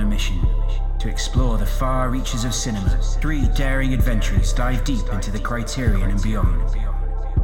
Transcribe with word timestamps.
on 0.00 0.06
a 0.06 0.08
mission 0.08 0.40
to 0.98 1.08
explore 1.08 1.58
the 1.58 1.66
far 1.66 2.08
reaches 2.10 2.44
of 2.44 2.54
cinema. 2.54 2.98
Three 3.20 3.46
daring 3.48 3.92
adventurers 3.92 4.52
dive 4.52 4.82
deep 4.84 5.06
into 5.12 5.30
the 5.30 5.38
criterion 5.38 6.10
and 6.10 6.22
beyond. 6.22 6.62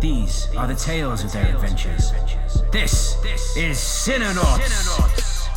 These 0.00 0.48
are 0.56 0.66
the 0.66 0.74
tales 0.74 1.23
of 1.23 1.32
their 1.32 1.55
adventures. 1.55 2.12
This 2.73 3.16
is 3.56 3.77
Cinenauts! 3.77 5.48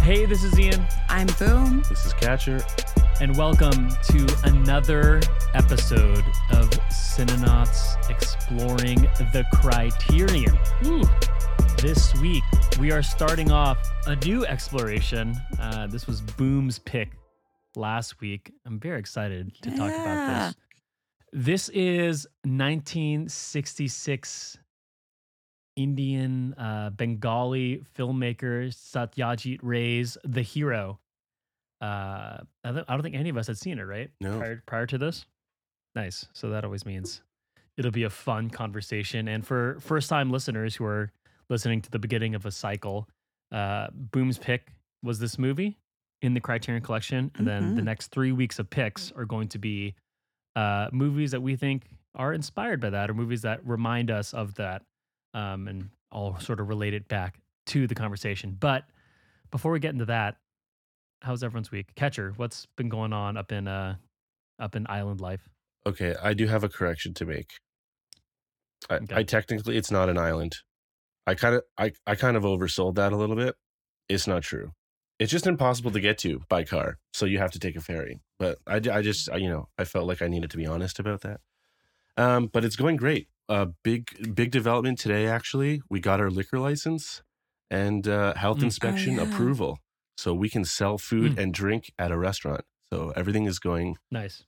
Hey, 0.00 0.24
this 0.26 0.42
is 0.42 0.58
Ian, 0.58 0.84
I'm 1.08 1.28
Boom. 1.38 1.84
This 1.88 2.06
is 2.06 2.12
Catcher. 2.14 2.60
and 3.20 3.36
welcome 3.36 3.90
to 4.04 4.36
another 4.44 5.20
episode 5.54 6.24
of 6.50 6.70
Cinenauts 6.88 8.10
Exploring 8.10 9.02
the 9.32 9.44
Criterion. 9.52 10.58
Ooh. 10.86 11.02
This 11.82 12.14
week, 12.20 12.44
we 12.78 12.92
are 12.92 13.02
starting 13.02 13.50
off 13.50 13.90
a 14.06 14.14
new 14.16 14.44
exploration. 14.44 15.34
Uh, 15.58 15.86
this 15.86 16.06
was 16.06 16.20
Boom's 16.20 16.78
pick 16.78 17.12
last 17.74 18.20
week. 18.20 18.52
I'm 18.66 18.78
very 18.78 18.98
excited 18.98 19.54
to 19.62 19.70
talk 19.70 19.90
about 19.90 20.48
this. 20.48 20.56
This 21.32 21.70
is 21.70 22.26
1966 22.44 24.58
Indian 25.76 26.52
uh, 26.58 26.90
Bengali 26.90 27.82
filmmaker 27.96 28.68
Satyajit 28.68 29.60
Ray's 29.62 30.18
The 30.24 30.42
Hero. 30.42 31.00
Uh, 31.80 32.40
I, 32.62 32.72
don't, 32.72 32.84
I 32.90 32.92
don't 32.92 33.02
think 33.02 33.16
any 33.16 33.30
of 33.30 33.38
us 33.38 33.46
had 33.46 33.56
seen 33.56 33.78
it, 33.78 33.84
right? 33.84 34.10
No. 34.20 34.36
Prior, 34.36 34.62
prior 34.66 34.84
to 34.84 34.98
this? 34.98 35.24
Nice. 35.94 36.26
So 36.34 36.50
that 36.50 36.62
always 36.62 36.84
means 36.84 37.22
it'll 37.78 37.90
be 37.90 38.02
a 38.02 38.10
fun 38.10 38.50
conversation. 38.50 39.28
And 39.28 39.46
for 39.46 39.78
first 39.80 40.10
time 40.10 40.30
listeners 40.30 40.76
who 40.76 40.84
are 40.84 41.10
listening 41.50 41.82
to 41.82 41.90
the 41.90 41.98
beginning 41.98 42.34
of 42.34 42.46
a 42.46 42.50
cycle, 42.50 43.08
uh, 43.52 43.88
Boom's 43.92 44.38
pick 44.38 44.72
was 45.02 45.18
this 45.18 45.38
movie 45.38 45.76
in 46.22 46.32
the 46.34 46.40
Criterion 46.40 46.82
Collection. 46.82 47.30
And 47.34 47.46
then 47.46 47.74
the 47.74 47.82
Mhm. 47.82 47.86
next 47.86 48.08
three 48.08 48.32
weeks 48.32 48.58
of 48.58 48.70
picks 48.70 49.10
are 49.12 49.24
going 49.24 49.48
to 49.48 49.58
be 49.58 49.94
uh, 50.56 50.88
movies 50.92 51.30
that 51.30 51.40
we 51.40 51.54
think 51.56 51.88
are 52.16 52.32
inspired 52.34 52.80
by 52.80 52.90
that 52.90 53.08
or 53.08 53.14
movies 53.14 53.42
that 53.42 53.64
remind 53.64 54.10
us 54.10 54.34
of 54.34 54.54
that. 54.56 54.82
Um, 55.32 55.68
and 55.68 55.90
I'll 56.10 56.38
sort 56.40 56.58
of 56.60 56.68
relate 56.68 56.92
it 56.92 57.06
back 57.08 57.38
to 57.66 57.86
the 57.86 57.94
conversation. 57.94 58.56
But 58.58 58.84
before 59.52 59.70
we 59.70 59.78
get 59.78 59.92
into 59.92 60.06
that, 60.06 60.36
how's 61.22 61.44
everyone's 61.44 61.70
week? 61.70 61.94
Catcher, 61.94 62.32
what's 62.32 62.66
been 62.76 62.88
going 62.88 63.12
on 63.12 63.36
up 63.36 63.52
in 63.52 63.68
uh 63.68 63.96
up 64.58 64.74
in 64.74 64.86
island 64.88 65.20
life? 65.20 65.48
Okay, 65.86 66.14
I 66.20 66.34
do 66.34 66.46
have 66.48 66.64
a 66.64 66.68
correction 66.68 67.14
to 67.14 67.24
make. 67.24 67.52
I, 68.90 68.94
Okay. 68.96 69.14
I 69.16 69.22
technically 69.22 69.76
it's 69.76 69.90
not 69.92 70.08
an 70.08 70.18
island. 70.18 70.56
I 71.30 71.34
kind 71.34 71.54
of 71.56 71.62
I, 71.78 71.92
I 72.06 72.14
kind 72.16 72.36
of 72.36 72.42
oversold 72.42 72.94
that 72.96 73.12
a 73.12 73.16
little 73.16 73.36
bit. 73.36 73.54
It's 74.08 74.26
not 74.26 74.42
true. 74.42 74.72
It's 75.18 75.30
just 75.30 75.46
impossible 75.46 75.90
to 75.92 76.00
get 76.00 76.16
to 76.18 76.40
by 76.48 76.64
car, 76.64 76.98
so 77.12 77.26
you 77.26 77.38
have 77.38 77.52
to 77.52 77.58
take 77.58 77.76
a 77.76 77.80
ferry. 77.80 78.20
But 78.38 78.58
I, 78.66 78.76
I 78.98 79.02
just 79.02 79.30
I, 79.30 79.36
you 79.36 79.48
know 79.48 79.68
I 79.78 79.84
felt 79.84 80.06
like 80.08 80.22
I 80.22 80.28
needed 80.28 80.50
to 80.50 80.56
be 80.56 80.66
honest 80.66 80.98
about 80.98 81.20
that. 81.22 81.40
Um, 82.16 82.48
but 82.52 82.64
it's 82.64 82.76
going 82.76 82.96
great. 82.96 83.28
Uh, 83.48 83.66
big 83.84 84.34
big 84.34 84.50
development 84.50 84.98
today. 84.98 85.26
Actually, 85.26 85.82
we 85.88 86.00
got 86.00 86.20
our 86.20 86.30
liquor 86.30 86.58
license 86.58 87.22
and 87.70 88.08
uh, 88.08 88.34
health 88.34 88.58
Mm. 88.58 88.62
Oh, 88.62 88.64
inspection 88.66 89.14
yeah. 89.16 89.22
approval, 89.22 89.78
so 90.16 90.34
we 90.34 90.48
can 90.48 90.64
sell 90.64 90.98
food 90.98 91.32
Mm. 91.36 91.38
and 91.42 91.54
drink 91.54 91.92
at 91.98 92.10
a 92.10 92.18
restaurant. 92.18 92.62
So 92.92 93.12
everything 93.14 93.44
is 93.46 93.58
going 93.60 93.96
Nice. 94.10 94.44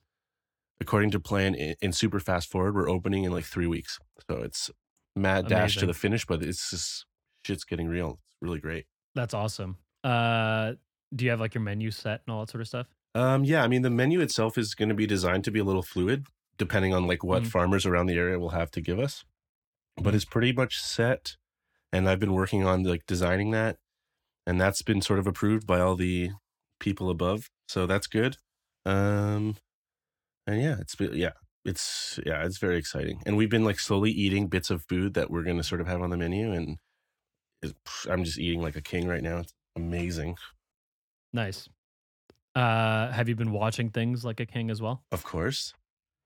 according 0.81 1.11
to 1.11 1.19
plan 1.19 1.55
in, 1.55 1.75
in 1.81 1.91
super 1.93 2.19
fast 2.19 2.51
forward 2.51 2.75
we're 2.75 2.89
opening 2.89 3.23
in 3.23 3.31
like 3.31 3.45
three 3.45 3.67
weeks 3.67 3.99
so 4.29 4.41
it's 4.47 4.69
mad 5.15 5.47
dash 5.47 5.75
to 5.77 5.85
the 5.85 5.93
finish 5.93 6.25
but 6.25 6.41
it's 6.43 6.69
just 6.71 7.05
shit's 7.45 7.63
getting 7.63 7.87
real 7.87 8.19
it's 8.25 8.35
really 8.41 8.59
great 8.59 8.85
That's 9.15 9.33
awesome. 9.33 9.77
Uh 10.03 10.73
do 11.15 11.25
you 11.25 11.31
have 11.31 11.39
like 11.39 11.53
your 11.53 11.61
menu 11.63 11.91
set 11.91 12.21
and 12.25 12.33
all 12.33 12.39
that 12.41 12.49
sort 12.51 12.61
of 12.61 12.67
stuff? 12.67 12.87
um 13.15 13.43
yeah 13.45 13.63
i 13.63 13.67
mean 13.67 13.83
the 13.83 13.89
menu 13.91 14.19
itself 14.21 14.57
is 14.57 14.73
going 14.73 14.89
to 14.89 14.95
be 14.95 15.05
designed 15.05 15.43
to 15.43 15.51
be 15.51 15.59
a 15.59 15.63
little 15.63 15.83
fluid 15.83 16.25
depending 16.57 16.93
on 16.95 17.05
like 17.05 17.23
what 17.23 17.43
Mhm. 17.43 17.47
farmers 17.47 17.85
around 17.85 18.07
the 18.07 18.15
area 18.17 18.39
will 18.39 18.49
have 18.49 18.71
to 18.71 18.81
give 18.81 18.97
us 18.99 19.23
but 20.01 20.15
it's 20.15 20.25
pretty 20.25 20.51
much 20.51 20.79
set 20.79 21.35
and 21.91 22.09
i've 22.09 22.19
been 22.19 22.33
working 22.33 22.65
on 22.65 22.81
like 22.83 23.05
designing 23.05 23.51
that 23.51 23.77
and 24.47 24.59
that's 24.59 24.81
been 24.81 25.01
sort 25.01 25.19
of 25.19 25.27
approved 25.27 25.67
by 25.67 25.79
all 25.79 25.95
the 25.95 26.31
people 26.79 27.09
above 27.11 27.51
so 27.67 27.85
that's 27.85 28.07
good 28.07 28.37
um 28.85 29.55
and 30.47 30.59
yeah 30.61 30.77
it's 30.79 30.95
been 30.95 31.13
yeah 31.13 31.33
it's 31.65 32.19
yeah 32.25 32.43
it's 32.45 32.57
very 32.57 32.77
exciting 32.77 33.21
and 33.25 33.37
we've 33.37 33.49
been 33.49 33.63
like 33.63 33.79
slowly 33.79 34.11
eating 34.11 34.47
bits 34.47 34.69
of 34.69 34.83
food 34.89 35.13
that 35.13 35.29
we're 35.31 35.43
going 35.43 35.57
to 35.57 35.63
sort 35.63 35.79
of 35.81 35.87
have 35.87 36.01
on 36.01 36.09
the 36.09 36.17
menu 36.17 36.51
and 36.51 36.77
i'm 38.09 38.23
just 38.23 38.37
eating 38.37 38.61
like 38.61 38.75
a 38.75 38.81
king 38.81 39.07
right 39.07 39.23
now 39.23 39.37
it's 39.37 39.53
amazing 39.75 40.35
Nice. 41.35 41.67
Uh 42.55 43.11
have 43.11 43.27
you 43.27 43.35
been 43.35 43.51
watching 43.51 43.89
things 43.89 44.23
like 44.23 44.39
a 44.39 44.45
king 44.45 44.69
as 44.69 44.81
well? 44.81 45.03
of 45.11 45.23
course 45.23 45.73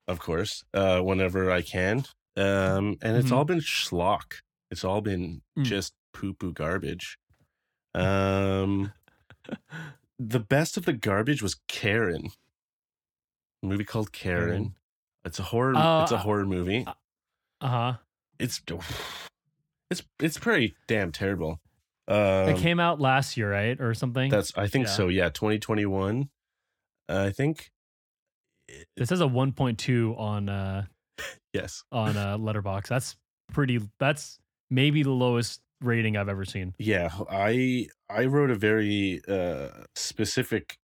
of 0.07 0.19
course 0.19 0.63
uh 0.73 0.99
whenever 1.01 1.51
i 1.51 1.61
can 1.61 2.03
um 2.35 2.97
and 3.01 3.17
it's 3.17 3.29
Mhm. 3.29 3.35
all 3.35 3.45
been 3.45 3.59
schlock 3.59 4.41
it's 4.71 4.83
all 4.83 5.01
been 5.01 5.41
Mm. 5.57 5.63
just 5.65 5.93
poo 6.13 6.33
poo 6.33 6.51
garbage 6.53 7.17
um 7.95 8.91
the 10.19 10.39
best 10.39 10.77
of 10.77 10.85
the 10.85 10.93
garbage 10.93 11.41
was 11.41 11.55
karen 11.67 12.29
a 13.63 13.65
movie 13.65 13.83
called 13.85 14.11
Karen. 14.11 14.75
It's 15.27 15.39
a 15.39 15.43
horror 15.43 15.75
Uh, 15.75 16.01
it's 16.03 16.11
a 16.11 16.17
horror 16.17 16.45
movie 16.45 16.85
Uh-huh. 17.61 17.93
it's 18.39 18.61
it's 19.91 20.03
it's 20.19 20.37
pretty 20.37 20.75
damn 20.87 21.11
terrible 21.11 21.59
um, 22.09 22.49
it 22.49 22.57
came 22.57 22.79
out 22.79 23.01
last 23.01 23.35
year, 23.37 23.51
right? 23.51 23.79
Or 23.81 23.93
something? 23.93 24.31
that's 24.31 24.51
i 24.57 24.67
think 24.67 24.87
Yeah. 24.87 24.91
so 24.93 25.07
yeah 25.09 25.29
2021 25.29 26.29
uh, 27.09 27.23
i 27.27 27.31
think 27.31 27.69
This 28.95 29.11
is 29.11 29.21
a 29.21 29.25
1.2 29.25 30.17
on 30.19 30.49
uh 30.49 30.85
yes 31.53 31.83
on 31.91 32.15
uh 32.17 32.37
Letterboxd. 32.37 32.87
That's 32.87 33.15
pretty 33.51 33.79
that's 33.99 34.39
maybe 34.69 35.03
the 35.03 35.11
lowest 35.11 35.61
rating 35.81 36.17
I've 36.17 36.29
ever 36.29 36.45
seen. 36.45 36.73
Yeah, 36.77 37.09
I 37.29 37.87
I 38.09 38.25
wrote 38.25 38.51
a 38.51 38.55
very 38.55 39.21
uh, 39.27 39.69
specific 39.95 40.77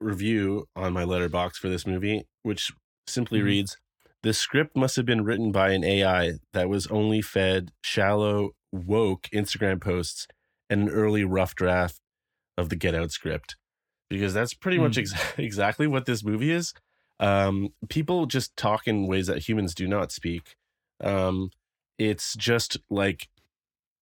review 0.00 0.66
on 0.76 0.92
my 0.92 1.04
Letterboxd 1.04 1.56
for 1.56 1.68
this 1.68 1.86
movie, 1.86 2.24
which 2.42 2.70
simply 3.06 3.40
Mhm. 3.40 3.44
reads: 3.44 3.76
"The 4.22 4.32
script 4.34 4.76
must 4.76 4.96
have 4.96 5.06
been 5.06 5.24
written 5.24 5.52
by 5.52 5.70
an 5.70 5.84
AI 5.84 6.34
that 6.52 6.68
was 6.68 6.86
only 6.88 7.22
fed 7.22 7.72
shallow, 7.82 8.50
woke 8.72 9.28
Instagram 9.32 9.80
posts 9.80 10.26
and 10.68 10.82
an 10.82 10.88
early 10.90 11.24
rough 11.24 11.54
draft 11.54 12.00
of 12.56 12.68
the 12.68 12.76
Get 12.76 12.94
Out 12.94 13.10
script." 13.12 13.56
Because 14.08 14.34
that's 14.34 14.54
pretty 14.54 14.78
much 14.78 14.96
Mm. 14.96 14.98
ex- 14.98 15.14
exactly 15.38 15.86
what 15.86 16.04
this 16.06 16.24
movie 16.24 16.50
is. 16.50 16.74
Um, 17.20 17.72
people 17.88 18.26
just 18.26 18.56
talk 18.56 18.88
in 18.88 19.06
ways 19.06 19.26
that 19.28 19.48
humans 19.48 19.74
do 19.74 19.86
not 19.86 20.10
speak. 20.10 20.56
Um, 21.02 21.50
it's 21.98 22.34
just 22.34 22.78
like 22.88 23.28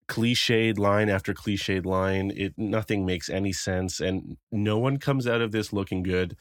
cliched 0.08 0.78
line 0.78 1.08
after 1.08 1.34
cliched 1.34 1.84
line. 1.84 2.32
It 2.34 2.54
nothing 2.56 3.04
makes 3.04 3.28
any 3.28 3.52
sense, 3.52 4.00
and 4.00 4.36
no 4.50 4.78
one 4.78 4.98
comes 4.98 5.26
out 5.26 5.40
of 5.40 5.52
this 5.52 5.72
looking 5.72 6.02
good. 6.02 6.36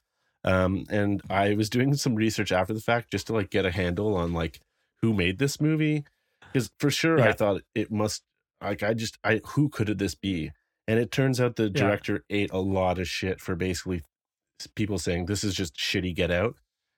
Um, 0.47 0.85
and 0.89 1.21
I 1.29 1.55
was 1.55 1.69
doing 1.69 1.93
some 1.95 2.15
research 2.15 2.51
after 2.51 2.73
the 2.73 2.79
fact 2.79 3.11
just 3.11 3.27
to 3.27 3.33
like 3.33 3.49
get 3.49 3.65
a 3.65 3.71
handle 3.71 4.15
on 4.15 4.33
like 4.33 4.59
who 5.01 5.13
made 5.13 5.39
this 5.39 5.59
movie, 5.59 6.05
because 6.53 6.71
for 6.79 6.89
sure 6.89 7.21
I 7.21 7.33
thought 7.33 7.61
it 7.75 7.91
must 7.91 8.23
like 8.63 8.81
I 8.83 8.93
just 8.93 9.17
I 9.23 9.41
who 9.45 9.69
could 9.69 9.97
this 9.99 10.15
be? 10.15 10.51
And 10.87 10.99
it 10.99 11.11
turns 11.11 11.41
out 11.41 11.57
the 11.57 11.63
Yeah. 11.65 11.69
director 11.81 12.23
ate 12.29 12.51
a 12.51 12.59
lot 12.59 12.97
of 12.97 13.07
shit 13.07 13.41
for 13.41 13.55
basically 13.55 14.03
people 14.75 14.97
saying 14.97 15.25
this 15.25 15.43
is 15.43 15.53
just 15.53 15.75
shitty 15.75 16.15
Get 16.15 16.31
Out, 16.31 16.55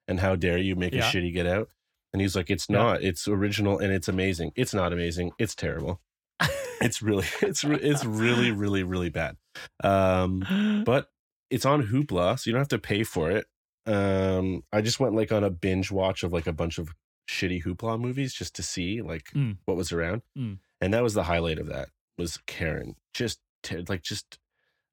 and 0.08 0.20
how 0.20 0.36
dare 0.36 0.58
you 0.60 0.76
make 0.76 0.94
Yeah. 0.94 1.10
a 1.10 1.12
shitty 1.12 1.34
Get 1.34 1.48
Out? 1.48 1.70
And 2.14 2.22
he's 2.22 2.36
like, 2.36 2.50
it's 2.50 2.68
Yeah. 2.70 2.78
not. 2.78 3.04
It's 3.04 3.28
original 3.28 3.80
and 3.80 3.92
it's 3.92 4.08
amazing. 4.08 4.52
It's 4.56 4.74
not 4.74 4.94
amazing. 4.94 5.32
It's 5.40 5.56
terrible. 5.56 6.00
It's 6.82 7.02
really, 7.02 7.26
it's 7.42 7.66
it's 7.66 8.06
really, 8.06 8.52
really, 8.52 8.84
really 8.84 9.10
bad. 9.10 9.36
Um, 9.84 10.84
but 10.86 11.10
it's 11.50 11.66
on 11.66 11.88
Hoopla, 11.88 12.40
so 12.40 12.50
you 12.50 12.54
don't 12.54 12.62
have 12.62 12.68
to 12.70 12.80
pay 12.80 13.04
for 13.04 13.30
it. 13.32 13.46
Um, 13.86 14.64
I 14.72 14.82
just 14.82 15.00
went 15.00 15.16
like 15.16 15.32
on 15.32 15.44
a 15.44 15.50
binge 15.50 15.92
watch 15.92 16.24
of 16.24 16.32
like 16.34 16.46
a 16.48 16.54
bunch 16.54 16.78
of 16.78 16.90
shitty 17.30 17.64
Hoopla 17.64 18.00
movies 18.00 18.34
just 18.34 18.56
to 18.56 18.64
see 18.64 19.02
like 19.02 19.26
Mm. 19.36 19.58
what 19.66 19.78
was 19.78 19.92
around, 19.92 20.22
Mm. 20.38 20.60
and 20.82 20.94
that 20.94 21.04
was 21.04 21.14
the 21.14 21.24
highlight 21.24 21.60
of 21.60 21.68
that 21.68 21.90
was 22.18 22.38
Karen. 22.48 22.96
Just 23.14 23.40
ter- 23.64 23.84
like 23.88 24.02
just, 24.04 24.38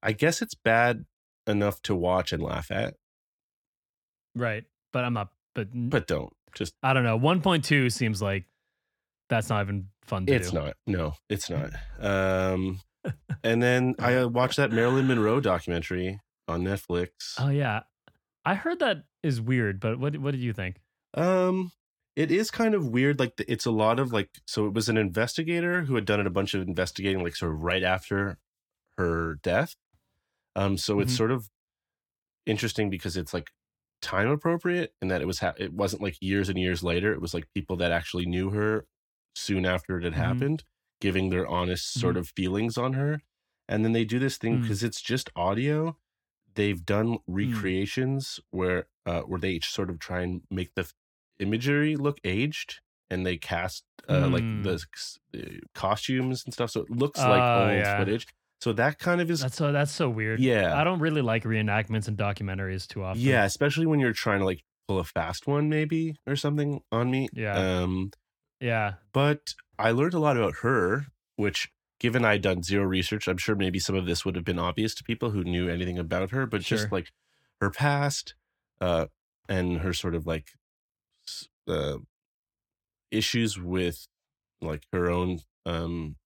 I 0.03 0.13
guess 0.13 0.41
it's 0.43 0.55
bad 0.55 1.05
enough 1.47 1.83
to 1.83 1.95
watch 1.95 2.33
and 2.33 2.43
laugh 2.43 2.71
at, 2.71 2.95
right. 4.35 4.65
But 4.93 5.05
I'm 5.05 5.13
not 5.13 5.29
but, 5.55 5.69
but 5.73 6.07
don't 6.07 6.33
just. 6.55 6.75
I 6.83 6.93
don't 6.93 7.05
know. 7.05 7.19
1.2 7.19 7.91
seems 7.93 8.21
like 8.23 8.45
that's 9.29 9.49
not 9.49 9.63
even 9.63 9.89
fun 10.05 10.27
to 10.27 10.33
It's 10.35 10.51
do. 10.51 10.59
not. 10.59 10.77
No, 10.87 11.15
it's 11.29 11.51
not. 11.51 11.71
Um, 12.01 12.81
and 13.43 13.63
then 13.63 13.95
I 14.01 14.17
uh, 14.17 14.29
watched 14.29 14.57
that 14.59 14.73
Marilyn 14.73 15.07
Monroe 15.07 15.41
documentary 15.41 16.21
on 16.49 16.63
Netflix. 16.63 17.11
Oh 17.39 17.49
yeah. 17.51 17.83
I 18.45 18.55
heard 18.55 18.79
that 18.81 19.05
is 19.23 19.41
weird, 19.41 19.81
but 19.81 19.99
what 19.99 20.17
what 20.19 20.33
did 20.33 20.41
you 20.41 20.53
think? 20.53 20.81
Um, 21.15 21.73
it 22.15 22.31
is 22.31 22.51
kind 22.51 22.75
of 22.75 22.89
weird. 22.89 23.19
Like 23.19 23.35
it's 23.49 23.67
a 23.67 23.71
lot 23.71 23.99
of 23.99 24.13
like, 24.13 24.31
so 24.47 24.67
it 24.67 24.75
was 24.75 24.89
an 24.89 24.97
investigator 24.97 25.83
who 25.83 25.95
had 25.97 26.05
done 26.05 26.25
a 26.27 26.31
bunch 26.31 26.55
of 26.55 26.63
investigating, 26.67 27.23
like 27.23 27.37
sort 27.37 27.53
of 27.53 27.63
right 27.63 27.83
after 27.83 28.39
her 28.99 29.37
death. 29.43 29.75
Um, 30.55 30.79
so 30.79 31.01
it's 31.01 31.13
Mhm. 31.13 31.17
sort 31.17 31.31
of 31.33 31.51
interesting 32.47 32.91
because 32.91 33.17
it's 33.17 33.35
like 33.35 33.51
time 34.03 34.29
appropriate 34.29 34.95
in 35.03 35.09
that 35.09 35.21
it 35.23 35.27
was 35.27 35.41
ha- 35.41 35.55
it 35.59 35.73
wasn't 35.73 36.03
like 36.03 36.17
years 36.21 36.49
and 36.49 36.59
years 36.59 36.83
later. 36.83 37.13
It 37.13 37.21
was 37.21 37.35
like 37.35 37.49
people 37.55 37.77
that 37.79 37.93
actually 37.93 38.27
knew 38.27 38.51
her 38.51 38.87
soon 39.35 39.67
after 39.67 39.99
it 39.99 40.05
had 40.05 40.13
Mhm. 40.15 40.17
happened, 40.17 40.65
giving 41.01 41.31
their 41.31 41.47
honest 41.47 41.93
sort 41.95 42.17
Mhm. 42.17 42.21
of 42.21 42.29
feelings 42.29 42.79
on 42.79 42.93
her. 42.95 43.21
And 43.69 43.85
then 43.85 43.93
they 43.93 44.05
do 44.05 44.19
this 44.19 44.39
thing 44.39 44.59
Mm. 44.59 44.63
because 44.63 44.83
it's 44.83 45.03
just 45.03 45.31
audio. 45.37 45.99
They've 46.57 46.85
done 46.85 47.19
recreations 47.27 48.41
where 48.51 48.87
uh, 49.07 49.21
where 49.23 49.39
they 49.41 49.51
each 49.53 49.71
sort 49.71 49.91
of 49.91 49.99
try 49.99 50.23
and 50.23 50.43
make 50.51 50.75
the 50.75 50.91
imagery 51.39 51.97
look 51.97 52.19
aged, 52.25 52.81
and 53.11 53.25
they 53.25 53.37
cast 53.37 53.85
uh, 54.09 54.29
like 54.29 54.45
Mm. 54.45 54.63
the 54.65 54.77
uh, 55.39 55.59
costumes 55.75 56.45
and 56.45 56.53
stuff, 56.55 56.71
so 56.71 56.81
it 56.81 56.91
looks 56.91 57.21
like 57.21 57.43
Oh, 57.43 57.61
old 57.69 57.73
yeah. 57.79 57.99
footage. 57.99 58.27
So 58.61 58.73
that 58.73 58.99
kind 58.99 59.21
of 59.21 59.31
is 59.31 59.41
That's 59.41 59.57
so 59.57 59.71
that's 59.71 59.93
so 59.93 60.09
weird. 60.09 60.41
yeah, 60.41 60.75
I 60.81 60.83
don't 60.85 61.01
really 61.01 61.23
like 61.23 61.45
reenactments 61.45 62.09
and 62.09 62.17
documentaries 62.17 62.87
too 62.89 63.05
often. 63.05 63.21
yeah, 63.23 63.45
especially 63.45 63.87
when 63.87 64.01
you're 64.01 64.13
trying 64.15 64.39
to 64.41 64.47
like 64.47 64.63
pull 64.89 64.99
a 64.99 65.05
fast 65.05 65.47
one 65.47 65.69
maybe 65.69 66.17
or 66.27 66.37
something 66.37 66.81
on 66.91 67.11
me. 67.11 67.29
Yeah. 67.35 67.83
Um, 67.83 68.11
Yeah. 68.61 68.95
but 69.13 69.55
I 69.79 69.91
learned 69.91 70.15
a 70.15 70.19
lot 70.19 70.37
about 70.39 70.57
her, 70.63 71.07
which 71.37 71.69
given 71.99 72.25
I'd 72.25 72.43
done 72.43 72.63
zero 72.63 72.85
research, 72.85 73.29
I'm 73.29 73.39
sure 73.39 73.55
maybe 73.57 73.79
some 73.79 73.97
of 73.97 74.07
this 74.07 74.25
would 74.25 74.37
have 74.37 74.45
been 74.45 74.59
obvious 74.59 74.95
to 74.97 75.05
people 75.05 75.31
who 75.31 75.45
knew 75.45 75.69
anything 75.69 75.99
about 75.99 76.31
her, 76.31 76.47
but 76.47 76.63
Sure. 76.63 76.79
just 76.79 76.93
like 76.93 77.11
her 77.61 77.71
past, 77.71 78.35
uh, 78.81 79.07
and 79.49 79.79
her 79.79 79.93
sort 79.93 80.15
of 80.15 80.27
like 80.27 80.49
uh, 81.69 81.99
issues 83.11 83.59
with 83.59 84.07
like 84.61 84.83
her 84.93 85.11
own 85.11 85.41
um 85.65 86.17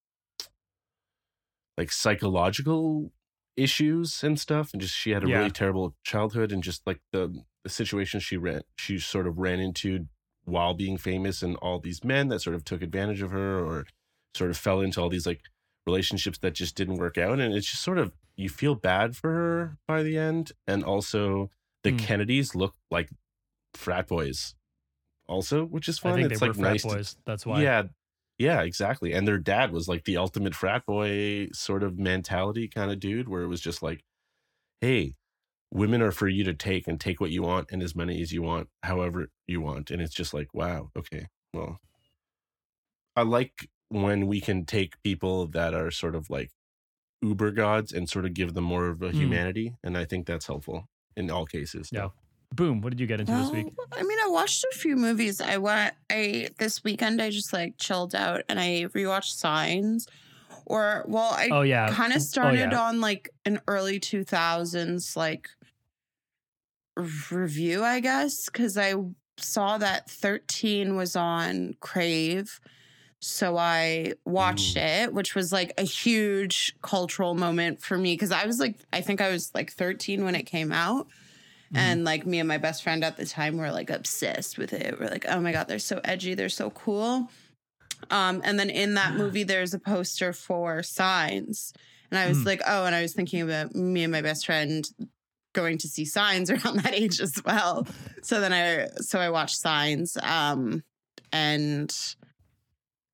like 1.77 1.93
psychological 1.93 3.13
issues 3.57 4.23
and 4.23 4.39
stuff 4.41 4.73
and 4.73 4.81
just 4.81 4.95
she 4.95 5.11
had 5.11 5.25
a 5.25 5.27
Yeah. 5.27 5.39
really 5.39 5.51
terrible 5.51 5.95
childhood 6.03 6.53
and 6.53 6.63
just 6.63 6.87
like 6.87 7.01
the 7.13 7.43
the 7.63 7.69
situation 7.69 8.21
she 8.21 8.39
ran 8.39 8.63
she 8.79 8.99
sort 8.99 9.27
of 9.27 9.37
ran 9.39 9.61
into 9.61 10.07
while 10.45 10.73
being 10.73 10.97
famous 10.97 11.43
and 11.43 11.57
all 11.57 11.79
these 11.79 12.03
men 12.03 12.29
that 12.29 12.41
sort 12.41 12.57
of 12.57 12.65
took 12.65 12.81
advantage 12.81 13.21
of 13.21 13.31
her 13.33 13.59
or 13.63 13.87
sort 14.35 14.51
of 14.51 14.57
fell 14.57 14.81
into 14.81 15.01
all 15.01 15.11
these 15.11 15.27
like 15.27 15.43
relationships 15.87 16.39
that 16.39 16.55
just 16.55 16.77
didn't 16.77 16.97
work 16.97 17.17
out 17.19 17.41
and 17.41 17.55
it's 17.55 17.71
just 17.71 17.83
sort 17.83 17.99
of 17.99 18.13
you 18.37 18.49
feel 18.49 18.75
bad 18.75 19.17
for 19.17 19.31
her 19.31 19.77
by 19.89 20.03
the 20.03 20.17
end 20.19 20.53
and 20.67 20.85
also 20.85 21.51
the 21.83 21.91
Hmm. 21.91 21.97
kennedys 21.99 22.55
look 22.55 22.75
like 22.91 23.11
frat 23.75 24.07
boys 24.09 24.55
also 25.27 25.65
which 25.65 25.89
is 25.89 25.99
fun 25.99 26.13
I 26.13 26.17
think 26.17 26.31
it's 26.33 26.41
they 26.41 26.47
like 26.49 26.57
were 26.57 26.63
frat 26.63 26.73
nice 26.73 26.83
to- 26.83 26.89
boys. 26.89 27.17
That's 27.25 27.47
why. 27.47 27.63
yeah, 27.63 27.85
yeah, 28.39 28.63
exactly. 28.63 29.13
And 29.13 29.29
their 29.29 29.39
dad 29.39 29.71
was 29.71 29.87
like 29.87 30.05
the 30.05 30.17
ultimate 30.17 30.55
frat 30.55 30.85
boy 30.87 31.49
sort 31.53 31.83
of 31.83 31.99
mentality 31.99 32.69
kind 32.69 32.91
of 32.91 32.99
dude, 32.99 33.29
where 33.29 33.43
it 33.43 33.49
was 33.49 33.61
just 33.61 33.83
like, 33.83 34.03
hey, 34.81 35.15
women 35.71 36.01
are 36.03 36.11
for 36.11 36.27
you 36.27 36.43
to 36.45 36.55
take 36.55 36.89
and 36.89 36.99
take 36.99 37.21
what 37.21 37.31
you 37.31 37.43
want 37.43 37.69
and 37.71 37.83
as 37.83 37.95
many 37.95 38.21
as 38.23 38.33
you 38.33 38.41
want, 38.43 38.69
however 38.83 39.29
you 39.47 39.61
want. 39.61 39.91
And 39.91 40.01
it's 40.03 40.15
just 40.15 40.33
like, 40.35 40.49
wow, 40.55 40.91
okay, 40.97 41.27
well, 41.55 41.79
I 43.15 43.23
like 43.23 43.69
when 43.91 44.27
we 44.27 44.41
can 44.41 44.65
take 44.65 45.01
people 45.03 45.47
that 45.49 45.75
are 45.75 45.91
sort 45.91 46.15
of 46.15 46.31
like 46.31 46.51
uber 47.23 47.51
gods 47.51 47.93
and 47.93 48.09
sort 48.09 48.25
of 48.25 48.33
give 48.33 48.55
them 48.55 48.65
more 48.65 48.87
of 48.89 49.03
a 49.03 49.11
Mm. 49.11 49.15
humanity. 49.15 49.75
And 49.85 49.99
I 49.99 50.05
think 50.07 50.27
that's 50.27 50.47
helpful 50.47 50.89
in 51.17 51.31
all 51.31 51.45
cases. 51.45 51.91
Yeah. 51.93 52.09
Boom. 52.53 52.81
What 52.81 52.91
did 52.91 52.99
you 53.01 53.07
get 53.07 53.21
into 53.21 53.33
this 53.33 53.51
week? 53.51 53.67
I 53.93 54.03
mean, 54.03 54.19
I 54.25 54.29
watched 54.29 54.65
a 54.65 54.77
few 54.77 54.97
movies. 54.97 55.41
I 55.41 55.59
went. 55.59 55.95
I 56.11 56.49
this 56.59 56.83
weekend. 56.83 57.21
I 57.23 57.31
just 57.31 57.53
like 57.53 57.75
chilled 57.79 58.15
out 58.15 58.43
and 58.49 58.59
I 58.59 58.87
rewatched 58.95 59.35
Signs. 59.37 60.09
Or 60.67 61.05
well, 61.07 61.31
I 61.33 61.49
Oh 61.53 61.63
yeah. 61.63 61.91
kind 61.93 62.13
Oh, 62.13 62.17
of 62.17 62.23
started 62.23 62.73
yeah. 62.73 62.81
on 62.81 63.01
like 63.01 63.31
an 63.45 63.61
early 63.69 64.01
two 64.01 64.25
thousands 64.25 65.17
like 65.17 65.49
review, 66.97 67.85
I 67.85 68.01
guess, 68.01 68.47
because 68.47 68.77
I 68.77 68.95
saw 69.37 69.79
that 69.79 70.09
thirteen 70.11 70.97
was 70.97 71.17
on 71.17 71.75
Crave. 71.81 72.61
So 73.21 73.57
I 73.57 74.15
watched 74.25 74.77
it, 74.77 75.13
which 75.13 75.35
was 75.35 75.53
like 75.53 75.73
a 75.79 75.83
huge 75.83 76.75
cultural 76.83 77.35
moment 77.35 77.83
for 77.83 77.99
me 77.99 78.15
because 78.15 78.33
I 78.33 78.47
was 78.47 78.59
like, 78.59 78.77
I 78.93 79.03
think 79.03 79.21
I 79.21 79.31
was 79.31 79.51
like 79.55 79.71
13 79.73 80.25
when 80.25 80.35
it 80.35 80.45
came 80.45 80.73
out. 80.73 81.07
Mhm. 81.73 81.77
And 81.79 82.05
like 82.05 82.25
me 82.27 82.39
and 82.39 82.49
my 82.49 82.57
best 82.59 82.83
friend 82.83 83.05
at 83.05 83.17
the 83.19 83.27
time 83.27 83.59
were 83.59 83.71
like 83.71 83.91
obsessed 83.91 84.57
with 84.59 84.73
it. 84.73 84.99
We're 84.99 85.09
like, 85.11 85.27
oh 85.29 85.39
my 85.41 85.53
God, 85.53 85.69
they're 85.69 85.79
so 85.79 86.01
edgy. 86.03 86.35
They're 86.35 86.49
so 86.49 86.71
cool. 86.71 87.29
Um, 88.11 88.41
and 88.43 88.59
then 88.59 88.71
in 88.71 88.95
that 88.95 89.15
movie, 89.15 89.43
there's 89.43 89.75
a 89.75 89.79
poster 89.79 90.33
for 90.33 90.83
Signs. 90.83 91.75
And 92.11 92.19
I 92.19 92.27
was 92.27 92.39
Hmm. 92.39 92.47
like, 92.47 92.63
oh, 92.67 92.87
and 92.87 92.95
I 92.95 93.03
was 93.03 93.13
thinking 93.13 93.43
about 93.43 93.75
me 93.75 94.03
and 94.03 94.11
my 94.11 94.23
best 94.23 94.47
friend 94.47 94.89
going 95.53 95.77
to 95.79 95.89
see 95.89 96.07
Signs 96.07 96.51
around 96.51 96.79
that 96.81 96.95
age 96.95 97.21
as 97.21 97.35
well. 97.45 97.87
So 98.23 98.41
then 98.41 98.53
I, 98.55 98.87
so 99.03 99.21
I 99.21 99.29
watched 99.29 99.59
Signs. 99.59 100.17
Um, 100.23 100.83
and 101.33 101.95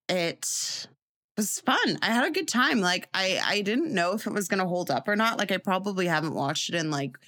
it 0.09 0.89
was 1.37 1.61
fun. 1.61 1.99
I 2.03 2.07
had 2.07 2.27
a 2.27 2.31
good 2.31 2.49
time. 2.49 2.81
Like 2.81 3.09
I, 3.13 3.41
I 3.45 3.61
didn't 3.61 3.93
know 3.93 4.13
if 4.13 4.27
it 4.27 4.33
was 4.33 4.49
going 4.49 4.61
to 4.61 4.67
hold 4.67 4.91
up 4.91 5.09
or 5.09 5.17
not. 5.17 5.39
Like 5.39 5.53
I 5.53 5.59
probably 5.59 6.07
haven't 6.07 6.35
watched 6.35 6.71
it 6.71 6.75
in 6.75 6.91
like 6.91 7.19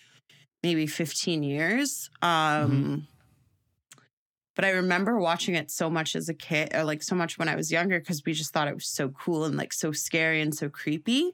maybe 0.62 0.86
15 0.86 1.42
years. 1.42 2.10
Um 2.22 3.06
but 4.56 4.64
I 4.64 4.70
remember 4.70 5.16
watching 5.16 5.54
it 5.54 5.70
so 5.70 5.88
much 5.88 6.16
as 6.16 6.28
a 6.28 6.34
kid 6.34 6.75
or 6.75 6.82
like 6.82 7.00
so 7.00 7.14
much 7.14 7.38
when 7.38 7.48
I 7.48 7.54
was 7.54 7.70
younger 7.70 8.00
because 8.00 8.25
we 8.26 8.32
just 8.32 8.52
thought 8.52 8.66
it 8.66 8.75
was 8.75 8.88
so 8.88 9.10
cool 9.10 9.44
and 9.44 9.56
like 9.56 9.72
so 9.72 9.92
scary 9.92 10.40
and 10.40 10.52
so 10.52 10.69
creepy. 10.69 11.31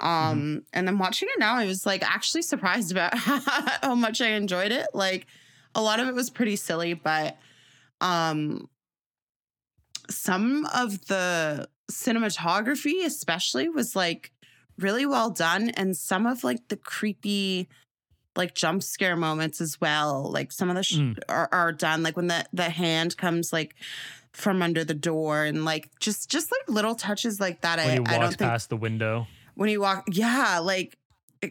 Um 0.00 0.62
and 0.72 0.88
then 0.88 0.98
watching 0.98 1.28
it 1.30 1.38
now 1.38 1.54
I 1.54 1.66
was 1.66 1.86
like 1.86 2.02
actually 2.02 2.42
surprised 2.42 2.90
about 2.90 3.16
how 3.18 3.94
much 3.94 4.20
I 4.20 4.30
enjoyed 4.30 4.72
it. 4.72 4.88
Like 4.94 5.26
a 5.76 5.82
lot 5.82 6.00
of 6.00 6.08
it 6.08 6.14
was 6.14 6.28
pretty 6.28 6.56
silly, 6.56 6.94
but 6.94 7.38
um 8.00 8.68
some 10.10 10.66
of 10.74 11.06
the 11.06 11.68
cinematography 11.90 13.04
especially 13.04 13.68
was 13.68 13.94
like 13.96 14.32
really 14.78 15.06
well 15.06 15.30
done 15.30 15.70
and 15.70 15.96
some 15.96 16.26
of 16.26 16.44
like 16.44 16.68
the 16.68 16.76
creepy 16.76 17.68
like 18.34 18.54
jump 18.54 18.82
scare 18.82 19.16
moments 19.16 19.60
as 19.60 19.80
well 19.80 20.30
like 20.30 20.52
some 20.52 20.68
of 20.68 20.76
the 20.76 20.82
sh- 20.82 20.96
Mm. 20.96 21.18
are, 21.28 21.48
are 21.52 21.72
done 21.72 22.02
like 22.02 22.16
when 22.16 22.26
the 22.26 22.44
the 22.52 22.68
hand 22.70 23.16
comes 23.16 23.52
like 23.52 23.74
from 24.32 24.60
under 24.60 24.84
the 24.84 24.94
door 24.94 25.44
and 25.44 25.64
like 25.64 25.88
just 26.00 26.30
just 26.30 26.52
like 26.52 26.68
little 26.68 26.94
touches 26.94 27.40
like 27.40 27.62
that 27.62 27.78
when 27.78 27.88
I, 27.88 27.92
he 27.92 28.16
I 28.16 28.18
don't 28.18 28.28
think 28.36 28.50
past 28.50 28.68
the 28.68 28.76
window. 28.76 29.26
when 29.54 29.70
you 29.70 29.80
walk 29.80 30.04
yeah 30.12 30.58
like 30.58 30.98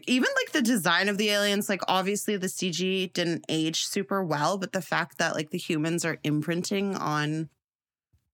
even 0.06 0.28
like 0.36 0.52
the 0.52 0.62
design 0.62 1.08
of 1.08 1.18
the 1.18 1.30
aliens 1.30 1.68
like 1.68 1.80
obviously 1.88 2.36
the 2.36 2.46
cg 2.48 3.12
didn't 3.12 3.44
age 3.48 3.84
super 3.86 4.22
well 4.22 4.58
but 4.58 4.72
the 4.72 4.82
fact 4.82 5.18
that 5.18 5.34
like 5.34 5.50
the 5.50 5.58
humans 5.58 6.04
are 6.04 6.18
imprinting 6.22 6.94
on 6.96 7.48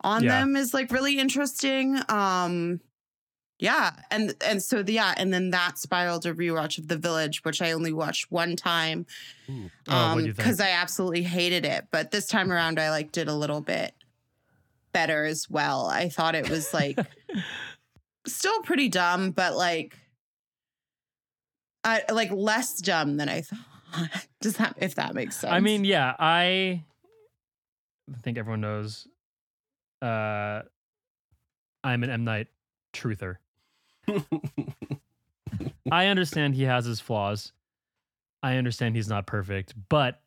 on 0.03 0.25
Yeah. 0.25 0.41
them 0.41 0.57
is 0.57 0.73
like 0.75 0.91
really 0.91 1.19
interesting 1.19 1.99
um 2.09 2.81
yeah 3.59 3.93
and 4.11 4.35
and 4.45 4.63
so 4.63 4.83
the, 4.83 4.95
yeah 4.95 5.15
and 5.17 5.33
then 5.33 5.51
that 5.51 5.79
spiraled 5.79 6.27
a 6.27 6.35
rewatch 6.35 6.79
of 6.79 6.89
the 6.89 6.97
village 6.99 7.45
which 7.45 7.63
i 7.63 7.73
only 7.73 7.93
watched 7.93 8.31
one 8.31 8.57
time 8.57 9.07
Ooh. 9.49 9.71
Oh, 9.89 9.95
um 9.97 10.11
what'd 10.13 10.27
you 10.27 10.33
think? 10.33 10.37
because 10.37 10.61
i 10.61 10.71
absolutely 10.71 11.23
hated 11.23 11.65
it 11.65 11.87
but 11.91 12.11
this 12.11 12.27
time 12.27 12.51
around 12.51 12.79
i 12.81 12.91
liked 12.91 13.17
it 13.19 13.29
a 13.29 13.35
little 13.35 13.61
bit 13.61 13.95
better 14.93 15.25
as 15.25 15.49
well 15.49 15.87
i 15.87 16.09
thought 16.09 16.35
it 16.35 16.49
was 16.51 16.75
like 16.75 16.99
still 18.27 18.63
pretty 18.63 18.89
dumb, 18.89 19.33
but 19.33 19.57
like, 19.57 19.97
I 21.85 22.03
like 22.13 22.31
less 22.31 22.81
dumb 22.81 23.17
than 23.17 23.29
I 23.29 23.41
thought. 23.41 24.27
Does 24.41 24.57
that 24.59 24.77
if 24.79 24.95
that 24.95 25.15
makes 25.15 25.37
sense? 25.37 25.53
I 25.53 25.59
mean, 25.61 25.85
yeah, 25.85 26.15
I 26.19 26.85
think 28.23 28.39
everyone 28.39 28.61
knows 28.61 29.07
uh 30.03 30.63
I'm 31.85 32.03
an 32.05 32.11
M 32.11 32.25
Night 32.25 32.49
truther. 32.93 33.37
I 35.91 36.07
understand 36.07 36.55
he 36.55 36.63
has 36.65 36.85
his 36.85 37.01
flaws. 37.01 37.53
I 38.43 38.57
understand 38.57 38.97
he's 38.97 39.09
not 39.09 39.27
perfect, 39.27 39.75
but 39.89 40.21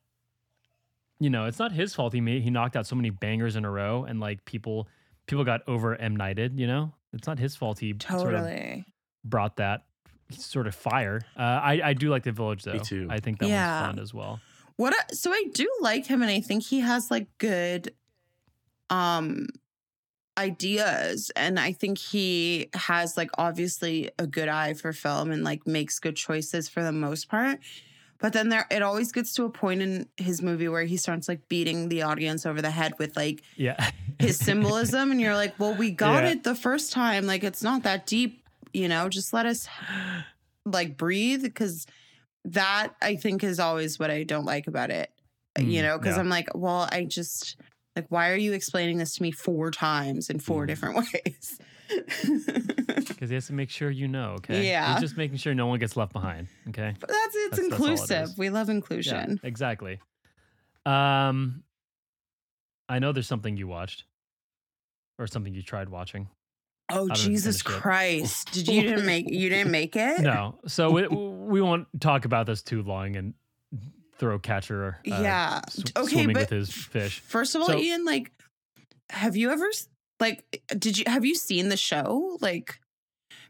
you 1.20 1.30
know, 1.30 1.46
it's 1.46 1.60
not 1.60 1.72
his 1.72 1.94
fault 1.96 2.14
he 2.14 2.22
made 2.22 2.44
he 2.44 2.50
knocked 2.50 2.76
out 2.76 2.86
so 2.88 2.96
many 2.96 3.10
bangers 3.10 3.56
in 3.56 3.66
a 3.66 3.72
row 3.72 4.04
and 4.08 4.20
like 4.20 4.44
people 4.46 4.88
people 5.28 5.44
got 5.44 5.62
over 5.68 5.96
M 5.96 6.16
Nighted, 6.16 6.60
you 6.60 6.68
know? 6.68 6.94
It's 7.14 7.28
not 7.28 7.40
his 7.40 7.56
fault 7.56 7.80
he 7.80 7.92
sort 8.02 8.34
of 8.34 8.42
totally. 8.42 8.86
brought 9.24 9.56
that 9.58 9.86
sort 10.32 10.68
of 10.68 10.76
fire. 10.76 11.22
Uh, 11.38 11.42
I 11.42 11.82
I 11.84 11.94
do 11.94 12.10
like 12.10 12.24
the 12.24 12.32
village 12.32 12.64
though. 12.64 12.74
Me 12.74 12.80
too. 12.80 13.08
I 13.10 13.20
think 13.20 13.40
that 13.40 13.48
Yeah. 13.48 13.82
one's 13.82 13.96
fun 13.96 14.04
as 14.04 14.14
well. 14.14 14.40
What? 14.78 14.94
I, 14.94 15.14
so 15.14 15.32
I 15.32 15.46
do 15.54 15.70
like 15.80 16.06
him, 16.06 16.22
and 16.22 16.30
I 16.30 16.42
think 16.42 16.64
he 16.64 16.82
has 16.82 17.10
like 17.10 17.28
good, 17.38 17.94
um, 18.90 19.48
ideas, 20.38 21.32
and 21.36 21.60
I 21.60 21.72
think 21.72 21.98
he 21.98 22.70
has 22.74 23.18
like 23.18 23.30
obviously 23.38 24.12
a 24.20 24.28
good 24.28 24.48
eye 24.50 24.74
for 24.74 24.92
film 24.94 25.32
and 25.32 25.44
like 25.44 25.66
makes 25.68 26.00
good 26.00 26.16
choices 26.16 26.68
for 26.70 26.84
the 26.84 26.92
most 26.92 27.30
part. 27.30 27.60
But 28.20 28.34
then 28.34 28.50
there, 28.50 28.66
it 28.72 28.82
always 28.82 29.12
gets 29.12 29.34
to 29.36 29.44
a 29.44 29.50
point 29.50 29.82
in 29.82 30.08
his 30.18 30.42
movie 30.42 30.68
where 30.70 30.86
he 30.86 30.98
starts 30.98 31.28
like 31.28 31.48
beating 31.50 31.90
the 31.90 32.04
audience 32.04 32.46
over 32.46 32.62
the 32.62 32.72
head 32.72 32.94
with 32.98 33.16
like 33.16 33.44
Yeah. 33.58 33.90
his 34.20 34.40
symbolism, 34.50 35.12
and 35.12 35.20
you're 35.22 35.36
like, 35.36 35.54
well, 35.60 35.76
we 35.76 35.92
got 35.92 36.24
Yeah. 36.24 36.32
it 36.32 36.44
the 36.44 36.56
first 36.56 36.92
time. 36.94 37.26
Like, 37.26 37.44
it's 37.44 37.62
not 37.64 37.84
that 37.84 38.06
deep, 38.06 38.44
you 38.74 38.88
know. 38.88 39.10
Just 39.10 39.34
let 39.34 39.46
us 39.46 39.68
like 40.66 40.98
breathe, 40.98 41.44
because 41.44 41.86
that 42.46 42.94
I 43.02 43.16
think 43.16 43.44
is 43.44 43.60
always 43.60 44.00
what 44.00 44.10
I 44.12 44.24
don't 44.24 44.46
like 44.46 44.68
about 44.68 44.92
it. 44.92 45.12
you 45.58 45.82
Mm, 45.82 45.84
know, 45.84 45.98
because 45.98 46.16
yeah. 46.16 46.22
I'm 46.22 46.30
like, 46.30 46.50
well, 46.56 46.88
I 46.92 47.06
just 47.06 47.56
like, 47.96 48.06
why 48.10 48.30
are 48.32 48.36
you 48.36 48.54
explaining 48.54 48.98
this 48.98 49.16
to 49.16 49.24
me 49.24 49.32
four 49.32 49.72
times 49.72 50.30
in 50.30 50.40
four 50.40 50.64
Mhm. 50.64 50.68
different 50.68 50.96
ways? 51.14 51.60
Because 53.08 53.30
he 53.30 53.36
has 53.36 53.48
to 53.48 53.54
make 53.54 53.70
sure 53.70 53.90
you 53.90 54.08
know, 54.08 54.32
okay? 54.40 54.68
Yeah. 54.68 54.94
He's 54.94 55.02
just 55.02 55.18
making 55.18 55.38
sure 55.38 55.54
no 55.54 55.68
one 55.68 55.80
gets 55.80 55.96
left 55.96 56.14
behind. 56.14 56.48
Okay. 56.70 56.94
But 57.00 57.10
that's 57.10 57.36
it's 57.36 57.36
That's- 57.36 57.50
that's 57.50 57.60
it 57.60 57.66
inclusive. 57.72 58.38
we 58.38 58.50
love 58.50 58.68
Yeah, 58.70 58.76
inclusion. 58.76 59.40
exactly. 59.44 60.00
Um 60.86 61.64
I 62.90 63.00
know 63.00 63.12
there's 63.12 63.28
something 63.28 63.58
you 63.58 63.68
watched. 63.68 64.04
Or 65.18 65.28
something 65.28 65.54
you 65.54 65.62
tried 65.64 65.88
watching. 65.90 66.28
Oh 66.92 67.08
Jesus. 67.10 67.62
Christ! 67.62 68.52
Did 68.52 68.68
you 68.68 68.82
didn't 68.82 69.06
make 69.06 69.30
you 69.30 69.48
didn't 69.50 69.72
make 69.80 69.96
it? 69.96 70.20
No. 70.20 70.60
So 70.68 70.92
we, 70.92 71.08
we 71.08 71.62
won't 71.62 71.88
talk 72.02 72.26
about 72.26 72.46
this 72.48 72.62
too 72.62 72.84
long 72.84 73.16
and 73.16 73.34
throw 74.18 74.40
catcher 74.40 74.98
uh, 75.00 75.10
yeah. 75.22 75.62
sw- 75.70 75.84
okay, 75.98 76.08
swimming 76.16 76.34
but 76.34 76.42
with 76.42 76.50
his 76.50 76.72
fish. 76.72 77.20
First 77.20 77.56
of 77.56 77.62
all, 77.62 77.68
So- 77.68 77.78
Ian, 77.80 78.06
like, 78.06 78.32
have 79.10 79.36
you 79.36 79.52
ever 79.52 79.68
like 80.20 80.64
did 80.78 80.98
you 80.98 81.04
have 81.08 81.26
you 81.26 81.36
seen 81.36 81.70
the 81.70 81.78
show? 81.78 82.38
Like, 82.42 82.80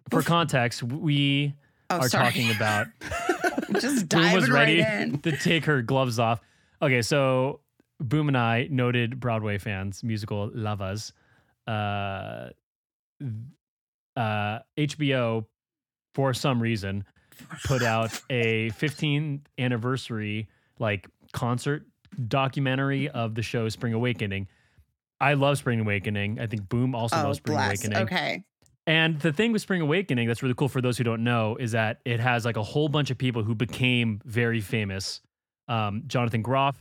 For 0.10 0.22
context, 0.22 0.84
we 0.84 1.54
oh, 1.90 1.98
are 1.98 2.10
sorry. 2.10 2.26
talking 2.26 2.52
about 2.52 2.88
just 3.80 4.10
Boom 4.10 4.34
was 4.34 4.48
diving 4.48 4.52
ready 4.52 4.82
right 4.82 5.02
in. 5.02 5.20
to 5.22 5.38
take 5.38 5.66
her 5.66 5.82
gloves 5.82 6.20
off. 6.20 6.42
Okay, 6.82 7.02
so 7.02 7.62
Boom 8.02 8.28
and 8.28 8.38
I, 8.38 8.68
noted 8.70 9.20
Broadway 9.20 9.58
fans, 9.58 10.04
musical 10.04 10.52
lovers, 10.54 11.14
uh, 11.68 12.50
uh, 14.18 14.60
HBO, 14.78 15.46
for 16.14 16.34
some 16.34 16.62
reason, 16.62 17.06
put 17.66 17.82
out 17.84 18.12
a 18.30 18.70
15th 18.72 19.42
anniversary 19.58 20.48
like 20.80 21.08
concert 21.34 21.86
documentary 22.28 23.10
of 23.10 23.36
the 23.36 23.42
show 23.42 23.68
Spring 23.70 23.94
Awakening. 23.94 24.48
I 25.20 25.34
love 25.34 25.58
Spring 25.58 25.80
Awakening. 25.80 26.40
I 26.40 26.48
think 26.48 26.68
Boom 26.70 26.94
also 26.96 27.16
Oh, 27.18 27.24
loves 27.24 27.38
Spring 27.38 27.56
bless. 27.58 27.68
Awakening. 27.86 27.98
Okay. 28.04 28.44
And 28.88 29.20
the 29.20 29.34
thing 29.34 29.52
with 29.52 29.62
Spring 29.62 29.82
Awakening 29.82 30.28
that's 30.28 30.44
really 30.44 30.54
cool 30.56 30.70
for 30.70 30.82
those 30.82 30.98
who 30.98 31.04
don't 31.04 31.24
know 31.24 31.56
is 31.56 31.72
that 31.72 32.02
it 32.06 32.20
has 32.20 32.46
like 32.46 32.58
a 32.58 32.64
whole 32.64 32.88
bunch 32.88 33.10
of 33.10 33.18
people 33.18 33.44
who 33.44 33.56
became 33.56 34.22
very 34.26 34.62
famous. 34.62 35.22
Um, 35.68 36.04
Jonathan 36.06 36.42
Groff 36.44 36.78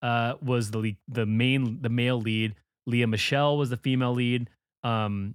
uh, 0.00 0.34
was 0.40 0.70
the 0.70 0.78
lead, 0.78 0.96
the 1.08 1.26
main 1.26 1.82
the 1.82 1.90
male 1.90 2.18
lead. 2.20 2.54
Lea 2.86 3.04
Michele 3.06 3.56
was 3.58 3.70
the 3.70 3.76
female 3.76 4.12
lead. 4.12 4.48
Um, 4.82 5.34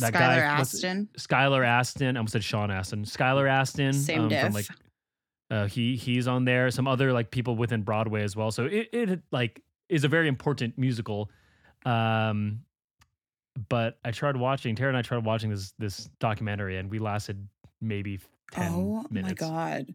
That 0.00 0.12
Skylar 0.14 0.18
guy- 0.18 0.58
what's- 0.58 0.74
Astin. 0.74 1.08
Skylar 1.16 1.66
Astin, 1.66 2.16
I 2.16 2.18
almost 2.20 2.32
said 2.32 2.44
Sean 2.44 2.70
Astin. 2.70 3.04
Skylar 3.04 3.48
Astin, 3.48 3.92
Same 3.92 4.22
um, 4.22 4.28
diff. 4.28 4.42
from 4.44 4.52
like 4.52 4.66
uh, 5.50 5.66
he 5.66 5.96
he's 5.96 6.28
on 6.28 6.44
there. 6.44 6.70
Some 6.70 6.86
other 6.86 7.12
like 7.12 7.30
people 7.30 7.56
within 7.56 7.82
Broadway 7.82 8.22
as 8.22 8.36
well. 8.36 8.50
So 8.50 8.64
it 8.66 8.88
it 8.92 9.20
like 9.32 9.62
is 9.88 10.04
a 10.04 10.08
very 10.08 10.28
important 10.28 10.78
musical. 10.78 11.30
Um, 11.84 12.60
but 13.68 13.98
I 14.04 14.10
tried 14.12 14.36
watching. 14.36 14.76
Tara 14.76 14.88
and 14.90 14.96
I 14.96 15.02
tried 15.02 15.24
watching 15.24 15.50
this 15.50 15.72
this 15.78 16.08
documentary, 16.20 16.76
and 16.78 16.90
we 16.90 16.98
lasted 16.98 17.48
maybe 17.80 18.20
ten 18.52 18.72
oh 18.72 19.04
minutes. 19.10 19.42
Oh 19.42 19.50
my 19.50 19.50
god. 19.50 19.94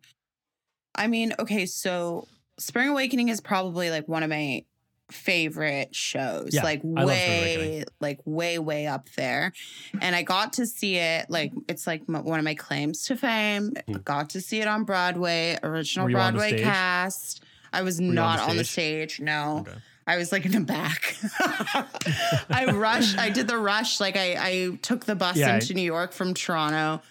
I 0.94 1.08
mean, 1.08 1.34
okay, 1.40 1.66
so 1.66 2.28
Spring 2.58 2.90
Awakening 2.90 3.30
is 3.30 3.42
probably 3.42 3.90
like 3.90 4.08
one 4.08 4.24
of 4.24 4.30
my 4.30 4.64
favorite 5.12 5.94
shows. 5.96 6.50
Yeah, 6.52 6.64
like 6.64 6.82
I 6.98 7.06
way 7.06 7.84
like 8.00 8.20
way 8.26 8.60
way 8.60 8.88
up 8.88 9.10
there. 9.16 9.54
And 10.02 10.16
I 10.16 10.24
got 10.24 10.54
to 10.54 10.66
see 10.66 10.98
it 10.98 11.28
like 11.30 11.52
it's 11.68 11.86
like 11.88 12.04
m- 12.10 12.24
one 12.24 12.40
of 12.40 12.46
my 12.46 12.56
claims 12.56 13.04
to 13.06 13.16
fame. 13.16 13.74
Hmm. 13.88 13.94
Got 14.04 14.30
to 14.32 14.42
see 14.42 14.62
it 14.62 14.68
on 14.68 14.84
Broadway, 14.84 15.58
original 15.64 16.06
Were 16.08 16.18
on 16.20 16.34
Broadway 16.34 16.62
cast. 16.62 17.44
I 17.72 17.82
was 17.84 18.00
on 18.00 18.14
not 18.14 18.38
the 18.40 18.50
on 18.52 18.58
the 18.58 18.64
stage? 18.64 19.20
No. 19.20 19.60
Okay. 19.68 19.78
I 20.08 20.18
was 20.18 20.32
like 20.32 20.46
in 20.46 20.52
the 20.52 20.60
back. 20.62 21.16
I 22.50 22.72
rushed. 22.74 23.18
I 23.18 23.30
did 23.30 23.48
the 23.48 23.58
rush. 23.58 24.00
Like 24.00 24.16
I, 24.16 24.36
I 24.40 24.78
took 24.82 25.06
the 25.06 25.16
bus 25.16 25.38
Yeah, 25.38 25.52
I- 25.52 25.56
into 25.56 25.74
New 25.74 25.82
York 25.82 26.14
from 26.14 26.34
Toronto. 26.34 27.02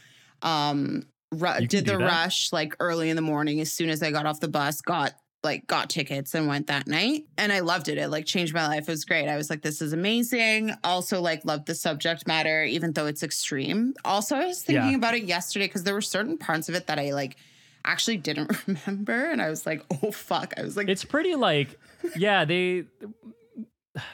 Um, 0.42 1.06
ru- 1.32 1.66
did 1.66 1.86
the 1.86 1.98
rush 1.98 2.52
like 2.52 2.76
early 2.80 3.10
in 3.10 3.16
the 3.16 3.22
morning. 3.22 3.60
As 3.60 3.72
soon 3.72 3.88
as 3.88 4.02
I 4.02 4.10
got 4.10 4.26
off 4.26 4.40
the 4.40 4.48
bus, 4.48 4.80
got 4.80 5.12
like 5.44 5.66
got 5.66 5.90
tickets 5.90 6.34
and 6.34 6.48
went 6.48 6.66
that 6.68 6.86
night. 6.86 7.26
And 7.38 7.52
I 7.52 7.60
loved 7.60 7.88
it. 7.88 7.98
It 7.98 8.08
like 8.08 8.24
changed 8.26 8.54
my 8.54 8.66
life. 8.66 8.88
It 8.88 8.92
was 8.92 9.04
great. 9.04 9.28
I 9.28 9.36
was 9.36 9.50
like, 9.50 9.62
this 9.62 9.80
is 9.82 9.92
amazing. 9.92 10.72
Also, 10.82 11.20
like 11.20 11.44
loved 11.44 11.66
the 11.66 11.74
subject 11.74 12.26
matter, 12.26 12.64
even 12.64 12.92
though 12.92 13.06
it's 13.06 13.22
extreme. 13.22 13.94
Also, 14.04 14.36
I 14.36 14.46
was 14.46 14.62
thinking 14.62 14.90
Yeah. 14.90 14.96
about 14.96 15.14
it 15.14 15.24
yesterday 15.24 15.66
because 15.66 15.84
there 15.84 15.94
were 15.94 16.00
certain 16.00 16.38
parts 16.38 16.68
of 16.68 16.74
it 16.74 16.86
that 16.88 16.98
I 16.98 17.12
like 17.12 17.36
actually 17.84 18.16
didn't 18.16 18.50
remember, 18.66 19.26
and 19.30 19.42
I 19.42 19.50
was 19.50 19.66
like, 19.66 19.84
oh 20.02 20.10
fuck. 20.10 20.54
I 20.56 20.62
was 20.62 20.76
like, 20.76 20.88
It's 20.88 21.04
pretty 21.04 21.34
like 21.34 21.78
yeah 22.16 22.44
they 22.44 22.84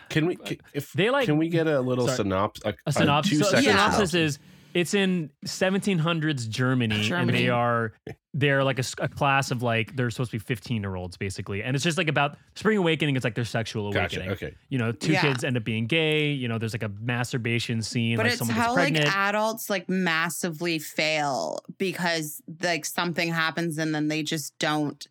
Can 0.09 0.27
we 0.27 0.37
ca- 0.45 0.59
if 0.75 0.93
they 0.93 1.11
like 1.11 1.27
can 1.27 1.39
we 1.39 1.49
get 1.49 1.67
a 1.67 1.81
little 1.81 2.07
Sorry. 2.07 2.17
synopsis? 2.17 2.65
A, 2.65 2.75
a 2.87 2.93
synopsis. 2.93 3.31
two 3.39 3.45
so 3.45 3.47
a 3.47 3.51
second 3.51 3.65
Yeah. 3.65 3.91
synopsis 3.91 4.15
is 4.15 4.39
it's 4.75 4.95
in 4.95 5.31
1700s 5.47 6.49
Germany, 6.49 7.11
and 7.13 7.31
they 7.31 7.49
are 7.49 7.93
they're 8.33 8.63
like 8.63 8.79
a 8.99 9.09
class 9.09 9.51
of 9.51 9.63
like 9.63 9.97
they're 9.97 10.11
supposed 10.11 10.31
to 10.31 10.37
be 10.39 10.45
15 10.45 10.83
year 10.83 10.95
olds 10.95 11.17
basically, 11.17 11.63
and 11.63 11.75
it's 11.75 11.85
just 11.85 11.99
like 11.99 12.09
about 12.09 12.37
spring 12.55 12.79
awakening. 12.79 13.17
It's 13.17 13.25
like 13.25 13.35
their 13.35 13.45
sexual 13.45 13.91
Gotcha. 13.93 14.17
awakening. 14.21 14.31
Okay. 14.31 14.55
You 14.69 14.79
know, 14.79 14.93
two 14.93 15.13
Yeah. 15.13 15.23
kids 15.23 15.43
end 15.45 15.57
up 15.57 15.65
being 15.65 15.87
gay. 15.87 16.31
You 16.31 16.47
know, 16.49 16.59
there's 16.59 16.73
like 16.75 16.83
a 16.85 16.91
masturbation 17.01 17.83
scene. 17.83 18.17
but 18.17 18.25
like 18.27 18.33
it's 18.33 18.39
someone 18.39 18.57
how 18.57 18.67
gets 18.67 18.75
pregnant. 18.75 19.07
like 19.07 19.17
adults 19.17 19.69
like 19.71 19.89
massively 19.89 20.79
fail 20.79 21.61
because 21.79 22.41
like 22.63 22.85
something 22.85 23.31
happens 23.33 23.79
and 23.79 23.95
then 23.95 24.09
they 24.09 24.23
just 24.23 24.57
don't 24.59 25.07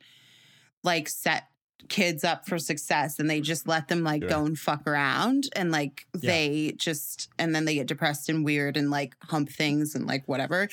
like 0.84 1.10
set 1.10 1.44
kids 1.88 2.24
up 2.24 2.45
for 2.48 2.59
success 2.59 3.17
and 3.19 3.29
they 3.29 3.41
just 3.41 3.67
let 3.67 3.88
them 3.88 4.03
like 4.03 4.21
Sure. 4.21 4.29
go 4.29 4.45
and 4.45 4.59
fuck 4.59 4.86
around 4.86 5.45
and 5.55 5.71
like 5.71 6.05
Yeah. 6.19 6.31
they 6.31 6.74
just 6.77 7.29
and 7.39 7.55
then 7.55 7.65
they 7.65 7.75
get 7.75 7.88
depressed 7.88 8.29
and 8.29 8.45
weird 8.45 8.77
and 8.77 8.91
like 8.91 9.15
hump 9.24 9.50
things 9.50 9.95
and 9.95 10.05
like 10.05 10.27
whatever 10.27 10.67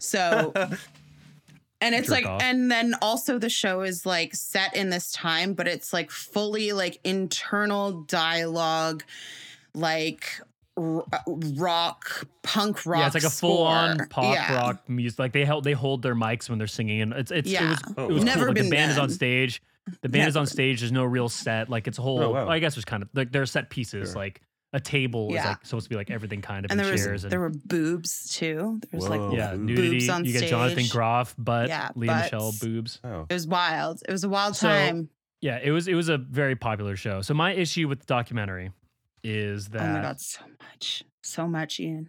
so 0.00 0.52
and 1.80 1.94
it's 1.94 2.08
Jerk 2.08 2.10
like 2.10 2.26
off. 2.26 2.42
and 2.42 2.70
then 2.70 2.94
also 3.00 3.38
the 3.38 3.48
show 3.50 3.82
is 3.82 4.04
like 4.06 4.34
set 4.34 4.74
in 4.74 4.90
this 4.90 5.12
time 5.12 5.52
but 5.54 5.68
it's 5.68 5.92
like 5.92 6.10
fully 6.10 6.72
like 6.72 6.98
internal 7.04 8.02
dialogue 8.02 9.04
like 9.74 10.40
uh, 10.78 11.00
rock 11.56 12.26
punk 12.42 12.84
rock 12.84 13.00
yeah, 13.00 13.06
it's 13.06 13.14
like 13.14 13.24
a 13.24 13.30
full 13.30 13.62
on 13.62 13.98
pop 14.10 14.34
Yeah. 14.34 14.54
rock 14.56 14.88
music. 14.88 15.18
Like 15.18 15.32
they 15.32 15.44
hold 15.44 15.64
they 15.64 15.72
hold 15.72 16.02
their 16.02 16.14
mics 16.14 16.50
when 16.50 16.58
they're 16.58 16.66
singing, 16.66 17.00
and 17.00 17.12
it's 17.14 17.30
it's 17.30 17.48
it 17.48 17.52
Yeah. 17.52 17.70
was 17.70 17.78
Oh, 17.84 17.88
it 17.88 17.88
was 17.88 17.96
wow. 17.96 18.06
cool. 18.08 18.24
Never 18.24 18.46
Like 18.48 18.56
the 18.56 18.60
been 18.62 18.70
band 18.70 18.90
is 18.92 18.98
on 18.98 19.08
stage. 19.08 19.62
The 20.02 20.08
band 20.08 20.28
is 20.28 20.36
on 20.36 20.46
stage. 20.46 20.80
There's 20.80 20.92
no 20.92 21.04
real 21.04 21.28
set. 21.28 21.68
Like 21.68 21.86
it's 21.86 21.98
a 21.98 22.02
whole. 22.02 22.20
Oh, 22.22 22.30
wow. 22.30 22.48
I 22.48 22.58
guess 22.58 22.74
there's 22.74 22.84
kind 22.84 23.02
of 23.02 23.08
like 23.14 23.32
there 23.32 23.42
are 23.42 23.46
set 23.46 23.70
pieces. 23.70 24.10
Sure. 24.10 24.16
Like 24.22 24.40
a 24.72 24.80
table 24.80 25.28
is 25.32 25.36
like 25.44 25.64
supposed 25.64 25.84
to 25.84 25.90
be 25.90 25.94
like 25.96 26.10
everything 26.10 26.42
kind 26.42 26.64
of 26.64 26.70
and 26.72 26.78
in 26.80 26.86
there 26.86 26.96
chairs 26.96 27.08
was 27.12 27.24
and 27.24 27.32
there 27.32 27.40
were 27.40 27.50
boobs 27.50 28.34
too 28.36 28.78
there 28.90 28.98
was 29.00 29.08
Whoa. 29.08 29.28
like 29.28 29.38
yeah, 29.38 29.52
boobs. 29.54 29.62
nudity. 29.62 30.10
on 30.10 30.24
you 30.24 30.32
get 30.32 30.48
Jonathan. 30.50 30.84
Groff, 30.90 31.34
but 31.38 31.68
Yeah, 31.68 31.88
Leah 31.94 32.08
butts. 32.10 32.32
Michelle 32.32 32.52
boobs. 32.60 33.00
Oh. 33.04 33.26
it 33.28 33.32
was 33.32 33.46
wild 33.46 34.02
it 34.06 34.12
was 34.12 34.24
a 34.24 34.28
wild 34.28 34.56
So- 34.56 34.68
time 34.68 35.08
Yeah, 35.40 35.60
it 35.62 35.70
was 35.70 35.86
it 35.88 35.94
was 35.94 36.08
a 36.10 36.18
very 36.18 36.56
popular 36.56 36.96
show. 36.96 37.22
So 37.22 37.32
my 37.32 37.52
issue 37.54 37.86
with 37.88 38.00
the 38.00 38.06
documentary 38.06 38.72
is 39.22 39.68
that 39.68 39.82
oh 39.82 39.92
my 39.94 40.02
god 40.02 40.20
so 40.20 40.42
much 40.60 41.04
so 41.22 41.46
much 41.46 41.80
ian 41.80 42.08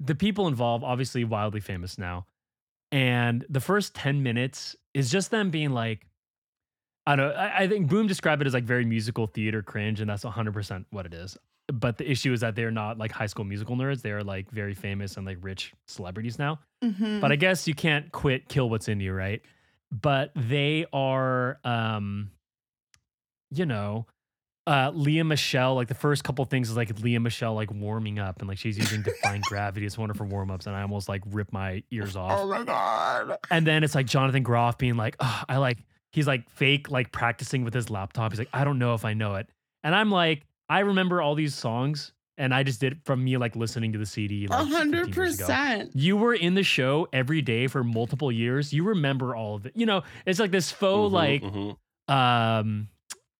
the 0.00 0.14
people 0.14 0.48
involved 0.48 0.82
obviously 0.84 1.24
wildly 1.24 1.60
famous 1.60 1.98
now 1.98 2.26
and 2.90 3.44
the 3.48 3.60
first 3.60 3.94
10 3.94 4.22
minutes 4.22 4.74
is 4.94 5.10
just 5.10 5.30
them 5.30 5.50
being 5.50 5.70
like 5.70 6.06
i 7.08 7.16
don't 7.16 7.28
know 7.28 7.34
i, 7.34 7.62
I 7.64 7.68
think 7.68 7.88
boom 7.88 8.06
described 8.06 8.42
it 8.42 8.46
as 8.46 8.54
like 8.54 8.64
very 8.64 8.84
musical 8.84 9.26
theater 9.26 9.62
cringe 9.62 10.00
and 10.00 10.08
that's 10.10 10.24
100% 10.24 10.84
what 10.90 11.06
it 11.06 11.14
is. 11.14 11.36
But 11.70 11.98
the 11.98 12.10
issue 12.10 12.32
is 12.32 12.40
that 12.40 12.54
they're 12.56 12.70
not 12.70 12.96
like 12.96 13.12
high 13.12 13.26
school 13.26 13.44
musical 13.44 13.76
nerds. 13.76 14.00
They're 14.00 14.24
like 14.24 14.50
very 14.50 14.72
famous 14.72 15.18
and 15.18 15.26
like 15.26 15.36
rich 15.42 15.74
celebrities 15.86 16.38
now. 16.38 16.60
Mhm. 16.82 17.20
but 17.20 17.30
i 17.32 17.36
guess 17.36 17.66
you 17.68 17.74
can't 17.74 18.10
quit 18.12 18.48
kill 18.48 18.70
what's 18.70 18.88
in 18.88 19.00
you 19.00 19.12
right? 19.12 19.42
But 19.90 20.30
they 20.36 20.86
are 20.92 21.58
um 21.64 22.30
you 23.50 23.66
know 23.66 24.06
uh 24.66 24.90
Lea 24.94 25.22
Michele, 25.22 25.74
like 25.74 25.88
the 25.88 25.94
first 25.94 26.24
couple 26.24 26.44
things 26.44 26.68
is 26.70 26.76
like 26.76 26.98
Lea 27.00 27.18
Michele 27.18 27.54
like 27.54 27.70
warming 27.72 28.18
up 28.18 28.40
and 28.40 28.48
like 28.48 28.58
she's 28.58 28.76
using 28.78 29.00
defying 29.02 29.40
gravity. 29.48 29.86
As 29.86 29.96
one 29.96 30.10
of 30.10 30.18
her 30.18 30.24
warm 30.26 30.50
ups, 30.50 30.66
and 30.66 30.76
I 30.76 30.82
almost 30.82 31.08
like 31.08 31.22
rip 31.30 31.52
my 31.52 31.82
ears 31.90 32.16
off. 32.16 32.32
oh 32.32 32.46
my 32.48 32.64
god. 32.64 33.38
And 33.50 33.66
then 33.66 33.82
it's 33.82 33.94
like 33.94 34.06
Jonathan 34.06 34.42
Groff 34.42 34.76
being 34.76 34.96
like, 34.96 35.16
oh, 35.20 35.42
I 35.48 35.56
like 35.56 35.78
he's 36.12 36.26
like 36.26 36.48
fake 36.50 36.90
like 36.90 37.12
practicing 37.12 37.64
with 37.64 37.74
his 37.74 37.90
laptop. 37.90 38.32
He's 38.32 38.38
like, 38.38 38.48
I 38.52 38.64
don't 38.64 38.78
know 38.78 38.94
if 38.94 39.04
I 39.04 39.14
know 39.14 39.34
it. 39.36 39.48
And 39.84 39.94
I'm 39.94 40.10
like, 40.10 40.44
I 40.68 40.80
remember 40.80 41.20
all 41.22 41.34
these 41.34 41.54
songs 41.54 42.12
and 42.36 42.54
I 42.54 42.62
just 42.62 42.80
did 42.80 42.92
it 42.92 42.98
from 43.04 43.24
me 43.24 43.36
like 43.36 43.56
listening 43.56 43.92
to 43.92 43.98
the 43.98 44.06
CD. 44.06 44.46
A 44.46 44.48
Like 44.50 44.60
15 44.60 44.76
hundred 44.76 45.16
years 45.16 45.34
ago. 45.36 45.46
percent. 45.46 45.90
You 45.94 46.16
were 46.16 46.34
in 46.34 46.54
the 46.54 46.62
show 46.62 47.08
every 47.12 47.42
day 47.42 47.66
for 47.66 47.82
multiple 47.82 48.30
years. 48.30 48.72
You 48.72 48.84
remember 48.84 49.34
all 49.34 49.56
of 49.56 49.66
it. 49.66 49.72
You 49.76 49.86
know, 49.86 50.02
it's 50.26 50.38
like 50.38 50.50
this 50.50 50.70
faux 50.70 51.10
Mhm, 51.10 51.12
like 51.12 51.42
mhm. 51.42 51.76
um 52.12 52.88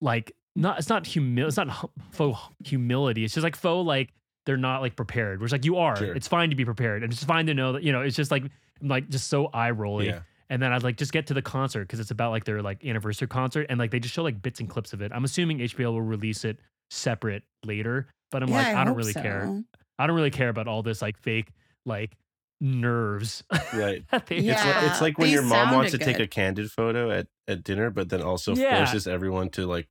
like 0.00 0.32
not 0.56 0.78
it's 0.78 0.88
not 0.88 1.04
humil 1.04 1.46
it's 1.46 1.56
not 1.56 1.70
hu- 1.70 1.90
faux 2.10 2.38
humility 2.64 3.25
it's 3.25 3.34
just 3.34 3.44
like 3.44 3.56
faux 3.56 3.87
like 3.87 4.10
they're 4.46 4.56
not 4.56 4.80
like 4.80 4.96
prepared 4.96 5.40
which 5.40 5.52
like 5.52 5.64
you 5.64 5.76
are 5.76 5.96
Sure. 5.96 6.14
it's 6.14 6.26
fine 6.28 6.50
to 6.50 6.56
be 6.56 6.64
prepared 6.64 7.02
and 7.02 7.12
it's 7.12 7.22
fine 7.25 7.46
to 7.46 7.54
know 7.54 7.72
that 7.72 7.82
you 7.82 7.92
know 7.92 8.02
it's 8.02 8.16
just 8.16 8.30
like 8.30 8.42
I'm 8.80 8.88
like 8.88 9.08
just 9.08 9.28
so 9.28 9.46
eye 9.46 9.70
rolling 9.70 10.06
yeah. 10.06 10.20
And 10.50 10.62
then 10.62 10.72
I'd 10.72 10.82
like 10.82 10.96
just 10.96 11.12
get 11.12 11.26
to 11.28 11.34
the 11.34 11.42
concert 11.42 11.84
because 11.84 12.00
it's 12.00 12.10
about 12.10 12.30
like 12.30 12.44
their 12.44 12.62
like 12.62 12.84
anniversary 12.84 13.28
concert 13.28 13.66
and 13.68 13.78
like 13.78 13.90
they 13.90 14.00
just 14.00 14.14
show 14.14 14.22
like 14.22 14.40
bits 14.40 14.60
and 14.60 14.68
clips 14.68 14.92
of 14.92 15.02
it 15.02 15.12
I'm 15.14 15.24
assuming 15.24 15.58
HBO 15.58 15.92
will 15.92 16.02
release 16.02 16.44
it 16.44 16.58
separate 16.90 17.42
later 17.64 18.06
but 18.30 18.42
I'm 18.42 18.48
yeah, 18.48 18.56
like 18.56 18.66
I, 18.68 18.72
don't 18.84 18.88
hope 18.88 18.96
really 18.98 19.12
care. 19.14 19.62
I 19.98 20.06
don't 20.06 20.16
really 20.16 20.30
care 20.30 20.48
about 20.48 20.68
all 20.68 20.82
this 20.82 21.00
like 21.02 21.16
fake 21.18 21.48
like 21.86 22.16
nerves 22.60 23.42
Right. 23.72 24.04
that 24.10 24.26
they- 24.26 24.36
It's, 24.36 24.46
Yeah. 24.46 24.64
like, 24.80 24.90
it's 24.90 25.00
like 25.00 25.18
when 25.18 25.28
they 25.28 25.32
your 25.34 25.42
mom 25.42 25.74
wants 25.74 25.92
to 25.92 25.98
sounded 25.98 26.12
take 26.12 26.20
a 26.20 26.26
candid 26.26 26.70
photo 26.70 27.10
at, 27.10 27.26
at 27.46 27.62
dinner, 27.64 27.90
but 27.90 28.08
then 28.08 28.22
also 28.22 28.54
Yeah. 28.54 28.78
forces 28.84 29.06
everyone 29.06 29.50
to 29.50 29.66
like 29.66 29.88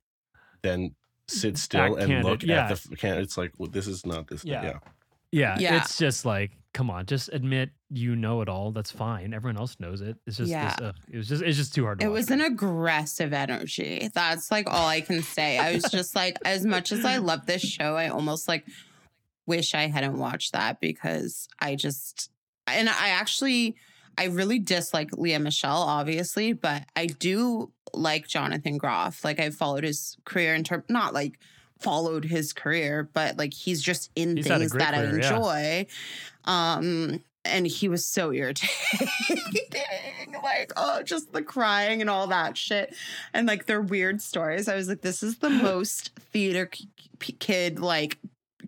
then 0.62 0.94
sit 1.28 1.56
still 1.58 1.80
Act 1.82 1.96
and 1.98 2.06
candid, 2.08 2.24
look 2.24 2.42
yeah. 2.42 2.68
at 2.70 2.78
the 2.82 2.96
can. 2.96 3.18
It's 3.18 3.36
like 3.38 3.52
well, 3.58 3.68
this 3.70 3.86
is 3.86 4.04
not 4.06 4.28
this. 4.28 4.44
Yeah. 4.44 4.62
Yeah. 4.62 4.78
Yeah, 5.30 5.56
Yeah. 5.58 5.76
it's 5.76 5.98
just 5.98 6.24
like, 6.24 6.52
come 6.74 6.90
on, 6.90 7.06
just 7.06 7.30
admit 7.32 7.70
you 7.90 8.14
know 8.14 8.42
it 8.42 8.48
all. 8.48 8.70
That's 8.72 8.90
fine. 8.90 9.32
Everyone 9.32 9.56
else 9.56 9.76
knows 9.80 10.00
it. 10.00 10.16
It's 10.26 10.36
just, 10.36 10.50
Yeah. 10.50 10.76
this, 10.76 10.88
ugh, 10.88 10.94
it 11.10 11.16
was 11.16 11.28
just, 11.28 11.42
it's 11.42 11.56
just 11.56 11.74
too 11.74 11.84
hard 11.84 12.00
to 12.00 12.06
It 12.06 12.10
was 12.10 12.30
an 12.30 12.40
aggressive 12.40 13.32
energy. 13.32 14.10
That's 14.14 14.50
like 14.50 14.68
all 14.68 14.86
I 14.86 15.00
can 15.00 15.22
say. 15.22 15.58
I 15.58 15.72
was 15.72 15.84
just 15.84 16.14
like, 16.14 16.36
as 16.44 16.64
much 16.64 16.92
as 16.92 17.04
I 17.04 17.16
love 17.18 17.46
this 17.46 17.62
show, 17.62 17.96
I 17.96 18.08
almost 18.08 18.48
like 18.48 18.66
wish 19.46 19.74
I 19.74 19.86
hadn't 19.86 20.18
watched 20.18 20.52
that 20.52 20.80
because 20.80 21.48
I 21.58 21.74
just, 21.74 22.30
and 22.66 22.88
I 22.88 23.08
actually, 23.10 23.76
I 24.18 24.26
really 24.26 24.58
dislike 24.58 25.10
Lea 25.16 25.38
Michele, 25.38 25.70
obviously, 25.72 26.52
but 26.52 26.84
I 26.94 27.06
do 27.06 27.72
like 27.94 28.28
Jonathan 28.28 28.76
Groff. 28.76 29.24
Like 29.24 29.40
I 29.40 29.50
followed 29.50 29.84
his 29.84 30.18
career 30.24 30.54
in 30.54 30.64
term, 30.64 30.84
not 30.88 31.14
like 31.14 31.38
followed 31.80 32.24
his 32.24 32.52
career, 32.52 33.08
but 33.14 33.38
like 33.38 33.54
he's 33.54 33.80
just 33.80 34.10
in 34.16 34.36
He's 34.36 34.46
things 34.46 34.72
that 34.72 34.94
career, 34.94 35.08
I 35.08 35.18
yeah. 35.18 35.84
Um, 36.48 37.22
and 37.44 37.66
he 37.66 37.88
was 37.88 38.04
so 38.04 38.32
irritating. 38.32 38.74
like, 40.42 40.72
oh, 40.76 41.02
just 41.02 41.32
the 41.32 41.42
crying 41.42 42.00
and 42.00 42.10
all 42.10 42.26
that 42.26 42.56
shit. 42.56 42.94
And 43.32 43.46
like 43.46 43.66
their 43.66 43.80
weird 43.80 44.20
stories. 44.20 44.68
I 44.68 44.74
was 44.74 44.88
like, 44.88 45.02
this 45.02 45.22
is 45.22 45.38
the 45.38 45.50
most 45.68 46.10
theater 46.32 46.68
kid, 47.20 47.78
like, 47.78 48.18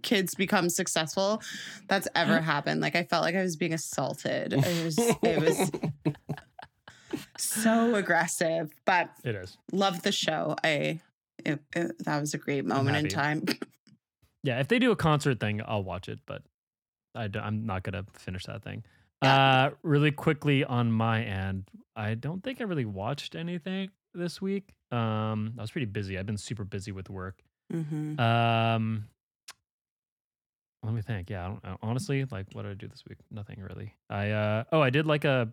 kids 0.02 0.34
become 0.34 0.70
successful 0.70 1.42
that's 1.88 2.08
ever 2.14 2.40
happened. 2.42 2.80
Like, 2.80 2.96
I 2.96 3.02
felt 3.04 3.22
like 3.24 3.34
I 3.34 3.42
was 3.42 3.56
being 3.56 3.74
assaulted. 3.74 4.52
It 4.54 4.84
was, 4.84 4.98
it 4.98 5.40
was 5.40 5.70
so 7.36 7.94
aggressive, 7.94 8.70
but 8.84 9.10
it 9.24 9.34
is. 9.34 9.56
love 9.72 10.02
the 10.02 10.12
show. 10.12 10.56
I, 10.64 11.00
it, 11.44 11.60
it- 11.74 12.04
that 12.04 12.20
was 12.20 12.34
a 12.34 12.38
great 12.38 12.64
moment 12.64 12.96
in 12.96 13.08
time. 13.08 13.44
Yeah, 14.42 14.58
if 14.60 14.68
they 14.68 14.78
do 14.78 14.90
a 14.90 14.96
concert 14.96 15.38
thing, 15.38 15.60
I'll 15.66 15.84
watch 15.84 16.08
it, 16.08 16.20
but 16.26 16.42
I 17.14 17.28
am 17.34 17.66
not 17.66 17.82
going 17.82 18.04
to 18.04 18.10
finish 18.18 18.44
that 18.46 18.62
thing. 18.62 18.84
Yeah. 19.22 19.64
Uh, 19.66 19.70
really 19.82 20.10
quickly 20.12 20.64
on 20.64 20.90
my 20.92 21.22
end, 21.22 21.64
I 21.96 22.14
don't 22.14 22.42
think 22.42 22.60
I 22.60 22.64
really 22.64 22.84
watched 22.86 23.34
anything 23.34 23.90
this 24.14 24.40
week. 24.40 24.74
Um, 24.90 25.54
I 25.58 25.60
was 25.62 25.70
pretty 25.70 25.86
busy. 25.86 26.18
I've 26.18 26.26
been 26.26 26.38
super 26.38 26.64
busy 26.64 26.90
with 26.92 27.10
work. 27.10 27.42
Mhm. 27.72 28.18
Um, 28.18 29.08
let 30.82 30.94
me 30.94 31.02
think. 31.02 31.28
Yeah, 31.30 31.44
I 31.44 31.48
don't, 31.48 31.64
I- 31.64 31.76
honestly, 31.82 32.24
like, 32.24 32.46
what 32.52 32.62
did 32.62 32.70
I 32.70 32.74
do 32.74 32.88
this 32.88 33.04
week? 33.08 33.18
Nothing 33.30 33.60
really. 33.60 33.94
I 34.08 34.30
uh, 34.30 34.64
oh, 34.72 34.80
I 34.80 34.90
did 34.90 35.06
like 35.06 35.24
a 35.24 35.52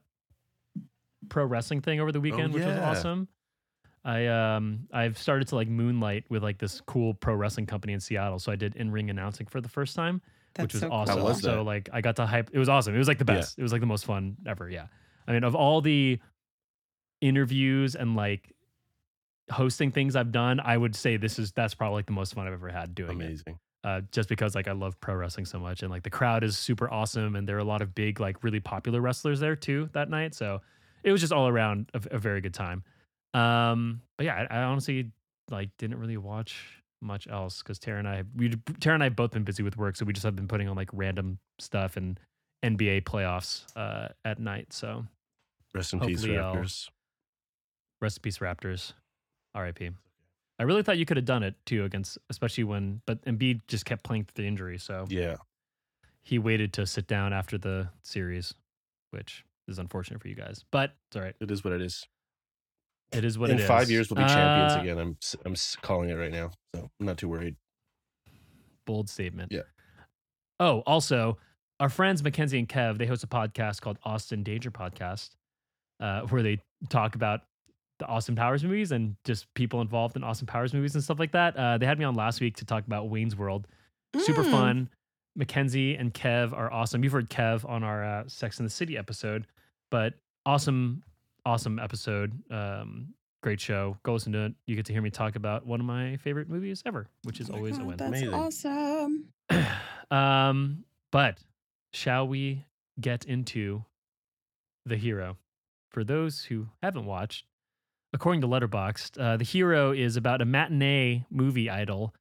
pro 1.30 1.44
wrestling 1.46 1.82
thing 1.82 2.00
over 2.00 2.12
the 2.12 2.22
weekend, 2.22 2.54
which 2.54 2.64
was 2.64 2.78
awesome. 2.80 3.28
I 4.06 4.28
um, 4.28 4.88
I've 4.94 5.18
started 5.18 5.50
to 5.50 5.56
like 5.56 5.68
moonlight 5.68 6.24
with 6.30 6.42
like 6.42 6.58
this 6.60 6.80
cool 6.82 7.13
pro 7.13 7.36
wrestling 7.36 7.65
company 7.65 7.91
in 7.93 8.00
Seattle, 8.00 8.39
so 8.39 8.52
I 8.52 8.56
did 8.56 8.76
in 8.78 8.89
ring 8.89 9.10
announcing 9.10 9.48
for 9.48 9.60
the 9.60 9.67
first 9.70 9.96
time, 9.96 10.22
which 10.60 10.74
was 10.74 10.82
so 10.82 10.89
awesome. 10.91 11.15
cool. 11.17 11.26
was 11.26 11.41
So 11.41 11.62
like, 11.63 11.89
I 11.93 12.02
got 12.02 12.15
to 12.17 12.26
hype. 12.26 12.50
It 12.54 12.60
was 12.60 12.70
awesome. 12.70 12.93
It 12.96 12.98
was 12.98 13.08
like 13.08 13.17
the 13.20 13.26
Yeah. 13.32 13.39
best. 13.39 13.58
It 13.60 13.63
was 13.63 13.72
like 13.72 13.82
the 13.82 13.88
most 13.88 14.06
fun 14.06 14.38
ever. 14.46 14.70
Yeah. 14.70 14.88
I 15.28 15.34
mean, 15.34 15.43
of 15.43 15.56
all 15.56 15.82
the 15.82 16.20
interviews 17.22 17.96
and 17.96 18.15
like 18.15 18.54
hosting 19.52 19.91
things 19.91 20.15
I've 20.15 20.32
done, 20.32 20.60
I 20.60 20.78
would 20.78 20.96
say 20.96 21.17
this 21.17 21.39
is 21.39 21.52
that's 21.52 21.74
probably 21.74 21.98
like 22.00 22.06
the 22.06 22.12
most 22.13 22.34
fun 22.34 22.48
I've 22.48 22.54
ever 22.54 22.70
had 22.70 22.93
doing 22.96 23.22
it 23.22 23.41
uh, 23.84 24.02
just 24.12 24.28
because 24.30 24.56
like 24.56 24.67
I 24.67 24.74
love 24.74 25.00
pro 25.00 25.15
wrestling 25.15 25.46
so 25.46 25.60
much 25.60 25.82
and 25.84 25.89
like 25.91 26.04
the 26.04 26.10
crowd 26.10 26.43
is 26.43 26.58
super 26.58 26.89
awesome 26.91 27.36
and 27.36 27.48
there 27.48 27.56
are 27.56 27.60
a 27.60 27.63
lot 27.63 27.82
of 27.82 27.96
big 27.96 28.20
like 28.20 28.43
really 28.43 28.60
popular 28.60 29.00
wrestlers 29.00 29.39
there 29.39 29.56
too 29.56 29.89
that 29.93 30.10
night 30.10 30.36
so 30.36 30.60
it 31.04 31.12
was 31.12 31.22
just 31.22 31.32
all 31.32 31.48
around 31.48 31.89
a, 31.93 32.02
a 32.15 32.17
very 32.17 32.41
good 32.41 32.54
time 32.54 32.84
um 33.34 34.02
but 34.17 34.26
yeah 34.26 34.48
I, 34.50 34.58
I 34.60 34.63
honestly 34.63 35.12
like 35.52 35.70
didn't 35.78 36.00
really 36.00 36.17
watch 36.17 36.58
much 37.02 37.28
else 37.28 37.62
because 37.62 37.78
Tara 37.80 38.00
and 38.00 38.08
I 38.08 38.24
we 38.36 38.50
Tara 38.80 38.96
and 38.96 39.04
I 39.04 39.08
have 39.08 39.16
both 39.16 39.32
been 39.32 39.44
busy 39.44 39.64
with 39.64 39.78
work 39.78 39.96
so 39.96 40.06
we 40.06 40.14
just 40.14 40.24
have 40.24 40.36
been 40.36 40.48
putting 40.48 40.68
on 40.68 40.76
like 40.76 40.90
random 40.94 41.38
stuff 41.60 41.96
and 41.98 42.20
NBA 42.64 43.04
playoffs 43.04 43.66
uh 43.76 44.10
at 44.26 44.40
night 44.40 44.74
so 44.74 45.06
Rest 45.76 45.94
in 45.94 46.00
peace, 46.00 46.22
Hopefully 46.22 46.38
I'll- 46.40 46.56
Raptors. 46.56 46.90
rest 48.02 48.18
in 48.18 48.22
peace 48.22 48.40
Raptors 48.40 48.94
RIP 49.56 49.94
I 50.60 50.64
really 50.64 50.82
thought 50.82 50.98
you 50.98 51.06
could 51.06 51.18
have 51.18 51.26
done 51.26 51.44
it 51.44 51.54
too 51.66 51.84
against 51.86 52.18
especially 52.30 52.64
when 52.64 53.02
but 53.06 53.24
Embiid 53.26 53.62
just 53.68 53.86
kept 53.86 54.04
playing 54.04 54.24
through 54.26 54.44
the 54.44 54.48
injury 54.48 54.78
so 54.80 55.06
Yeah. 55.10 55.36
he 56.24 56.40
waited 56.40 56.74
to 56.74 56.86
sit 56.88 57.06
down 57.08 57.32
after 57.32 57.58
the 57.60 57.90
series, 58.02 58.54
which 59.12 59.46
is 59.68 59.78
unfortunate 59.80 60.20
for 60.22 60.28
you 60.30 60.36
guys. 60.36 60.66
But 60.72 60.94
it's 61.08 61.16
all 61.16 61.22
right. 61.22 61.36
It 61.40 61.52
is 61.52 61.64
what 61.64 61.74
it 61.74 61.82
is. 61.82 62.06
It 63.12 63.24
is 63.24 63.38
what 63.39 63.50
it 63.50 63.54
is. 63.54 63.56
In 63.56 63.60
it 63.60 63.63
is. 63.63 63.67
five 63.67 63.89
years, 63.89 64.10
we'll 64.10 64.24
be 64.24 64.30
champions 64.30 64.74
Uh, 64.74 64.80
again. 64.82 64.98
I'm 65.00 65.17
s- 65.22 65.36
I'm 65.46 65.56
calling 65.82 66.10
it 66.10 66.13
right 66.15 66.32
now, 66.32 66.52
so 66.76 66.89
I'm 67.00 67.06
not 67.06 67.17
too 67.17 67.30
worried. 67.30 67.56
Bold 68.86 69.10
statement. 69.10 69.52
Yeah. 69.52 69.62
Oh, 70.60 70.80
also, 70.86 71.38
our 71.80 71.89
friends 71.89 72.24
Mackenzie 72.24 72.60
and 72.60 72.67
Kev, 72.67 72.98
they 72.98 73.06
host 73.06 73.24
a 73.24 73.28
podcast 73.28 73.82
called 73.82 73.98
Austin 74.04 74.43
Danger 74.43 74.72
Podcast, 74.72 75.32
uh, 76.00 76.22
where 76.22 76.41
they 76.41 76.60
talk 76.89 77.15
about 77.15 77.41
the 78.00 78.06
Austin 78.08 78.36
Powers 78.36 78.63
movies 78.63 78.91
and 78.91 79.15
just 79.24 79.52
people 79.56 79.82
involved 79.82 80.15
in 80.15 80.24
Austin 80.24 80.48
Powers 80.48 80.74
movies 80.74 80.96
and 80.96 81.04
stuff 81.04 81.20
like 81.20 81.32
that. 81.32 81.56
Uh, 81.58 81.78
they 81.78 81.86
had 81.86 81.98
me 82.00 82.06
on 82.06 82.15
last 82.15 82.41
week 82.41 82.56
to 82.58 82.65
talk 82.65 82.86
about 82.88 83.10
Wayne's 83.10 83.36
World. 83.36 83.67
Super 84.17 84.43
Mm. 84.43 84.52
fun. 84.52 84.89
Mackenzie 85.36 85.96
and 85.96 86.13
Kev 86.13 86.54
are 86.54 86.72
awesome. 86.72 87.04
You've 87.04 87.13
heard 87.13 87.30
Kev 87.30 87.67
on 87.67 87.84
our 87.84 88.04
uh, 88.04 88.24
Sex 88.28 88.60
in 88.60 88.65
the 88.65 88.70
City 88.72 88.98
episode, 88.98 89.46
but 89.91 90.13
awesome, 90.46 91.04
awesome 91.48 91.80
episode. 91.80 92.34
Um, 92.52 93.14
great 93.42 93.62
show. 93.62 93.98
Go 94.04 94.14
listen 94.14 94.34
to 94.34 94.46
it. 94.46 94.54
You 94.66 94.76
get 94.76 94.86
to 94.88 94.94
hear 94.94 95.02
me 95.02 95.10
talk 95.10 95.36
about 95.38 95.66
one 95.66 95.80
of 95.80 95.86
my 95.86 96.18
favorite 96.18 96.50
movies 96.50 96.84
ever, 96.86 97.08
which 97.24 97.40
is 97.40 97.50
always 97.50 97.78
a 97.78 97.82
Oh, 97.82 97.86
win. 97.86 97.98
That's 97.98 98.22
Amazing. 98.22 98.34
awesome. 98.34 99.26
um, 100.12 100.84
but 101.12 101.38
shall 101.94 102.28
we 102.28 102.66
get 103.00 103.26
into 103.26 103.86
the 104.86 104.98
hero? 104.98 105.38
For 105.90 106.04
those 106.04 106.44
who 106.44 106.68
haven't 106.84 107.06
watched, 107.06 107.46
according 108.14 108.42
to 108.42 108.48
Letterboxd, 108.48 109.20
uh, 109.20 109.38
the 109.38 109.46
hero 109.46 109.92
is 109.94 110.18
about 110.18 110.42
a 110.42 110.46
matinee 110.46 111.26
movie 111.32 111.70
idol 111.70 112.14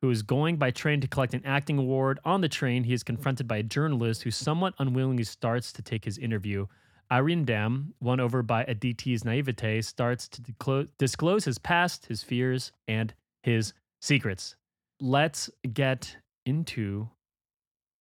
who 0.00 0.10
is 0.10 0.22
going 0.22 0.56
by 0.56 0.72
train 0.72 1.00
to 1.00 1.06
collect 1.06 1.32
an 1.32 1.42
acting 1.44 1.78
award. 1.78 2.18
On 2.24 2.40
the 2.40 2.48
train, 2.48 2.82
he 2.82 2.92
is 2.92 3.04
confronted 3.04 3.46
by 3.46 3.58
a 3.58 3.62
journalist 3.62 4.24
who 4.24 4.32
somewhat 4.32 4.74
unwillingly 4.80 5.22
starts 5.22 5.72
to 5.74 5.82
take 5.82 6.04
his 6.04 6.18
interview. 6.18 6.66
Arindam, 7.12 7.92
won 8.00 8.18
over 8.20 8.42
by 8.42 8.64
Aditi's 8.64 9.22
naivete, 9.22 9.82
starts 9.82 10.28
to 10.28 10.40
disclo- 10.40 10.88
disclose 10.98 11.44
his 11.44 11.58
past, 11.58 12.06
his 12.06 12.22
fears, 12.22 12.72
and 12.88 13.12
his 13.42 13.74
secrets. 14.00 14.56
Let's 14.98 15.50
get 15.74 16.16
into 16.46 17.10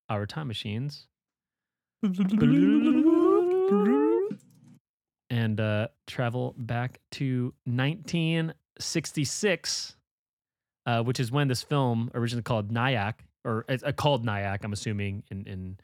our 0.08 0.26
time 0.26 0.48
machines 0.48 1.08
and 5.30 5.60
uh, 5.60 5.90
travel 6.08 6.56
back 6.58 7.02
to 7.12 7.54
1966, 7.66 9.98
uh, 10.86 11.04
which 11.04 11.20
is 11.20 11.32
when 11.32 11.48
this 11.48 11.62
film 11.62 12.10
originally 12.14 12.44
called 12.44 12.72
Nayak, 12.72 13.16
or 13.44 13.66
uh, 13.70 13.92
called 13.92 14.26
Nayak, 14.26 14.64
I'm 14.64 14.74
assuming 14.74 15.24
in 15.30 15.46
in 15.46 15.78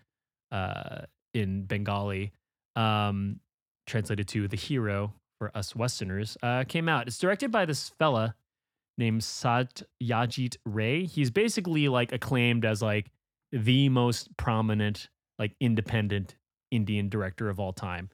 uh, 0.52 1.02
in 1.34 1.64
Bengali, 1.64 2.32
um, 2.78 3.40
translated 3.86 4.28
to 4.30 4.48
the 4.48 4.56
hero 4.56 5.14
for 5.38 5.52
us 5.56 5.76
Westerners, 5.76 6.38
uh, 6.42 6.64
came 6.68 6.88
out. 6.88 7.08
It's 7.08 7.18
directed 7.18 7.52
by 7.52 7.66
this 7.66 7.90
fella 7.90 8.36
named 8.98 9.22
Satyajit 9.22 10.58
Ray. 10.66 11.06
He's 11.06 11.30
basically 11.30 11.88
like 11.88 12.12
acclaimed 12.12 12.66
as 12.66 12.82
like 12.82 13.12
the 13.52 13.90
most 13.90 14.36
prominent 14.38 15.10
like 15.38 15.54
independent 15.60 16.36
Indian 16.72 17.10
director 17.10 17.50
of 17.50 17.60
all 17.60 17.74
time. 17.74 18.10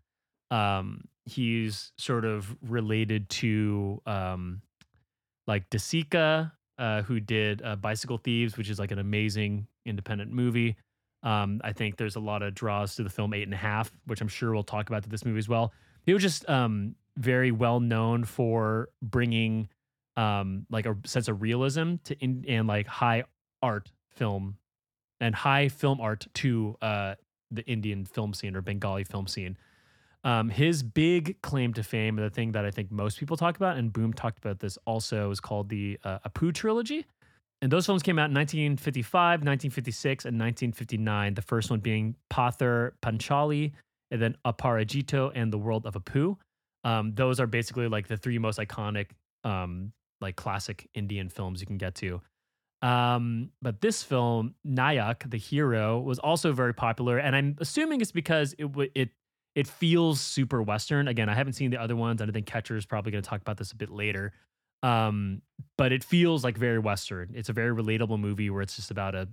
Um, 0.51 1.05
he's 1.25 1.93
sort 1.97 2.25
of 2.25 2.55
related 2.61 3.29
to 3.29 4.01
um, 4.05 4.61
like 5.47 5.69
De 5.69 5.77
Sica 5.77 6.51
uh, 6.77 7.01
who 7.03 7.19
did 7.19 7.61
uh, 7.63 7.75
Bicycle 7.75 8.17
Thieves, 8.17 8.57
which 8.57 8.69
is 8.69 8.79
like 8.79 8.91
an 8.91 8.99
amazing 8.99 9.67
independent 9.85 10.31
movie. 10.31 10.75
Um, 11.23 11.61
I 11.63 11.71
think 11.71 11.97
there's 11.97 12.15
a 12.15 12.19
lot 12.19 12.41
of 12.41 12.53
draws 12.53 12.95
to 12.95 13.03
the 13.03 13.09
film 13.09 13.33
Eight 13.33 13.43
and 13.43 13.53
a 13.53 13.57
Half, 13.57 13.91
which 14.05 14.21
I'm 14.21 14.27
sure 14.27 14.53
we'll 14.53 14.63
talk 14.63 14.89
about 14.89 15.03
to 15.03 15.09
this 15.09 15.25
movie 15.25 15.39
as 15.39 15.49
well. 15.49 15.73
He 16.05 16.13
was 16.13 16.21
just 16.21 16.47
um, 16.49 16.95
very 17.17 17.51
well 17.51 17.79
known 17.79 18.25
for 18.25 18.89
bringing 19.01 19.69
um, 20.17 20.65
like 20.69 20.85
a 20.85 20.95
sense 21.05 21.27
of 21.27 21.41
realism 21.41 21.95
to 22.03 22.15
in, 22.23 22.43
and 22.47 22.67
like 22.67 22.87
high 22.87 23.23
art 23.61 23.91
film 24.09 24.57
and 25.19 25.33
high 25.33 25.69
film 25.69 26.01
art 26.01 26.27
to 26.33 26.75
uh, 26.81 27.15
the 27.49 27.63
Indian 27.65 28.05
film 28.05 28.33
scene 28.33 28.55
or 28.55 28.61
Bengali 28.61 29.03
film 29.03 29.27
scene. 29.27 29.57
Um, 30.25 30.49
his 30.49 30.83
big 30.83 31.41
claim 31.41 31.73
to 31.73 31.83
fame, 31.83 32.15
the 32.15 32.29
thing 32.29 32.53
that 32.53 32.65
I 32.65 32.71
think 32.71 32.91
most 32.91 33.19
people 33.19 33.35
talk 33.35 33.57
about, 33.57 33.77
and 33.77 33.91
Boom 33.91 34.13
talked 34.13 34.37
about 34.37 34.59
this 34.59 34.77
also, 34.85 35.31
is 35.31 35.39
called 35.39 35.69
the 35.69 35.99
uh, 36.03 36.19
Apu 36.27 36.53
trilogy. 36.53 37.05
And 37.63 37.71
those 37.71 37.85
films 37.85 38.03
came 38.03 38.19
out 38.19 38.29
in 38.29 38.35
1955, 38.35 39.39
1956, 39.39 40.25
and 40.25 40.37
1959. 40.37 41.33
The 41.33 41.41
first 41.41 41.69
one 41.69 41.79
being 41.79 42.13
Pather 42.29 42.91
Panchali, 43.01 43.71
and 44.11 44.21
then 44.21 44.35
Aparajito 44.45 45.31
and 45.33 45.51
the 45.51 45.57
World 45.57 45.85
of 45.85 45.93
Apu. 45.93 46.35
Um, 46.83 47.15
those 47.15 47.39
are 47.39 47.47
basically 47.47 47.87
like 47.87 48.09
the 48.09 48.17
three 48.17 48.37
most 48.37 48.59
iconic, 48.59 49.11
um, 49.45 49.93
like 50.19 50.35
classic 50.35 50.89
Indian 50.93 51.29
films 51.29 51.61
you 51.61 51.65
can 51.65 51.77
get 51.77 51.95
to. 51.95 52.21
Um, 52.81 53.51
but 53.61 53.79
this 53.79 54.03
film, 54.03 54.55
Nayak, 54.67 55.29
the 55.29 55.37
hero, 55.37 56.01
was 56.01 56.19
also 56.19 56.51
very 56.51 56.73
popular, 56.73 57.17
and 57.17 57.33
I'm 57.33 57.55
assuming 57.61 58.01
it's 58.01 58.11
because 58.11 58.53
it 58.57 58.67
it 58.93 59.11
it 59.55 59.67
feels 59.67 60.19
super 60.19 60.61
Western. 60.61 61.07
Again, 61.07 61.29
I 61.29 61.33
haven't 61.33 61.53
seen 61.53 61.71
the 61.71 61.79
other 61.79 61.95
ones, 61.95 62.19
and 62.19 62.29
I 62.29 62.33
think 62.33 62.45
Catcher 62.45 62.75
is 62.75 62.85
probably 62.85 63.13
going 63.13 63.23
to 63.23 63.29
talk 63.29 63.39
about 63.39 63.55
this 63.55 63.71
a 63.71 63.77
bit 63.77 63.89
later. 63.89 64.33
Um, 64.83 65.41
but 65.77 65.91
it 65.91 66.03
feels 66.03 66.43
like 66.43 66.57
very 66.57 66.77
Western. 66.77 67.31
It's 67.33 67.49
a 67.49 67.53
very 67.53 67.73
relatable 67.73 68.19
movie 68.19 68.49
where 68.49 68.61
it's 68.61 68.75
just 68.75 68.91
about 68.91 69.15
a, 69.15 69.27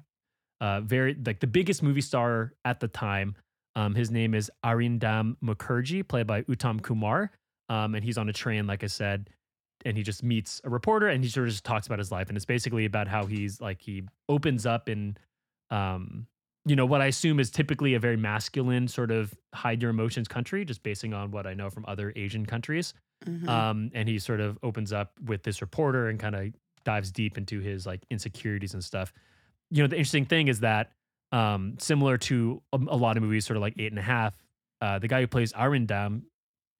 uh, 0.60 0.80
very 0.80 1.16
like 1.26 1.40
the 1.40 1.46
biggest 1.46 1.82
movie 1.82 2.00
star 2.00 2.54
at 2.64 2.80
the 2.80 2.88
time. 2.88 3.34
Um, 3.76 3.94
his 3.94 4.10
name 4.10 4.34
is 4.34 4.50
Arindam 4.64 5.36
Mukherjee, 5.42 6.06
played 6.06 6.26
by 6.26 6.42
Uttam 6.42 6.80
Kumar. 6.82 7.32
Um, 7.68 7.94
and 7.94 8.04
he's 8.04 8.18
on 8.18 8.28
a 8.28 8.32
train, 8.32 8.66
like 8.66 8.82
I 8.82 8.88
said, 8.88 9.30
and 9.84 9.96
he 9.96 10.02
just 10.02 10.22
meets 10.22 10.60
a 10.64 10.70
reporter 10.70 11.08
and 11.08 11.22
he 11.22 11.30
sort 11.30 11.46
of 11.46 11.52
just 11.52 11.64
talks 11.64 11.86
about 11.86 11.98
his 11.98 12.10
life. 12.10 12.28
And 12.28 12.36
it's 12.36 12.46
basically 12.46 12.84
about 12.84 13.08
how 13.08 13.26
he's 13.26 13.60
like 13.60 13.80
he 13.80 14.02
opens 14.28 14.66
up 14.66 14.88
in 14.88 15.16
um, 15.70 16.26
you 16.66 16.76
know, 16.76 16.84
what 16.86 17.00
I 17.00 17.06
assume 17.06 17.40
is 17.40 17.50
typically 17.50 17.94
a 17.94 17.98
very 17.98 18.16
masculine 18.16 18.86
sort 18.88 19.10
of 19.10 19.34
hide 19.54 19.80
your 19.80 19.90
emotions 19.90 20.28
country, 20.28 20.64
just 20.64 20.82
basing 20.82 21.14
on 21.14 21.30
what 21.30 21.46
I 21.46 21.54
know 21.54 21.70
from 21.70 21.84
other 21.88 22.12
Asian 22.16 22.44
countries. 22.46 22.92
Mhm. 23.26 23.48
Um, 23.48 23.90
and 23.94 24.08
he 24.08 24.18
sort 24.18 24.40
of 24.40 24.58
opens 24.62 24.92
up 24.92 25.12
with 25.24 25.42
this 25.42 25.60
reporter 25.60 26.08
and 26.08 26.18
kind 26.18 26.34
of 26.34 26.52
dives 26.84 27.10
deep 27.10 27.36
into 27.38 27.60
his 27.60 27.86
like 27.86 28.04
insecurities 28.10 28.74
and 28.74 28.82
stuff. 28.84 29.12
You 29.70 29.82
know, 29.82 29.86
the 29.88 29.96
interesting 29.96 30.24
thing 30.26 30.48
is 30.48 30.60
that 30.60 30.92
um, 31.32 31.76
similar 31.78 32.18
to 32.18 32.60
a, 32.72 32.76
a 32.76 32.96
lot 32.96 33.16
of 33.16 33.22
movies, 33.22 33.46
sort 33.46 33.56
of 33.56 33.60
like 33.62 33.74
Eight 33.78 33.92
and 33.92 33.98
a 33.98 34.02
Half, 34.02 34.36
uh, 34.80 34.98
the 34.98 35.08
guy 35.08 35.20
who 35.20 35.26
plays 35.26 35.52
Arindam, 35.52 36.22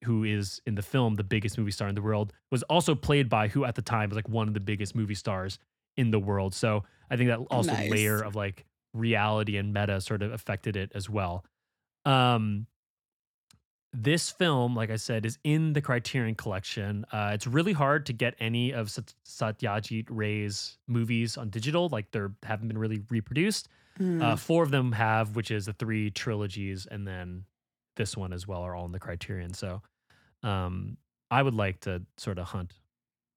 who 0.05 0.25
is 0.25 0.61
in 0.67 0.75
the 0.75 0.83
film 0.83 1.15
the 1.15 1.23
biggest 1.25 1.57
movie 1.59 1.71
star 1.71 1.89
in 1.89 1.95
the 1.95 2.03
world, 2.03 2.33
was 2.51 2.63
also 2.65 2.95
played 2.95 3.29
by 3.29 3.49
who 3.49 3.65
at 3.65 3.75
the 3.75 3.83
time 3.83 4.09
was 4.09 4.17
like 4.17 4.29
one 4.29 4.49
of 4.49 4.55
the 4.55 4.61
biggest 4.61 4.95
movie 4.95 5.15
stars 5.15 5.59
in 5.97 6.11
the 6.11 6.19
world. 6.19 6.55
So 6.55 6.85
I 7.11 7.17
think 7.17 7.29
that 7.29 7.39
also 7.51 7.73
Nice. 7.73 7.91
layer 7.91 8.21
of 8.23 8.35
like 8.35 8.65
reality 8.93 9.57
and 9.57 9.73
meta 9.73 10.01
sort 10.01 10.23
of 10.23 10.33
affected 10.33 10.77
it 10.77 10.93
as 10.95 11.09
well. 11.09 11.45
Um, 12.05 12.67
this 13.93 14.31
film, 14.31 14.77
like 14.77 14.91
I 14.91 14.97
said, 14.97 15.27
is 15.27 15.39
in 15.43 15.73
the 15.73 15.81
Criterion 15.81 16.37
Collection. 16.37 17.05
Uh, 17.13 17.33
it's 17.35 17.47
really 17.47 17.73
hard 17.73 18.07
to 18.07 18.13
get 18.13 18.35
any 18.39 18.73
of 18.73 18.91
Sat- 18.91 19.15
Satyajit 19.27 20.07
Ray's 20.09 20.79
movies 20.87 21.37
on 21.37 21.51
digital. 21.51 21.89
Like 21.89 22.11
they 22.13 22.21
haven't 22.45 22.69
been 22.69 22.79
really 22.79 23.03
reproduced. 23.11 23.69
Mm. 23.99 24.23
Uh, 24.23 24.37
four 24.37 24.63
of 24.63 24.71
them 24.71 24.93
have, 24.93 25.35
which 25.35 25.51
is 25.51 25.67
the 25.67 25.73
three 25.73 26.11
trilogies, 26.11 26.87
and 26.91 27.07
then 27.07 27.45
this 27.97 28.17
one 28.17 28.33
as 28.33 28.47
well 28.47 28.63
are 28.63 28.75
all 28.75 28.87
in 28.87 28.93
the 28.93 29.01
Criterion. 29.01 29.53
So 29.53 29.83
um, 30.43 30.97
I 31.31 31.43
would 31.43 31.55
like 31.55 31.81
to 31.81 32.03
sort 32.17 32.39
of 32.39 32.47
hunt 32.47 32.73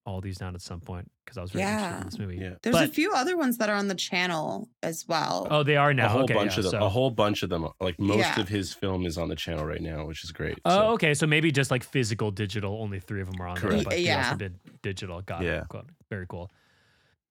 all 0.05 0.19
these 0.21 0.37
down 0.37 0.53
at 0.55 0.61
some 0.61 0.81
point 0.81 1.09
because 1.23 1.37
I 1.37 1.41
was 1.41 1.51
very 1.51 1.63
interested 1.71 1.99
in 2.01 2.05
this 2.07 2.19
movie. 2.19 2.37
Yeah. 2.37 2.55
There's 2.61 2.75
a 2.75 2.87
few 2.89 3.13
other 3.13 3.37
ones 3.37 3.57
that 3.59 3.69
are 3.69 3.75
on 3.75 3.87
the 3.87 3.95
channel 3.95 4.67
as 4.81 5.05
well. 5.07 5.47
Oh, 5.49 5.63
they 5.63 5.77
are 5.77 5.93
now. 5.93 6.07
a 6.07 6.09
whole 6.09 6.23
okay, 6.23 6.33
bunch 6.33 6.53
yeah, 6.53 6.57
of 6.59 6.63
them. 6.65 6.71
so- 6.71 6.85
A 6.85 6.89
whole 6.89 7.09
bunch 7.09 7.41
of 7.43 7.49
them. 7.49 7.67
Like 7.79 7.97
most 7.99 8.17
Yeah. 8.19 8.39
of 8.41 8.49
his 8.49 8.73
film 8.73 9.05
is 9.05 9.17
on 9.17 9.29
the 9.29 9.35
channel 9.35 9.65
right 9.65 9.81
now, 9.81 10.05
which 10.05 10.23
is 10.25 10.31
great. 10.33 10.59
Oh, 10.65 10.69
So, 10.69 10.87
okay. 10.95 11.13
So 11.13 11.25
maybe 11.25 11.51
just 11.51 11.71
like 11.71 11.83
physical, 11.83 12.31
digital. 12.31 12.81
Only 12.81 12.99
three 12.99 13.21
of 13.21 13.31
them 13.31 13.41
are 13.41 13.47
on 13.47 13.55
there, 13.55 13.69
Correct. 13.69 13.83
but 13.85 13.89
the 13.91 13.95
rest 13.97 14.05
Yeah. 14.05 14.23
have 14.23 14.37
been 14.37 14.59
digital. 14.81 15.21
Got 15.21 15.43
Yeah. 15.43 15.61
it. 15.61 15.69
Got 15.69 15.85
it. 15.85 15.91
Very 16.09 16.25
cool. 16.27 16.51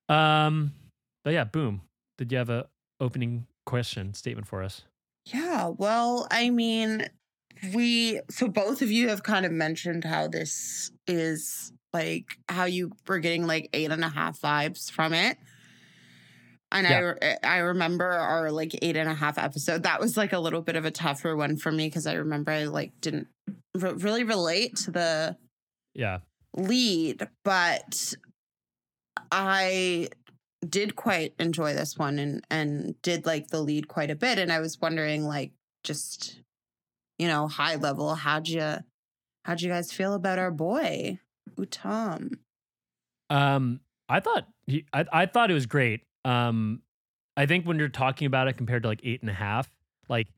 Um, 0.08 0.72
but 1.24 1.32
yeah, 1.34 1.44
boom. 1.44 1.82
Did 2.18 2.32
you 2.32 2.38
have 2.38 2.50
a 2.50 2.66
opening 3.00 3.46
question 3.66 4.14
statement 4.14 4.46
for 4.46 4.62
us? 4.62 4.82
Yeah, 5.26 5.68
well, 5.68 6.26
I 6.30 6.50
mean, 6.50 7.06
we 7.74 8.20
so 8.30 8.48
both 8.48 8.82
of 8.82 8.90
you 8.90 9.08
have 9.08 9.22
kind 9.22 9.46
of 9.46 9.52
mentioned 9.52 10.04
how 10.04 10.26
this 10.26 10.90
is 11.06 11.72
like 11.92 12.26
how 12.48 12.64
you 12.64 12.92
were 13.06 13.18
getting 13.18 13.46
like 13.46 13.68
eight 13.72 13.90
and 13.90 14.04
a 14.04 14.08
half 14.08 14.40
vibes 14.40 14.90
from 14.90 15.12
it. 15.12 15.36
And 16.70 16.86
I 16.86 17.14
eh, 17.20 17.36
I 17.44 17.58
remember 17.58 18.06
our 18.08 18.50
like 18.50 18.78
eight 18.80 18.96
and 18.96 19.08
a 19.08 19.14
half 19.14 19.36
episode. 19.36 19.82
That 19.82 20.00
was 20.00 20.16
like 20.16 20.32
a 20.32 20.38
little 20.38 20.62
bit 20.62 20.76
of 20.76 20.84
a 20.86 20.90
tougher 20.90 21.36
one 21.36 21.56
for 21.56 21.70
me 21.70 21.86
because 21.88 22.06
I 22.06 22.14
remember 22.14 22.50
I 22.50 22.64
like 22.64 22.92
didn't 23.00 23.28
re- 23.74 23.92
really 23.92 24.24
relate 24.24 24.76
to 24.84 24.90
the 24.90 25.36
Yeah. 25.94 26.20
lead, 26.56 27.28
but 27.44 28.14
I 29.30 30.08
did 30.66 30.96
quite 30.96 31.34
enjoy 31.38 31.74
this 31.74 31.98
one 31.98 32.18
and 32.18 32.44
and 32.50 32.94
did 33.02 33.26
like 33.26 33.48
the 33.48 33.60
lead 33.60 33.88
quite 33.88 34.10
a 34.10 34.16
bit. 34.16 34.38
And 34.38 34.52
I 34.52 34.60
was 34.60 34.80
wondering, 34.80 35.24
like, 35.24 35.52
just 35.84 36.40
you 37.18 37.26
know, 37.28 37.48
high 37.48 37.76
level, 37.76 38.14
how'd 38.14 38.48
you 38.48 38.76
how'd 39.44 39.60
you 39.60 39.68
guys 39.68 39.92
feel 39.92 40.14
about 40.14 40.38
our 40.38 40.50
boy 40.50 41.18
Uttam? 41.62 42.38
Um, 43.30 43.80
I 44.08 44.20
thought 44.20 44.46
he, 44.66 44.84
I, 44.92 45.04
I 45.12 45.26
thought 45.26 45.50
it 45.50 45.54
was 45.54 45.66
great. 45.66 46.02
Um, 46.24 46.82
I 47.36 47.46
think 47.46 47.66
when 47.66 47.78
you're 47.78 47.88
talking 47.88 48.26
about 48.26 48.48
it 48.48 48.54
compared 48.56 48.82
to 48.82 48.88
like 48.88 49.00
eight 49.04 49.20
and 49.22 49.30
a 49.30 49.34
half, 49.34 49.70
like 50.08 50.28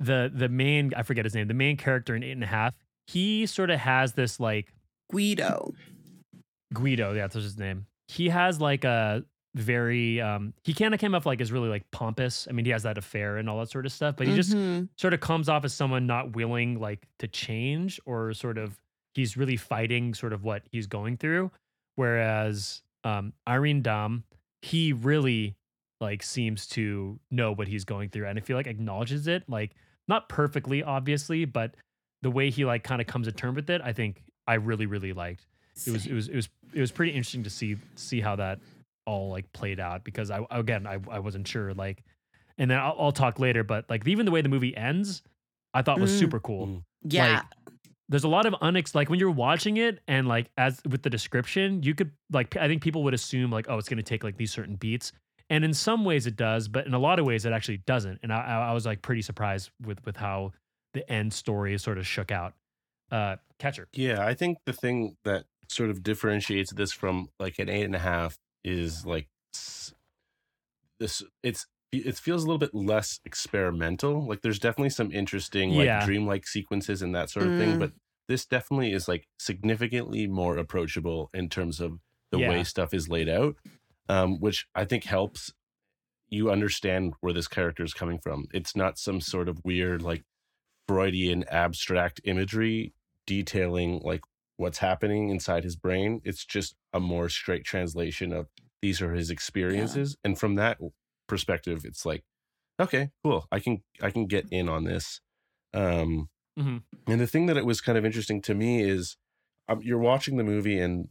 the 0.00 0.30
the 0.34 0.48
main 0.48 0.92
I 0.96 1.02
forget 1.02 1.24
his 1.24 1.34
name, 1.34 1.48
the 1.48 1.54
main 1.54 1.76
character 1.76 2.14
in 2.14 2.22
eight 2.22 2.32
and 2.32 2.42
a 2.42 2.46
half, 2.46 2.74
he 3.06 3.46
sort 3.46 3.70
of 3.70 3.78
has 3.80 4.14
this 4.14 4.40
like 4.40 4.72
Guido. 5.10 5.74
Guido, 6.72 7.10
yeah, 7.12 7.22
that's 7.22 7.34
his 7.34 7.58
name. 7.58 7.86
He 8.08 8.30
has 8.30 8.60
like 8.60 8.84
a 8.84 9.24
very 9.54 10.18
um 10.22 10.54
he 10.64 10.72
kind 10.72 10.94
of 10.94 11.00
came 11.00 11.14
off 11.14 11.26
like 11.26 11.40
as 11.42 11.52
really 11.52 11.68
like 11.68 11.88
pompous. 11.90 12.46
I 12.48 12.52
mean, 12.52 12.64
he 12.64 12.70
has 12.70 12.84
that 12.84 12.96
affair 12.96 13.36
and 13.36 13.48
all 13.50 13.58
that 13.60 13.68
sort 13.70 13.84
of 13.84 13.92
stuff, 13.92 14.16
but 14.16 14.26
he 14.26 14.34
just 14.34 14.52
Mhm. 14.54 14.88
sort 14.96 15.12
of 15.12 15.20
comes 15.20 15.50
off 15.50 15.64
as 15.66 15.74
someone 15.74 16.06
not 16.06 16.34
willing 16.34 16.80
like 16.80 17.06
to 17.18 17.28
change 17.28 18.00
or 18.06 18.32
sort 18.32 18.56
of 18.56 18.80
he's 19.14 19.36
really 19.36 19.56
fighting 19.56 20.14
sort 20.14 20.32
of 20.32 20.42
what 20.44 20.62
he's 20.70 20.86
going 20.86 21.16
through. 21.16 21.50
Whereas 21.96 22.82
um 23.04 23.32
Arindam, 23.48 24.22
he 24.62 24.92
really 24.92 25.56
like 26.00 26.22
seems 26.22 26.66
to 26.66 27.18
know 27.30 27.52
what 27.52 27.68
he's 27.68 27.84
going 27.84 28.08
through 28.08 28.26
and 28.26 28.38
I 28.38 28.42
feel 28.42 28.56
like 28.56 28.66
acknowledges 28.66 29.26
it, 29.26 29.44
like 29.48 29.72
not 30.08 30.28
perfectly, 30.28 30.82
obviously, 30.82 31.44
but 31.44 31.76
the 32.22 32.30
way 32.30 32.50
he 32.50 32.64
like 32.64 32.82
kind 32.84 33.00
of 33.00 33.06
comes 33.06 33.26
to 33.26 33.32
terms 33.32 33.56
with 33.56 33.70
it, 33.70 33.80
I 33.84 33.92
think 33.92 34.22
I 34.46 34.54
really, 34.54 34.86
really 34.86 35.12
liked 35.12 35.46
it 35.86 35.90
was 35.90 36.06
it 36.06 36.12
was 36.12 36.28
it 36.28 36.34
was 36.36 36.48
it 36.74 36.80
was 36.80 36.90
pretty 36.90 37.12
interesting 37.12 37.42
to 37.44 37.50
see 37.50 37.76
see 37.94 38.20
how 38.20 38.36
that 38.36 38.58
all 39.06 39.30
like 39.30 39.50
played 39.52 39.80
out 39.80 40.04
because 40.04 40.30
I 40.30 40.44
again 40.50 40.86
I 40.86 40.98
I 41.10 41.18
wasn't 41.18 41.48
sure 41.48 41.72
like 41.74 42.02
and 42.58 42.70
then 42.70 42.78
I'll, 42.78 42.94
I'll 42.98 43.12
talk 43.12 43.38
later 43.40 43.64
but 43.64 43.88
like 43.88 44.06
even 44.06 44.26
the 44.26 44.32
way 44.32 44.42
the 44.42 44.48
movie 44.50 44.76
ends 44.76 45.22
I 45.74 45.80
thought 45.82 45.98
was 45.98 46.12
Mm. 46.12 46.18
super 46.18 46.40
cool. 46.40 46.66
Mm. 46.66 46.82
yeah. 47.04 47.42
There's 48.12 48.24
a 48.24 48.28
lot 48.28 48.46
of 48.46 48.52
unex 48.62 48.94
like 48.94 49.10
when 49.10 49.18
you're 49.18 49.30
watching 49.30 49.78
it 49.78 50.00
and 50.06 50.28
like 50.28 50.50
as 50.56 50.80
with 50.88 51.02
the 51.02 51.10
description 51.10 51.82
you 51.82 51.94
could 51.94 52.12
like 52.30 52.56
I 52.56 52.68
think 52.68 52.82
people 52.82 53.02
would 53.04 53.14
assume 53.14 53.50
like 53.50 53.66
oh 53.68 53.78
it's 53.78 53.88
going 53.88 53.96
to 53.96 54.02
take 54.04 54.22
like 54.22 54.36
these 54.36 54.52
certain 54.52 54.76
beats 54.76 55.12
and 55.50 55.64
in 55.64 55.74
some 55.74 56.04
ways 56.04 56.26
it 56.26 56.36
does 56.36 56.68
but 56.68 56.86
in 56.86 56.94
a 56.94 56.98
lot 56.98 57.18
of 57.18 57.24
ways 57.26 57.44
it 57.44 57.52
actually 57.52 57.78
doesn't 57.78 58.20
and 58.22 58.32
I 58.32 58.40
I 58.42 58.68
I 58.70 58.72
was 58.72 58.86
like 58.86 59.02
pretty 59.02 59.22
surprised 59.22 59.70
with 59.84 60.04
with 60.04 60.16
how 60.16 60.52
the 60.94 61.10
end 61.10 61.32
story 61.32 61.76
sort 61.78 61.98
of 61.98 62.06
shook 62.06 62.30
out. 62.30 62.54
Uh 63.10 63.36
catcher. 63.58 63.88
Yeah, 63.94 64.24
I 64.26 64.34
think 64.34 64.58
the 64.66 64.72
thing 64.72 65.16
that 65.24 65.44
sort 65.68 65.90
of 65.90 66.02
differentiates 66.02 66.72
this 66.72 66.92
from 66.92 67.28
like 67.40 67.58
an 67.58 67.68
eight 67.70 67.84
and 67.84 67.96
a 67.96 67.98
half 67.98 68.36
is 68.64 69.04
like 69.06 69.28
this. 71.00 71.22
It's 71.42 71.66
it 71.92 72.16
feels 72.16 72.42
a 72.42 72.46
little 72.46 72.58
bit 72.58 72.74
less 72.74 73.20
experimental. 73.26 74.26
Like 74.26 74.40
there's 74.40 74.58
definitely 74.58 74.90
some 74.90 75.12
interesting 75.12 75.74
like 75.74 75.86
Yeah. 75.86 76.04
dreamlike 76.06 76.46
sequences 76.46 77.02
and 77.02 77.14
that 77.14 77.28
sort 77.28 77.46
of 77.46 77.52
Mm. 77.52 77.58
thing, 77.58 77.78
but 77.78 77.92
this 78.32 78.46
definitely 78.46 78.92
is 78.92 79.08
like 79.08 79.28
significantly 79.38 80.26
more 80.26 80.56
approachable 80.56 81.28
in 81.34 81.50
terms 81.50 81.80
of 81.80 81.98
the 82.30 82.38
Yeah. 82.38 82.48
way 82.48 82.64
stuff 82.64 82.94
is 82.94 83.10
laid 83.10 83.28
out, 83.28 83.56
um, 84.08 84.40
which 84.40 84.66
I 84.74 84.86
think 84.86 85.04
helps 85.04 85.52
you 86.28 86.50
understand 86.50 87.12
where 87.20 87.34
this 87.34 87.46
character 87.46 87.84
is 87.84 87.92
coming 87.92 88.18
from. 88.18 88.46
It's 88.54 88.74
not 88.74 88.98
some 88.98 89.20
sort 89.20 89.50
of 89.50 89.60
weird 89.64 90.00
like 90.00 90.24
Freudian 90.88 91.44
abstract 91.50 92.22
imagery 92.24 92.94
detailing 93.26 94.00
like 94.02 94.22
what's 94.56 94.78
happening 94.78 95.28
inside 95.28 95.62
his 95.62 95.76
brain. 95.76 96.22
It's 96.24 96.46
just 96.46 96.74
a 96.94 97.00
more 97.00 97.28
straight 97.28 97.64
translation 97.64 98.32
of 98.32 98.48
these 98.80 99.02
are 99.02 99.12
his 99.12 99.28
experiences 99.28 100.16
and 100.24 100.38
from 100.38 100.54
that 100.56 100.78
perspective 101.28 101.84
it's 101.84 102.04
like 102.04 102.24
okay 102.80 103.10
cool 103.22 103.46
i 103.52 103.60
can 103.60 103.80
i 104.02 104.10
can 104.10 104.26
get 104.26 104.44
in 104.50 104.68
on 104.68 104.82
this 104.84 105.20
um 105.72 106.28
hmm 106.56 106.78
and 107.06 107.20
the 107.20 107.26
thing 107.26 107.46
that 107.46 107.56
it 107.56 107.66
was 107.66 107.80
kind 107.80 107.98
of 107.98 108.04
interesting 108.04 108.40
to 108.42 108.54
me 108.54 108.80
is 108.82 109.16
um, 109.68 109.80
you're 109.82 109.98
watching 109.98 110.36
the 110.36 110.44
movie 110.44 110.78
and 110.78 111.08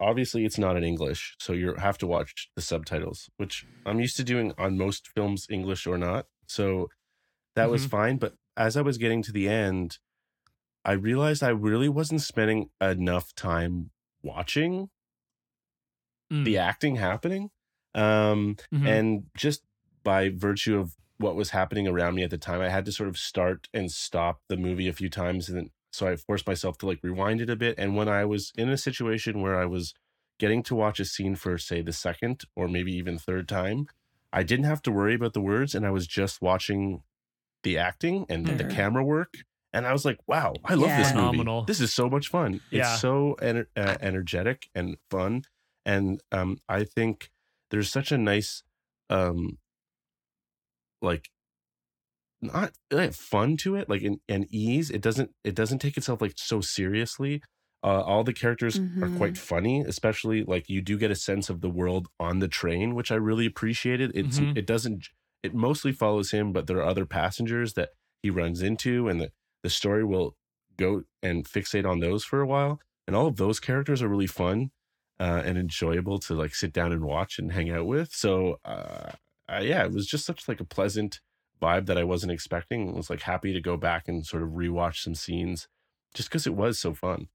obviously 0.00 0.44
it's 0.44 0.58
not 0.58 0.76
in 0.76 0.82
english 0.84 1.36
so 1.38 1.52
you 1.52 1.74
have 1.74 1.96
to 1.98 2.06
watch 2.06 2.48
the 2.56 2.62
subtitles 2.62 3.30
which 3.36 3.66
i'm 3.86 4.00
used 4.00 4.16
to 4.16 4.24
doing 4.24 4.52
on 4.58 4.76
most 4.76 5.06
films 5.08 5.46
english 5.50 5.86
or 5.86 5.96
not 5.98 6.26
so 6.46 6.88
that 7.54 7.70
was 7.70 7.86
Mhm. 7.86 7.90
fine 7.90 8.16
but 8.18 8.34
as 8.56 8.76
i 8.76 8.82
was 8.82 8.98
getting 8.98 9.22
to 9.22 9.32
the 9.32 9.48
end 9.48 9.98
i 10.84 10.92
realized 10.92 11.42
i 11.42 11.48
really 11.50 11.88
wasn't 11.88 12.20
spending 12.22 12.70
enough 12.80 13.32
time 13.34 13.90
watching 14.22 14.90
Mm. 16.32 16.44
the 16.44 16.56
acting 16.58 16.96
happening 16.96 17.50
um 17.94 18.56
Mhm. 18.72 18.86
and 18.86 19.24
just 19.36 19.62
by 20.02 20.30
virtue 20.30 20.78
of 20.78 20.96
what 21.18 21.36
was 21.36 21.50
happening 21.50 21.86
around 21.86 22.14
me 22.14 22.22
at 22.22 22.30
the 22.30 22.38
time 22.38 22.60
i 22.60 22.68
had 22.68 22.84
to 22.84 22.92
sort 22.92 23.08
of 23.08 23.16
start 23.18 23.68
and 23.72 23.90
stop 23.92 24.40
the 24.48 24.56
movie 24.56 24.88
a 24.88 24.92
few 24.92 25.08
times 25.08 25.48
and 25.48 25.56
then 25.58 25.70
so 25.92 26.06
i 26.08 26.16
forced 26.16 26.46
myself 26.46 26.76
to 26.78 26.86
like 26.86 26.98
rewind 27.02 27.40
it 27.40 27.50
a 27.50 27.56
bit 27.56 27.74
and 27.78 27.96
when 27.96 28.08
i 28.08 28.24
was 28.24 28.52
in 28.56 28.68
a 28.68 28.76
situation 28.76 29.40
where 29.42 29.58
i 29.58 29.64
was 29.64 29.94
getting 30.38 30.62
to 30.62 30.74
watch 30.74 30.98
a 30.98 31.04
scene 31.04 31.36
for 31.36 31.56
say 31.58 31.82
the 31.82 31.92
second 31.92 32.42
or 32.56 32.66
maybe 32.68 32.92
even 32.92 33.18
third 33.18 33.48
time 33.48 33.86
i 34.32 34.42
didn't 34.42 34.64
have 34.64 34.82
to 34.82 34.90
worry 34.90 35.14
about 35.14 35.32
the 35.34 35.40
words 35.40 35.74
and 35.74 35.86
i 35.86 35.90
was 35.90 36.06
just 36.06 36.40
watching 36.42 37.02
the 37.62 37.78
acting 37.78 38.26
and 38.28 38.46
the 38.46 38.64
Mhm. 38.64 38.70
camera 38.74 39.04
work 39.04 39.34
and 39.72 39.86
i 39.86 39.92
was 39.92 40.04
like 40.04 40.18
wow 40.26 40.54
i 40.64 40.74
love 40.74 40.88
this 40.88 41.14
movie 41.14 41.38
Phenomenal. 41.38 41.64
this 41.64 41.80
is 41.80 41.92
so 41.94 42.08
much 42.10 42.28
fun 42.28 42.60
Yeah. 42.70 42.92
it's 42.94 43.00
so 43.00 43.36
ener- 43.40 43.66
uh, 43.76 43.96
energetic 44.00 44.68
and 44.74 44.96
fun 45.10 45.42
and 45.86 46.20
um 46.32 46.58
i 46.68 46.82
think 46.84 47.30
there's 47.70 47.90
such 47.90 48.10
a 48.10 48.18
nice 48.18 48.64
um 49.10 49.58
like 51.02 51.30
not 52.40 52.72
uh, 52.90 53.08
fun 53.10 53.56
to 53.56 53.76
it 53.76 53.88
like 53.88 54.02
an, 54.02 54.20
an 54.28 54.46
ease 54.50 54.90
it 54.90 55.00
doesn't 55.00 55.30
it 55.44 55.54
doesn't 55.54 55.78
take 55.78 55.96
itself 55.96 56.20
like 56.20 56.32
so 56.36 56.60
seriously 56.60 57.40
uh, 57.84 58.00
all 58.02 58.24
the 58.24 58.32
characters 58.32 58.80
are 59.00 59.08
quite 59.10 59.36
funny 59.36 59.80
especially 59.86 60.42
like 60.44 60.68
you 60.68 60.80
do 60.80 60.98
get 60.98 61.10
a 61.10 61.14
sense 61.16 61.48
of 61.48 61.60
the 61.60 61.70
world 61.70 62.08
on 62.18 62.40
the 62.40 62.48
train 62.48 62.94
which 62.94 63.12
i 63.12 63.14
really 63.14 63.46
appreciated 63.46 64.10
it's 64.14 64.38
Mhm. 64.40 64.56
it 64.56 64.66
doesn't 64.66 65.08
it 65.42 65.54
mostly 65.54 65.92
follows 65.92 66.30
him 66.32 66.52
but 66.52 66.66
there 66.66 66.78
are 66.78 66.84
other 66.86 67.06
passengers 67.06 67.74
that 67.74 67.90
he 68.22 68.30
runs 68.30 68.62
into 68.62 69.08
and 69.08 69.20
the, 69.20 69.30
the 69.62 69.70
story 69.70 70.04
will 70.04 70.36
go 70.76 71.02
and 71.22 71.44
fixate 71.44 71.88
on 71.88 72.00
those 72.00 72.24
for 72.24 72.40
a 72.40 72.46
while 72.46 72.80
and 73.06 73.14
all 73.14 73.26
of 73.26 73.36
those 73.36 73.60
characters 73.60 74.02
are 74.02 74.08
really 74.08 74.26
fun 74.26 74.70
uh, 75.20 75.42
and 75.44 75.56
enjoyable 75.58 76.18
to 76.18 76.34
like 76.34 76.54
sit 76.54 76.72
down 76.72 76.90
and 76.92 77.04
watch 77.04 77.38
and 77.38 77.52
hang 77.52 77.70
out 77.70 77.86
with 77.86 78.10
so 78.12 78.58
uh, 78.64 79.12
uh, 79.52 79.60
yeah 79.60 79.84
it 79.84 79.92
was 79.92 80.06
just 80.06 80.24
such 80.24 80.48
like 80.48 80.60
a 80.60 80.64
pleasant 80.64 81.20
vibe 81.60 81.86
that 81.86 81.98
i 81.98 82.04
wasn't 82.04 82.32
expecting 82.32 82.90
I 82.90 82.92
was 82.96 83.10
like 83.10 83.22
happy 83.22 83.52
to 83.52 83.60
go 83.60 83.76
back 83.76 84.08
and 84.08 84.26
sort 84.26 84.42
of 84.42 84.50
rewatch 84.50 84.96
some 85.02 85.14
scenes 85.14 85.68
just 86.14 86.28
because 86.28 86.46
it 86.46 86.54
was 86.54 86.78
so 86.78 86.94
fun 86.94 87.28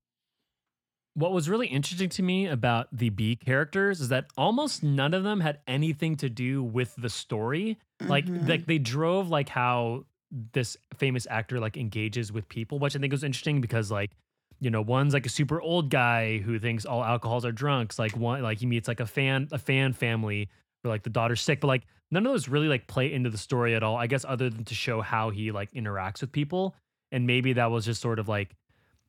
What 1.13 1.33
was 1.33 1.49
really 1.49 1.67
interesting 1.67 2.09
to 2.09 2.21
me 2.21 2.45
about 2.45 2.95
the 2.95 3.09
B 3.09 3.35
characters 3.35 4.01
is 4.01 4.09
that 4.09 4.27
almost 4.37 4.83
none 4.83 5.15
of 5.15 5.23
them 5.23 5.39
had 5.39 5.61
anything 5.65 6.15
to 6.17 6.29
do 6.29 6.63
with 6.63 6.93
the 6.95 7.09
story. 7.09 7.79
Like, 8.07 8.25
Mhm. 8.27 8.47
like 8.47 8.67
they 8.67 8.77
drove 8.77 9.27
like 9.27 9.49
how 9.49 10.05
this 10.29 10.77
famous 10.95 11.25
actor 11.27 11.59
like 11.59 11.75
engages 11.75 12.31
with 12.31 12.47
people, 12.49 12.77
which 12.77 12.95
I 12.95 12.99
think 12.99 13.11
was 13.11 13.23
interesting 13.23 13.61
because 13.61 13.89
like, 13.89 14.11
you 14.59 14.69
know, 14.69 14.81
one's 14.81 15.13
like 15.13 15.25
a 15.25 15.29
super 15.29 15.59
old 15.59 15.89
guy 15.89 16.37
who 16.37 16.59
thinks 16.59 16.85
all 16.85 17.03
alcohols 17.03 17.45
are 17.45 17.51
drunks. 17.51 17.97
Like 17.97 18.15
one, 18.15 18.43
like 18.43 18.59
he 18.59 18.67
meets 18.67 18.87
like 18.87 18.99
a 18.99 19.07
fan, 19.07 19.47
a 19.51 19.57
fan 19.57 19.93
family 19.93 20.49
where 20.87 20.95
like 20.95 21.03
the 21.03 21.09
daughter's 21.09 21.41
sick, 21.41 21.59
but 21.61 21.67
like 21.67 21.83
none 22.11 22.25
of 22.25 22.31
those 22.31 22.47
really 22.47 22.67
like 22.67 22.87
play 22.87 23.11
into 23.13 23.29
the 23.29 23.37
story 23.37 23.75
at 23.75 23.83
all. 23.83 23.95
I 23.97 24.07
guess 24.07 24.25
other 24.27 24.49
than 24.49 24.63
to 24.65 24.75
show 24.75 25.01
how 25.01 25.29
he 25.29 25.51
like 25.51 25.71
interacts 25.73 26.21
with 26.21 26.31
people, 26.31 26.75
and 27.11 27.27
maybe 27.27 27.53
that 27.53 27.69
was 27.71 27.85
just 27.85 28.01
sort 28.01 28.19
of 28.19 28.27
like 28.27 28.49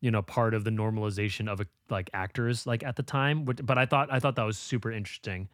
you 0.00 0.10
know 0.10 0.22
part 0.22 0.54
of 0.54 0.62
the 0.64 0.70
normalization 0.70 1.48
of 1.48 1.60
like 1.90 2.08
actors 2.14 2.66
like 2.68 2.84
at 2.84 2.94
the 2.94 3.02
time 3.02 3.44
which, 3.44 3.58
but 3.64 3.76
i 3.78 3.84
thought 3.84 4.08
i 4.12 4.20
thought 4.20 4.36
that 4.36 4.44
was 4.44 4.56
super 4.56 4.92
interesting 4.92 5.48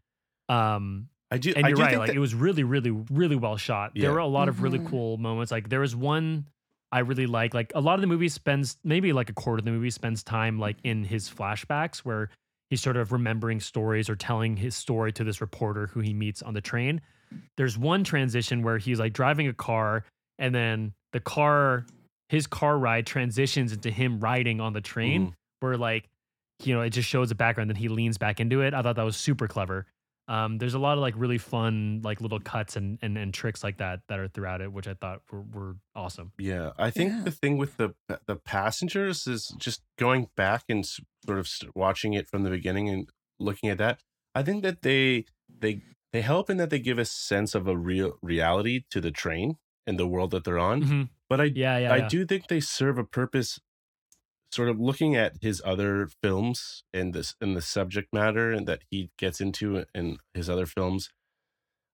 um 0.51 1.09
i 1.31 1.39
do 1.39 1.53
and 1.57 1.67
you're 1.67 1.77
do 1.77 1.83
right 1.83 1.99
like 1.99 2.09
that- 2.09 2.17
it 2.17 2.19
was 2.19 2.35
really 2.35 2.63
really 2.63 2.91
really 2.91 3.37
well 3.37 3.57
shot 3.57 3.93
Yeah. 3.95 4.03
there 4.03 4.13
were 4.13 4.19
a 4.19 4.27
lot 4.27 4.49
of 4.51 4.63
really 4.63 4.79
Mhm. 4.79 4.89
cool 4.91 5.17
moments 5.17 5.51
like 5.51 5.71
there 5.71 5.81
was 5.81 5.97
one 5.97 6.45
i 6.93 6.99
really 6.99 7.27
like 7.27 7.55
like 7.55 7.73
a 7.75 7.81
lot 7.81 7.95
of 7.95 8.01
the 8.03 8.07
movie 8.07 8.29
spends 8.29 8.77
maybe 8.85 9.15
like 9.15 9.31
a 9.31 9.33
quarter 9.33 9.61
of 9.61 9.65
the 9.65 9.71
movie 9.71 9.89
spends 9.91 10.23
time 10.23 10.59
like 10.59 10.77
in 10.85 11.05
his 11.05 11.31
flashbacks 11.31 11.99
where 12.01 12.29
he's 12.75 12.83
sort 12.83 12.97
of 12.97 13.13
remembering 13.13 13.61
stories 13.61 14.11
or 14.11 14.17
telling 14.17 14.57
his 14.57 14.75
story 14.75 15.13
to 15.13 15.23
this 15.23 15.41
reporter 15.41 15.87
who 15.87 16.01
he 16.01 16.13
meets 16.13 16.43
on 16.43 16.55
the 16.55 16.61
train. 16.61 17.01
There's 17.57 17.79
one 17.79 18.03
transition 18.03 18.63
where 18.63 18.79
he's 18.79 18.99
like 18.99 19.13
driving 19.13 19.47
a 19.47 19.53
car 19.53 20.05
and 20.41 20.53
then 20.53 20.93
the 21.13 21.21
car 21.21 21.87
his 22.29 22.49
car 22.49 22.77
ride 22.77 23.07
transitions 23.07 23.73
into 23.73 23.91
him 23.93 24.19
riding 24.19 24.61
on 24.61 24.73
the 24.73 24.81
train 24.81 25.29
Mhm. 25.29 25.33
where 25.61 25.77
like 25.77 26.09
you 26.65 26.75
know 26.75 26.81
it 26.81 26.91
just 26.91 27.09
shows 27.09 27.29
the 27.29 27.35
background 27.37 27.71
then 27.71 27.77
he 27.77 27.87
leans 27.89 28.19
back 28.19 28.41
into 28.41 28.61
it. 28.63 28.75
I 28.75 28.83
thought 28.83 28.97
that 28.97 29.05
was 29.05 29.17
super 29.17 29.47
clever 29.47 29.87
um 30.29 30.59
there's 30.59 30.75
a 30.75 30.79
lot 30.79 30.95
of 30.97 31.01
like 31.01 31.15
really 31.17 31.39
fun 31.39 32.01
like 32.03 32.21
little 32.21 32.41
cuts 32.41 32.77
and 32.77 32.99
and, 33.03 33.19
and 33.19 33.35
tricks 33.35 33.63
like 33.63 33.77
that 33.79 34.01
that 34.09 34.19
are 34.19 34.29
throughout 34.29 34.61
it 34.61 34.73
which 34.73 34.89
i 34.89 34.95
thought 34.95 35.21
were, 35.31 35.43
were 35.43 35.77
awesome 35.95 36.33
Yeah, 36.39 36.71
I 36.79 36.91
think 36.91 37.11
Yeah. 37.13 37.23
the 37.25 37.31
thing 37.31 37.59
with 37.59 37.77
the 37.77 37.95
the 38.27 38.37
passengers 38.37 39.27
is 39.27 39.55
just 39.59 39.83
going 39.99 40.29
back 40.37 40.65
and 40.69 40.85
sort 41.27 41.39
of 41.39 41.49
watching 41.75 42.15
it 42.15 42.29
from 42.29 42.43
the 42.43 42.51
beginning 42.51 42.89
and 42.89 43.09
looking 43.39 43.69
at 43.71 43.79
that. 43.79 44.01
I 44.35 44.43
think 44.43 44.63
that 44.63 44.83
they 44.83 45.25
they 45.49 45.83
they 46.13 46.23
help 46.23 46.49
in 46.51 46.57
that 46.59 46.71
they 46.71 46.79
give 46.79 46.99
a 46.99 47.05
sense 47.05 47.55
of 47.55 47.67
a 47.69 47.77
real 47.77 48.19
reality 48.23 48.85
to 48.91 49.01
the 49.01 49.11
train 49.11 49.57
and 49.87 49.99
the 49.99 50.07
world 50.07 50.31
that 50.33 50.45
they're 50.45 50.59
on. 50.59 50.83
Mhm. 50.83 51.09
But 51.29 51.41
I 51.41 51.45
yeah 51.45 51.79
yeah, 51.79 51.93
I 51.93 51.97
yeah. 51.99 52.09
do 52.09 52.27
think 52.27 52.49
they 52.49 52.61
serve 52.61 52.99
a 52.99 53.05
purpose. 53.05 53.61
Sort 54.55 54.69
of 54.69 54.79
looking 54.79 55.17
at 55.17 55.33
his 55.41 55.61
other 55.65 56.09
films 56.23 56.85
and 56.93 57.13
this 57.13 57.35
and 57.41 57.57
the 57.57 57.61
subject 57.63 58.09
matter 58.13 58.53
and 58.53 58.69
that 58.69 58.83
he 58.91 59.11
gets 59.19 59.41
into 59.41 59.85
in 59.95 60.19
his 60.33 60.49
other 60.49 60.67
films, 60.67 61.11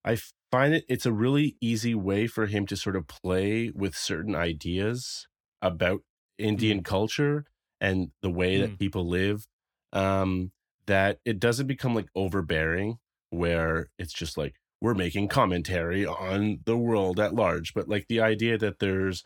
I 0.05 0.19
find 0.53 0.75
it 0.75 0.85
it's 0.89 1.07
a 1.07 1.13
really 1.25 1.57
easy 1.61 1.95
way 1.95 2.27
for 2.27 2.47
him 2.47 2.67
to 2.67 2.77
sort 2.77 2.97
of 2.97 3.07
play 3.09 3.71
with 3.75 3.95
certain 3.97 4.35
ideas 4.35 5.27
about 5.63 6.01
Indian 6.39 6.83
culture 6.83 7.45
and 7.81 8.11
the 8.21 8.31
way 8.41 8.59
that 8.59 8.73
Mm. 8.73 8.79
people 8.79 9.07
live. 9.09 9.47
Um, 9.93 10.53
that 10.87 11.19
it 11.25 11.39
doesn't 11.41 11.67
become 11.67 11.95
like 11.95 12.09
overbearing, 12.15 12.99
where 13.31 13.89
it's 13.99 14.13
just 14.23 14.37
like 14.37 14.55
we're 14.83 14.95
making 14.95 15.29
commentary 15.29 16.05
on 16.05 16.61
the 16.65 16.77
world 16.77 17.19
at 17.21 17.35
large, 17.35 17.73
but 17.75 17.89
like 17.89 18.07
the 18.09 18.21
idea 18.21 18.59
that 18.59 18.81
there's 18.81 19.23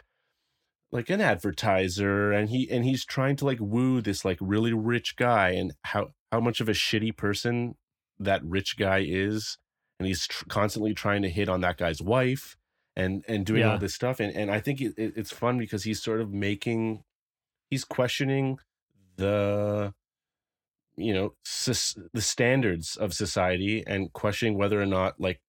like 0.94 1.10
an 1.10 1.20
advertiser 1.20 2.32
and 2.32 2.48
he 2.50 2.70
and 2.70 2.84
he's 2.84 3.04
trying 3.04 3.34
to 3.36 3.44
like 3.44 3.58
woo 3.60 4.00
this 4.00 4.24
like 4.24 4.38
really 4.40 4.72
rich 4.72 5.16
guy 5.16 5.50
and 5.50 5.72
how 5.82 6.08
how 6.32 6.40
much 6.40 6.60
of 6.60 6.68
a 6.68 6.72
shitty 6.72 7.14
person 7.16 7.74
that 8.18 8.42
rich 8.44 8.78
guy 8.78 9.04
is 9.06 9.58
and 9.98 10.06
he's 10.06 10.26
tr- 10.26 10.44
constantly 10.48 10.94
trying 10.94 11.20
to 11.22 11.28
hit 11.28 11.48
on 11.48 11.60
that 11.62 11.76
guy's 11.76 12.00
wife 12.00 12.56
and 12.96 13.24
and 13.26 13.44
doing 13.44 13.60
Yeah. 13.62 13.72
all 13.72 13.78
this 13.78 13.92
stuff 13.94 14.20
and 14.20 14.34
and 14.34 14.50
I 14.52 14.60
think 14.60 14.80
it, 14.80 14.94
it, 14.96 15.14
it's 15.16 15.32
fun 15.32 15.58
because 15.58 15.82
he's 15.82 16.00
sort 16.00 16.20
of 16.20 16.32
making 16.32 17.02
he's 17.70 17.84
questioning 17.84 18.58
the 19.16 19.92
you 20.96 21.12
know 21.12 21.34
sus- 21.44 21.96
the 22.12 22.22
standards 22.22 22.94
of 22.96 23.12
society 23.12 23.82
and 23.84 24.12
questioning 24.12 24.56
whether 24.56 24.80
or 24.80 24.86
not 24.86 25.20
like 25.20 25.40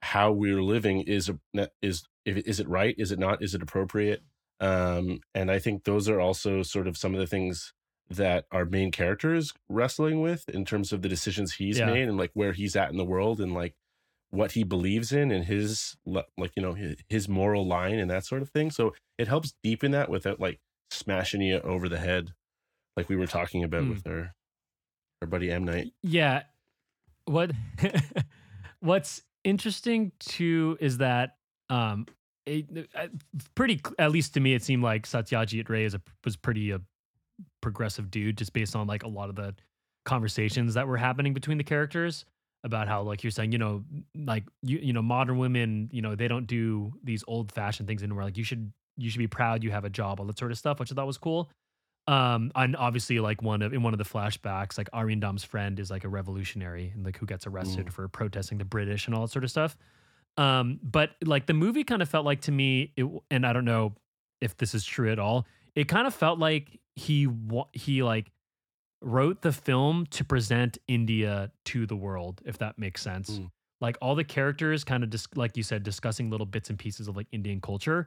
how 0.00 0.32
we're 0.32 0.62
living 0.62 1.02
is 1.02 1.28
a- 1.54 1.68
is 1.82 2.02
is 2.24 2.60
it 2.60 2.68
right 2.68 2.94
is 2.96 3.12
it 3.12 3.18
not 3.18 3.42
is 3.42 3.54
it 3.54 3.62
appropriate 3.62 4.22
um 4.60 5.20
and 5.34 5.50
i 5.50 5.58
think 5.58 5.84
those 5.84 6.08
are 6.08 6.20
also 6.20 6.62
sort 6.62 6.86
of 6.86 6.96
some 6.96 7.12
of 7.14 7.20
the 7.20 7.26
things 7.26 7.72
that 8.08 8.44
our 8.52 8.64
main 8.64 8.90
character 8.90 9.34
is 9.34 9.52
wrestling 9.68 10.20
with 10.20 10.48
in 10.48 10.64
terms 10.64 10.92
of 10.92 11.02
the 11.02 11.08
decisions 11.08 11.54
he's 11.54 11.78
Yeah. 11.78 11.86
made 11.86 12.08
and 12.08 12.16
like 12.16 12.30
where 12.34 12.52
he's 12.52 12.76
at 12.76 12.90
in 12.90 12.96
the 12.96 13.04
world 13.04 13.40
and 13.40 13.52
like 13.52 13.74
what 14.30 14.52
he 14.52 14.64
believes 14.64 15.12
in 15.12 15.30
and 15.30 15.44
his 15.44 15.96
like 16.06 16.52
you 16.56 16.62
know 16.62 16.74
his, 16.74 16.96
his 17.08 17.28
moral 17.28 17.66
line 17.66 17.98
and 17.98 18.10
that 18.10 18.24
sort 18.24 18.42
of 18.42 18.50
thing 18.50 18.70
so 18.70 18.94
it 19.18 19.28
helps 19.28 19.54
deepen 19.62 19.90
that 19.92 20.08
without 20.08 20.38
like 20.40 20.58
smashing 20.90 21.40
you 21.42 21.58
over 21.60 21.88
the 21.88 21.98
head 21.98 22.32
like 22.96 23.08
we 23.08 23.16
were 23.16 23.26
talking 23.26 23.62
about 23.64 23.82
Mm. 23.84 23.90
with 23.90 24.06
our 24.06 24.32
our 25.22 25.26
buddy 25.28 25.50
m 25.50 25.64
night 25.64 25.88
Yeah. 26.02 26.44
What 27.24 27.50
what's 28.80 29.22
interesting 29.44 30.12
too 30.18 30.76
is 30.80 30.98
that 30.98 31.36
um 31.70 32.06
it, 32.46 32.88
uh, 32.94 33.08
pretty 33.54 33.80
at 33.98 34.10
least 34.12 34.34
to 34.34 34.40
me 34.40 34.54
it 34.54 34.62
seemed 34.62 34.82
like 34.82 35.06
Satyajit 35.06 35.68
Ray 35.68 35.84
is 35.84 35.94
a 35.94 36.00
was 36.24 36.36
pretty 36.36 36.70
a 36.70 36.80
progressive 37.60 38.10
dude 38.10 38.38
just 38.38 38.52
based 38.52 38.74
on 38.76 38.86
like 38.86 39.02
a 39.02 39.08
lot 39.08 39.28
of 39.28 39.34
the 39.36 39.54
conversations 40.04 40.74
that 40.74 40.86
were 40.86 40.96
happening 40.96 41.34
between 41.34 41.58
the 41.58 41.64
characters 41.64 42.24
about 42.64 42.88
how 42.88 43.02
like 43.02 43.22
you're 43.24 43.30
saying 43.30 43.52
you 43.52 43.58
know 43.58 43.84
like 44.14 44.44
you 44.62 44.78
you 44.78 44.92
know 44.92 45.02
modern 45.02 45.38
women 45.38 45.88
you 45.92 46.00
know 46.02 46.14
they 46.14 46.28
don't 46.28 46.46
do 46.46 46.92
these 47.02 47.22
old 47.26 47.50
fashioned 47.52 47.86
things 47.88 48.02
anymore 48.02 48.22
like 48.24 48.36
you 48.36 48.44
should 48.44 48.72
you 48.96 49.10
should 49.10 49.18
be 49.18 49.26
proud 49.26 49.62
you 49.64 49.70
have 49.70 49.84
a 49.84 49.90
job 49.90 50.20
all 50.20 50.26
that 50.26 50.38
sort 50.38 50.50
of 50.52 50.58
stuff 50.58 50.78
which 50.80 50.90
I 50.92 50.94
thought 50.94 51.06
was 51.06 51.18
cool 51.18 51.50
Um, 52.08 52.52
and 52.54 52.76
obviously, 52.76 53.18
like 53.18 53.42
one 53.42 53.62
of 53.62 53.72
in 53.74 53.82
one 53.82 53.92
of 53.92 53.98
the 53.98 54.04
flashbacks, 54.04 54.78
like 54.78 54.88
Arindam's 54.92 55.42
friend 55.42 55.80
is 55.80 55.90
like 55.90 56.04
a 56.04 56.08
revolutionary 56.08 56.92
and 56.94 57.04
like 57.04 57.18
who 57.18 57.26
gets 57.26 57.48
arrested 57.48 57.86
Mm. 57.86 57.92
for 57.92 58.06
protesting 58.08 58.58
the 58.58 58.64
British 58.64 59.06
and 59.08 59.14
all 59.16 59.22
that 59.22 59.32
sort 59.32 59.42
of 59.42 59.50
stuff. 59.50 59.76
Um, 60.36 60.80
but 60.82 61.10
like 61.24 61.46
the 61.46 61.54
movie 61.54 61.84
kind 61.84 62.02
of 62.02 62.08
felt 62.08 62.24
like 62.24 62.42
to 62.42 62.52
me, 62.52 62.92
it, 62.96 63.06
and 63.30 63.46
I 63.46 63.52
don't 63.52 63.64
know 63.64 63.94
if 64.40 64.56
this 64.56 64.74
is 64.74 64.84
true 64.84 65.10
at 65.10 65.18
all. 65.18 65.46
It 65.74 65.88
kind 65.88 66.06
of 66.06 66.14
felt 66.14 66.38
like 66.38 66.78
he 66.94 67.28
he 67.72 68.02
like 68.02 68.30
wrote 69.02 69.42
the 69.42 69.52
film 69.52 70.06
to 70.10 70.24
present 70.24 70.78
India 70.88 71.50
to 71.66 71.86
the 71.86 71.96
world, 71.96 72.42
if 72.44 72.58
that 72.58 72.78
makes 72.78 73.02
sense. 73.02 73.38
Mm. 73.38 73.50
Like 73.80 73.98
all 74.00 74.14
the 74.14 74.24
characters, 74.24 74.84
kind 74.84 75.04
of 75.04 75.10
just 75.10 75.36
like 75.36 75.56
you 75.56 75.62
said, 75.62 75.82
discussing 75.82 76.30
little 76.30 76.46
bits 76.46 76.70
and 76.70 76.78
pieces 76.78 77.08
of 77.08 77.16
like 77.16 77.26
Indian 77.32 77.60
culture, 77.60 78.06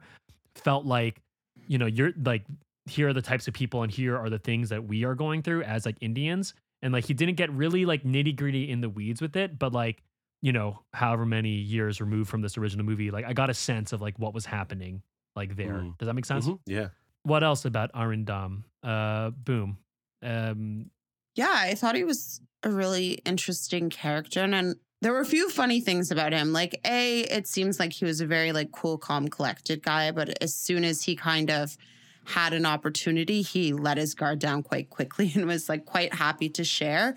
felt 0.54 0.84
like 0.84 1.20
you 1.66 1.78
know 1.78 1.86
you're 1.86 2.12
like 2.24 2.44
here 2.86 3.08
are 3.08 3.12
the 3.12 3.22
types 3.22 3.46
of 3.48 3.54
people 3.54 3.82
and 3.82 3.92
here 3.92 4.16
are 4.16 4.30
the 4.30 4.38
things 4.38 4.68
that 4.68 4.84
we 4.84 5.04
are 5.04 5.14
going 5.14 5.42
through 5.42 5.62
as 5.62 5.86
like 5.86 5.96
Indians. 6.00 6.54
And 6.82 6.92
like 6.92 7.04
he 7.04 7.14
didn't 7.14 7.36
get 7.36 7.50
really 7.52 7.84
like 7.84 8.04
nitty 8.04 8.36
gritty 8.36 8.70
in 8.70 8.80
the 8.80 8.88
weeds 8.88 9.20
with 9.20 9.36
it, 9.36 9.58
but 9.58 9.72
like 9.72 10.02
you 10.42 10.52
know, 10.52 10.78
however 10.92 11.26
many 11.26 11.50
years 11.50 12.00
removed 12.00 12.30
from 12.30 12.40
this 12.40 12.56
original 12.56 12.84
movie, 12.84 13.10
like 13.10 13.24
I 13.24 13.32
got 13.32 13.50
a 13.50 13.54
sense 13.54 13.92
of 13.92 14.00
like 14.00 14.18
what 14.18 14.34
was 14.34 14.46
happening 14.46 15.02
like 15.36 15.56
there. 15.56 15.74
Mm. 15.74 15.98
Does 15.98 16.06
that 16.06 16.14
make 16.14 16.24
sense? 16.24 16.46
Mhm, 16.46 16.58
Yeah. 16.66 16.88
What 17.22 17.44
else 17.44 17.64
about 17.66 17.92
Arindam? 17.92 18.64
Uh, 18.82 19.30
boom. 19.30 19.78
Um, 20.22 20.90
Yeah, 21.34 21.52
I 21.52 21.74
thought 21.74 21.94
he 21.94 22.04
was 22.04 22.40
a 22.62 22.70
really 22.70 23.14
interesting 23.24 23.90
character 23.90 24.40
and, 24.40 24.54
and 24.54 24.76
there 25.02 25.12
were 25.12 25.20
a 25.20 25.26
few 25.26 25.48
funny 25.48 25.80
things 25.80 26.10
about 26.10 26.32
him. 26.32 26.52
Like 26.52 26.78
A, 26.84 27.20
it 27.20 27.46
seems 27.46 27.78
like 27.80 27.92
he 27.92 28.04
was 28.04 28.20
a 28.20 28.26
very 28.26 28.52
like 28.52 28.70
cool, 28.72 28.98
calm, 28.98 29.28
collected 29.28 29.82
guy, 29.82 30.10
but 30.10 30.42
as 30.42 30.54
soon 30.54 30.84
as 30.84 31.02
he 31.02 31.16
kind 31.16 31.50
of 31.50 31.76
had 32.24 32.52
an 32.52 32.66
opportunity, 32.66 33.40
he 33.40 33.72
let 33.72 33.96
his 33.96 34.14
guard 34.14 34.38
down 34.40 34.62
quite 34.62 34.90
quickly 34.90 35.32
and 35.36 35.46
was 35.46 35.68
like 35.68 35.84
quite 35.86 36.12
happy 36.14 36.48
to 36.50 36.64
share 36.64 37.16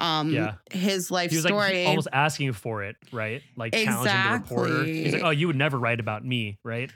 um 0.00 0.32
Yeah. 0.32 0.54
his 0.70 1.10
life 1.10 1.30
he 1.30 1.36
was 1.36 1.44
story. 1.44 1.80
like 1.80 1.88
almost 1.88 2.08
asking 2.12 2.52
for 2.54 2.82
it, 2.82 2.96
right? 3.12 3.42
Like 3.56 3.72
challenging 3.74 4.22
the 4.24 4.30
reporter. 4.32 4.84
He's 4.84 5.12
like, 5.12 5.22
"Oh, 5.22 5.30
you 5.30 5.46
would 5.46 5.56
never 5.56 5.78
write 5.78 6.00
about 6.00 6.24
me, 6.24 6.58
right?" 6.64 6.90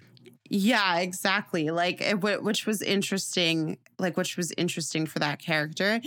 Yeah, 0.50 0.98
exactly. 0.98 1.70
Like 1.70 2.00
it, 2.00 2.20
which 2.20 2.66
was 2.66 2.82
interesting, 2.82 3.78
like 3.98 4.16
which 4.16 4.36
was 4.36 4.52
interesting 4.58 5.06
for 5.06 5.18
that 5.20 5.38
character. 5.38 6.00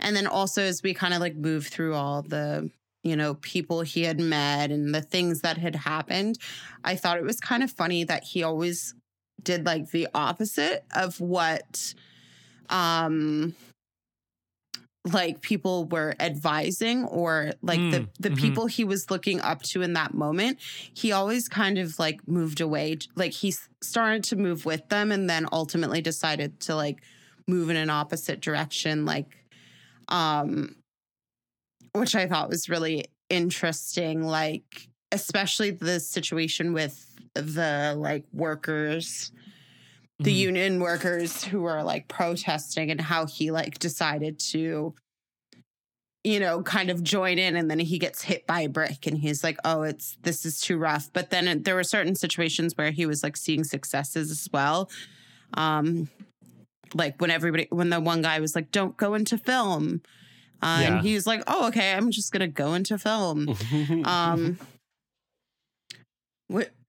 And 0.00 0.16
then 0.16 0.26
also 0.26 0.62
as 0.62 0.82
we 0.82 0.94
kind 0.94 1.12
of 1.14 1.20
like 1.20 1.36
move 1.36 1.66
through 1.66 1.94
all 1.94 2.22
the, 2.22 2.70
you 3.02 3.16
know, 3.16 3.34
people 3.34 3.82
he 3.82 4.02
had 4.04 4.18
met 4.18 4.70
and 4.70 4.94
the 4.94 5.02
things 5.02 5.42
that 5.42 5.58
had 5.58 5.76
happened, 5.76 6.38
I 6.84 6.96
thought 6.96 7.18
it 7.18 7.24
was 7.24 7.38
kind 7.38 7.62
of 7.62 7.70
funny 7.70 8.04
that 8.04 8.24
he 8.24 8.42
always 8.42 8.94
did 9.42 9.66
like 9.66 9.90
the 9.90 10.08
opposite 10.14 10.84
of 10.94 11.20
what 11.20 11.94
um 12.70 13.54
like 15.04 15.40
people 15.40 15.86
were 15.86 16.14
advising 16.20 17.04
or 17.06 17.52
like 17.60 17.80
the 17.90 18.00
Mm, 18.00 18.08
the 18.20 18.30
mhm. 18.30 18.36
people 18.36 18.66
he 18.66 18.84
was 18.84 19.10
looking 19.10 19.40
up 19.40 19.62
to 19.62 19.82
in 19.82 19.94
that 19.94 20.14
moment 20.14 20.60
he 20.94 21.10
always 21.10 21.48
kind 21.48 21.78
of 21.78 21.98
like 21.98 22.26
moved 22.28 22.60
away 22.60 22.96
like 23.16 23.32
he 23.32 23.52
started 23.82 24.22
to 24.22 24.36
move 24.36 24.64
with 24.64 24.88
them 24.90 25.10
and 25.10 25.28
then 25.28 25.46
ultimately 25.50 26.00
decided 26.00 26.60
to 26.60 26.76
like 26.76 27.02
move 27.48 27.68
in 27.68 27.76
an 27.76 27.90
opposite 27.90 28.40
direction 28.40 29.04
like 29.04 29.26
um 30.08 30.76
which 31.94 32.14
i 32.14 32.26
thought 32.26 32.48
was 32.48 32.68
really 32.68 33.04
interesting 33.28 34.22
like 34.22 34.88
especially 35.10 35.70
the 35.70 36.00
situation 36.00 36.72
with 36.72 37.08
the 37.34 37.94
like 37.98 38.24
workers 38.32 39.32
the 40.22 40.32
Mhm. 40.32 40.38
union 40.38 40.80
workers 40.80 41.44
who 41.44 41.60
were 41.62 41.82
like 41.82 42.08
protesting 42.08 42.90
and 42.90 43.00
how 43.00 43.26
he 43.26 43.50
like 43.50 43.78
decided 43.78 44.38
to 44.38 44.94
you 46.24 46.38
know 46.38 46.62
kind 46.62 46.88
of 46.90 47.02
join 47.02 47.38
in 47.38 47.56
and 47.56 47.68
then 47.70 47.80
he 47.80 47.98
gets 47.98 48.22
hit 48.22 48.46
by 48.46 48.60
a 48.60 48.68
brick 48.68 49.06
and 49.08 49.18
he's 49.18 49.42
like 49.42 49.56
oh 49.64 49.82
it's 49.82 50.16
this 50.22 50.46
is 50.46 50.60
too 50.60 50.76
rough 50.78 51.10
but 51.12 51.30
then 51.30 51.48
it, 51.48 51.64
there 51.64 51.74
were 51.74 51.82
certain 51.82 52.14
situations 52.14 52.76
where 52.76 52.92
he 52.92 53.06
was 53.06 53.22
like 53.24 53.36
seeing 53.36 53.64
successes 53.64 54.30
as 54.30 54.48
well 54.52 54.88
um 55.54 56.08
like 56.94 57.20
when 57.20 57.30
everybody 57.30 57.66
when 57.70 57.90
the 57.90 58.00
one 58.00 58.22
guy 58.22 58.38
was 58.38 58.54
like 58.54 58.70
don't 58.70 58.96
go 58.96 59.14
into 59.14 59.36
film 59.36 60.00
uh, 60.62 60.78
Yeah. 60.80 60.96
and 60.98 61.06
he's 61.06 61.26
like 61.26 61.42
oh 61.48 61.66
okay 61.68 61.92
i'm 61.92 62.12
just 62.12 62.30
gonna 62.30 62.46
go 62.46 62.74
into 62.74 62.96
film 62.98 63.48
um 64.04 64.58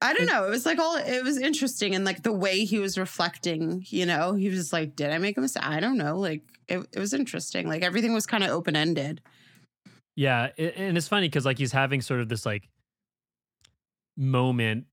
i 0.02 0.12
don't 0.14 0.26
know 0.26 0.46
it 0.46 0.50
was 0.50 0.66
like 0.66 0.78
all 0.78 0.96
it 0.96 1.22
was 1.24 1.38
interesting 1.38 1.94
and 1.94 2.04
like 2.04 2.22
the 2.22 2.32
way 2.32 2.64
he 2.64 2.78
was 2.78 2.96
reflecting 2.98 3.84
you 3.88 4.04
know 4.06 4.34
he 4.34 4.48
was 4.48 4.72
like 4.72 4.94
did 4.96 5.10
i 5.10 5.18
make 5.18 5.36
a 5.36 5.40
mistake 5.40 5.64
i 5.64 5.80
don't 5.80 5.96
know 5.96 6.18
like 6.18 6.42
it, 6.68 6.78
it 6.92 6.98
was 6.98 7.12
interesting 7.14 7.68
like 7.68 7.82
everything 7.82 8.12
was 8.14 8.26
kind 8.26 8.42
of 8.44 8.50
open-ended 8.50 9.20
Yeah, 10.16 10.50
and 10.56 10.96
it's 10.96 11.08
funny 11.08 11.28
because 11.28 11.44
like 11.44 11.58
he's 11.58 11.72
having 11.72 12.00
sort 12.00 12.20
of 12.20 12.28
this 12.28 12.46
like 12.46 12.68
moment. 14.16 14.86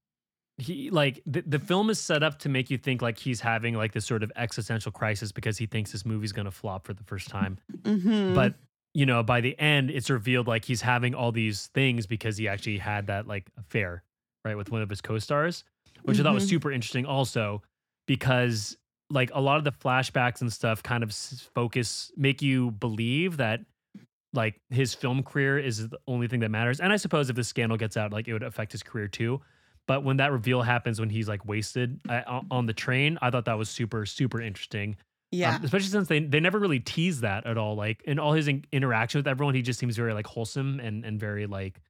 He 0.58 0.90
like 0.90 1.22
the, 1.26 1.42
the 1.42 1.60
film 1.60 1.90
is 1.90 2.00
set 2.00 2.24
up 2.24 2.40
to 2.40 2.50
make 2.50 2.70
you 2.70 2.78
think 2.78 3.02
like 3.02 3.18
he's 3.18 3.40
having 3.42 3.74
like 3.76 3.94
this 3.94 4.06
sort 4.06 4.22
of 4.22 4.32
existential 4.36 4.92
crisis 4.92 5.32
because 5.32 5.58
he 5.58 5.66
thinks 5.66 5.92
this 5.92 6.06
movie's 6.06 6.32
gonna 6.32 6.52
flop 6.52 6.86
for 6.86 6.94
the 6.94 7.04
first 7.04 7.30
time. 7.30 7.58
Mhm. 7.84 8.36
But 8.36 8.56
you 8.94 9.06
know, 9.06 9.24
by 9.24 9.42
the 9.42 9.58
end, 9.58 9.90
it's 9.90 10.10
revealed 10.10 10.48
like 10.48 10.66
he's 10.66 10.82
having 10.82 11.16
all 11.16 11.32
these 11.32 11.68
things 11.68 12.06
because 12.06 12.38
he 12.38 12.48
actually 12.48 12.78
had 12.78 13.08
that 13.08 13.28
like 13.28 13.50
affair, 13.58 14.04
right, 14.46 14.58
with 14.58 14.72
one 14.72 14.82
of 14.82 14.90
his 14.90 15.02
co-stars, 15.02 15.64
which 16.04 16.20
I 16.20 16.24
thought 16.24 16.34
was 16.34 16.46
Mhm. 16.46 16.50
super 16.50 16.72
interesting 16.72 17.06
also 17.06 17.62
because 18.08 18.78
like 19.10 19.30
a 19.34 19.42
lot 19.42 19.58
of 19.58 19.64
the 19.64 19.72
flashbacks 19.72 20.42
and 20.42 20.52
stuff 20.52 20.82
kind 20.82 21.04
of 21.04 21.14
focus 21.14 22.12
make 22.16 22.42
you 22.42 22.72
believe 22.72 23.38
that 23.38 23.62
like 24.34 24.62
his 24.70 24.94
film 24.94 25.22
career 25.24 25.60
is 25.60 25.90
the 25.90 26.00
only 26.08 26.28
thing 26.28 26.40
that 26.40 26.50
matters. 26.50 26.80
And 26.80 26.94
I 26.94 26.96
suppose 26.96 27.30
if 27.30 27.36
the 27.36 27.44
scandal 27.44 27.78
gets 27.78 27.98
out, 27.98 28.14
like 28.14 28.28
it 28.30 28.34
would 28.34 28.44
affect 28.44 28.72
his 28.72 28.82
career 28.82 29.10
too. 29.10 29.42
But 29.88 30.04
when 30.06 30.18
that 30.18 30.32
reveal 30.32 30.62
happens 30.62 31.00
when 31.02 31.10
he's 31.10 31.28
like 31.28 31.46
wasted 31.46 32.00
on- 32.08 32.48
on 32.50 32.66
the 32.66 32.74
train, 32.74 33.18
I 33.22 33.30
thought 33.30 33.46
that 33.46 33.58
was 33.58 33.70
super 33.70 34.06
super 34.06 34.40
interesting. 34.42 34.96
yeah 35.34 35.56
Um, 35.56 35.64
especially 35.66 35.90
since 35.90 36.08
they 36.08 36.20
they 36.20 36.40
never 36.40 36.60
really 36.60 36.80
tease 36.80 37.22
that 37.22 37.46
at 37.46 37.58
all. 37.58 37.76
Like 37.76 38.02
in 38.04 38.18
all 38.20 38.32
his 38.34 38.48
in- 38.48 38.66
interaction 38.72 39.20
with 39.20 39.28
everyone, 39.28 39.56
he 39.56 39.62
just 39.62 39.80
seems 39.80 39.96
very 39.98 40.14
like 40.14 40.28
wholesome 40.28 40.80
and 40.80 41.04
and 41.06 41.20
very 41.20 41.46
like 41.46 41.82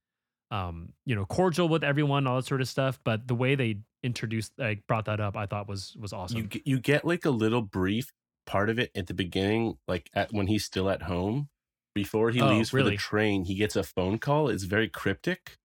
um 0.51 0.93
you 1.05 1.15
know 1.15 1.25
cordial 1.25 1.69
with 1.69 1.83
everyone, 1.83 2.27
all 2.27 2.37
that 2.37 2.45
sort 2.45 2.61
of 2.61 2.67
stuff. 2.67 2.99
But 3.03 3.27
the 3.27 3.35
way 3.35 3.55
they 3.55 3.79
introduced 4.03 4.53
like 4.57 4.85
brought 4.87 5.05
that 5.05 5.19
up, 5.19 5.35
I 5.37 5.45
thought 5.47 5.67
was 5.67 5.95
was 5.99 6.13
awesome. 6.13 6.41
you 6.41 6.47
get, 6.47 6.67
you 6.67 6.79
get 6.79 7.05
like 7.05 7.25
a 7.25 7.29
little 7.29 7.61
brief 7.61 8.11
part 8.45 8.69
of 8.69 8.79
it 8.79 8.91
at 8.95 9.07
the 9.07 9.13
beginning, 9.13 9.77
like 9.87 10.09
at, 10.13 10.33
when 10.33 10.47
he's 10.47 10.65
still 10.65 10.89
at 10.89 11.03
home. 11.03 11.49
Before 11.93 12.31
he 12.31 12.41
Oh, 12.41 12.47
leaves 12.47 12.69
for 12.69 12.83
the 12.83 12.91
train, 12.93 13.43
he 13.43 13.55
gets 13.55 13.75
a 13.75 13.83
phone 13.83 14.17
call. 14.17 14.47
It's 14.47 14.63
very 14.63 14.87
cryptic, 14.87 15.57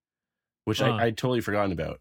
which 0.64 0.80
Huh. 0.80 0.96
I 0.98 1.06
I 1.06 1.10
totally 1.10 1.40
forgotten 1.40 1.72
about. 1.72 2.00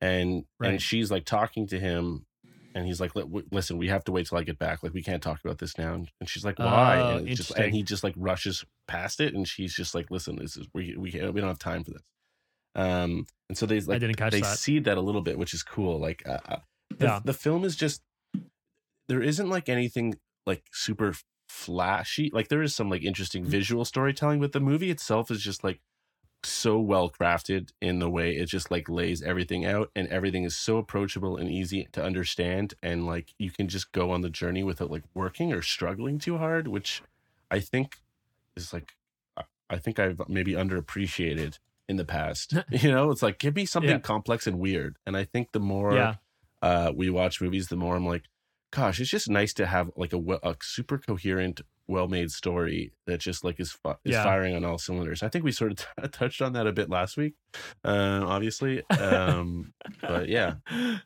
And 0.00 0.44
Right. 0.58 0.70
and 0.70 0.82
she's 0.82 1.10
like 1.10 1.24
talking 1.26 1.66
to 1.68 1.78
him, 1.80 2.26
and 2.74 2.86
he's 2.86 3.00
like, 3.00 3.12
"Listen, 3.52 3.78
we 3.78 3.88
have 3.88 4.04
to 4.04 4.12
wait 4.12 4.26
till 4.26 4.38
I 4.38 4.44
get 4.44 4.58
back. 4.58 4.82
Like 4.82 4.94
we 4.94 5.02
can't 5.02 5.22
talk 5.22 5.40
about 5.44 5.58
this 5.58 5.76
now." 5.78 5.94
And 5.94 6.28
she's 6.28 6.44
like, 6.44 6.58
"Why?" 6.58 6.96
Oh, 6.98 7.16
and, 7.18 7.28
just, 7.36 7.50
and 7.56 7.74
he 7.74 7.82
just 7.82 8.04
like 8.04 8.14
rushes 8.16 8.64
past 8.86 9.20
it, 9.20 9.34
and 9.34 9.46
she's 9.48 9.74
just 9.74 9.94
like, 9.94 10.10
"Listen, 10.10 10.36
this 10.36 10.56
is 10.56 10.66
we 10.74 10.96
we 10.96 11.10
we 11.12 11.40
don't 11.40 11.48
have 11.48 11.58
time 11.58 11.84
for 11.84 11.92
this." 11.92 12.02
Um, 12.78 13.26
and 13.48 13.58
so 13.58 13.66
they 13.66 13.80
like 13.80 14.00
didn't 14.00 14.16
catch 14.16 14.32
they 14.32 14.40
that. 14.40 14.58
seed 14.58 14.84
that 14.84 14.96
a 14.96 15.00
little 15.00 15.20
bit, 15.22 15.38
which 15.38 15.52
is 15.52 15.62
cool. 15.62 15.98
Like, 15.98 16.22
uh, 16.26 16.38
uh, 16.48 16.56
the, 16.96 17.04
Yeah. 17.06 17.20
the 17.24 17.34
film 17.34 17.64
is 17.64 17.76
just 17.76 18.02
there 19.08 19.22
isn't 19.22 19.48
like 19.48 19.68
anything 19.68 20.16
like 20.46 20.64
super 20.72 21.14
flashy. 21.48 22.30
Like 22.32 22.48
there 22.48 22.62
is 22.62 22.74
some 22.74 22.88
like 22.90 23.02
interesting 23.02 23.42
Mm-hmm. 23.42 23.50
visual 23.50 23.84
storytelling, 23.84 24.40
but 24.40 24.52
the 24.52 24.60
movie 24.60 24.90
itself 24.90 25.30
is 25.30 25.42
just 25.42 25.64
like 25.64 25.80
so 26.44 26.78
well 26.78 27.10
crafted 27.10 27.70
in 27.82 27.98
the 27.98 28.08
way 28.08 28.36
it 28.36 28.46
just 28.46 28.70
like 28.70 28.88
lays 28.88 29.22
everything 29.22 29.64
out 29.66 29.90
and 29.96 30.06
everything 30.06 30.44
is 30.44 30.56
so 30.56 30.76
approachable 30.78 31.36
and 31.36 31.50
easy 31.50 31.88
to 31.90 32.00
understand 32.02 32.74
and 32.80 33.04
like 33.06 33.34
you 33.40 33.50
can 33.50 33.66
just 33.66 33.90
go 33.90 34.12
on 34.12 34.20
the 34.20 34.30
journey 34.30 34.62
without 34.62 34.88
like 34.88 35.02
working 35.14 35.52
or 35.52 35.62
struggling 35.62 36.16
too 36.16 36.38
hard 36.38 36.68
which 36.68 37.02
i 37.50 37.58
think 37.58 37.96
is 38.56 38.72
like 38.72 38.94
I- 39.36 39.42
i 39.68 39.78
think 39.78 39.98
i've 39.98 40.20
maybe 40.28 40.52
underappreciated 40.52 41.58
in 41.88 41.96
the 41.96 42.04
past 42.04 42.54
you 42.70 42.90
know 42.90 43.10
it's 43.10 43.22
like 43.22 43.38
give 43.38 43.56
me 43.56 43.64
something 43.64 43.90
Yeah. 43.90 43.98
complex 43.98 44.46
and 44.46 44.58
weird 44.58 44.96
and 45.06 45.16
i 45.16 45.24
think 45.24 45.52
the 45.52 45.60
more 45.60 45.94
yeah, 45.94 46.14
uh, 46.60 46.92
we 46.94 47.08
watch 47.08 47.40
movies, 47.40 47.68
the 47.68 47.76
more 47.76 47.94
I'm 47.94 48.04
like, 48.04 48.24
gosh, 48.72 48.98
it's 48.98 49.08
just 49.10 49.30
nice 49.30 49.52
to 49.54 49.64
have 49.66 49.92
like 49.96 50.12
a, 50.12 50.18
a 50.42 50.56
super 50.60 50.98
coherent, 50.98 51.60
well-made 51.86 52.32
story 52.32 52.90
that 53.06 53.20
just 53.20 53.44
like 53.44 53.60
is 53.60 53.70
fi- 53.70 53.94
is 54.04 54.14
Yeah. 54.14 54.24
firing 54.24 54.56
on 54.56 54.64
all 54.64 54.76
cylinders. 54.76 55.22
I 55.22 55.28
think 55.28 55.44
we 55.44 55.52
sort 55.52 55.70
of 56.02 56.10
touched 56.10 56.42
on 56.42 56.54
that 56.54 56.66
a 56.66 56.72
bit 56.72 56.90
last 56.90 57.16
week, 57.16 57.34
uh, 57.84 58.24
obviously. 58.26 58.82
Um, 58.90 59.72
but 60.02 60.28
yeah, 60.28 60.54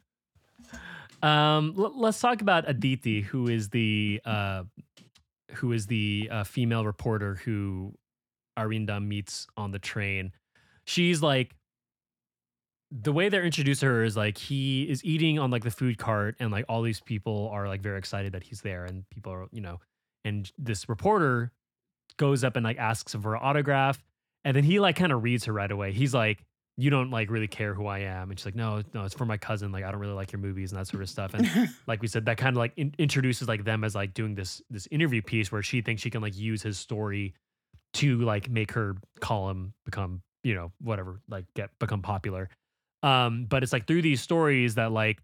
Um, 1.22 1.74
l- 1.78 1.92
let's 2.00 2.18
talk 2.20 2.40
about 2.40 2.68
Aditi, 2.68 3.20
who 3.20 3.46
is 3.48 3.68
the 3.68 4.20
uh, 4.24 4.64
who 5.54 5.72
is 5.72 5.86
the 5.86 6.28
uh, 6.32 6.44
female 6.44 6.84
reporter 6.84 7.36
who 7.44 7.94
Arindam 8.58 9.06
meets 9.06 9.46
on 9.56 9.70
the 9.70 9.78
train. 9.78 10.32
She's 10.92 11.22
like 11.22 11.54
the 12.90 13.12
way 13.12 13.30
they're 13.30 13.44
introduced 13.44 13.80
to 13.80 13.86
her 13.86 14.04
is 14.04 14.16
like 14.18 14.36
he 14.36 14.82
is 14.82 15.02
eating 15.02 15.38
on 15.38 15.50
like 15.50 15.64
the 15.64 15.70
food 15.70 15.96
cart 15.96 16.36
and 16.38 16.50
like 16.50 16.66
all 16.68 16.82
these 16.82 17.00
people 17.00 17.48
are 17.50 17.66
like 17.66 17.80
very 17.80 17.96
excited 17.96 18.32
that 18.32 18.42
he's 18.42 18.60
there 18.60 18.84
and 18.84 19.08
people 19.08 19.32
are 19.32 19.46
you 19.50 19.62
know 19.62 19.80
and 20.26 20.52
this 20.58 20.90
reporter 20.90 21.50
goes 22.18 22.44
up 22.44 22.54
and 22.54 22.64
like 22.64 22.76
asks 22.76 23.14
for 23.14 23.34
an 23.34 23.40
autograph 23.42 23.98
and 24.44 24.54
then 24.54 24.64
he 24.64 24.78
like 24.78 24.96
kind 24.96 25.10
of 25.12 25.22
reads 25.22 25.44
her 25.46 25.52
right 25.52 25.70
away. 25.70 25.92
He's 25.92 26.12
like 26.12 26.44
you 26.78 26.88
don't 26.88 27.10
like 27.10 27.30
really 27.30 27.48
care 27.48 27.74
who 27.74 27.86
i 27.86 27.98
am. 27.98 28.30
And 28.30 28.38
she's 28.38 28.46
like 28.46 28.54
no 28.54 28.82
no 28.92 29.04
it's 29.04 29.14
for 29.14 29.24
my 29.24 29.36
cousin 29.36 29.72
like 29.72 29.84
i 29.84 29.90
don't 29.90 30.00
really 30.00 30.14
like 30.14 30.32
your 30.32 30.40
movies 30.40 30.72
and 30.72 30.80
that 30.80 30.86
sort 30.86 31.02
of 31.02 31.08
stuff. 31.08 31.32
And 31.32 31.48
like 31.86 32.02
we 32.02 32.08
said 32.08 32.26
that 32.26 32.36
kind 32.36 32.54
of 32.54 32.58
like 32.58 32.72
in- 32.76 32.94
introduces 32.98 33.48
like 33.48 33.64
them 33.64 33.84
as 33.84 33.94
like 33.94 34.12
doing 34.12 34.34
this 34.34 34.60
this 34.68 34.86
interview 34.90 35.22
piece 35.22 35.50
where 35.50 35.62
she 35.62 35.80
thinks 35.80 36.02
she 36.02 36.10
can 36.10 36.20
like 36.20 36.36
use 36.36 36.62
his 36.62 36.78
story 36.78 37.32
to 37.94 38.20
like 38.20 38.50
make 38.50 38.72
her 38.72 38.96
column 39.20 39.72
become 39.86 40.22
you 40.42 40.54
know 40.54 40.72
whatever 40.80 41.20
like 41.28 41.44
get 41.54 41.70
become 41.78 42.02
popular. 42.02 42.48
Um 43.02 43.46
but 43.48 43.62
it's 43.62 43.72
like 43.72 43.86
through 43.86 44.02
these 44.02 44.20
stories 44.20 44.74
that 44.76 44.92
like 44.92 45.20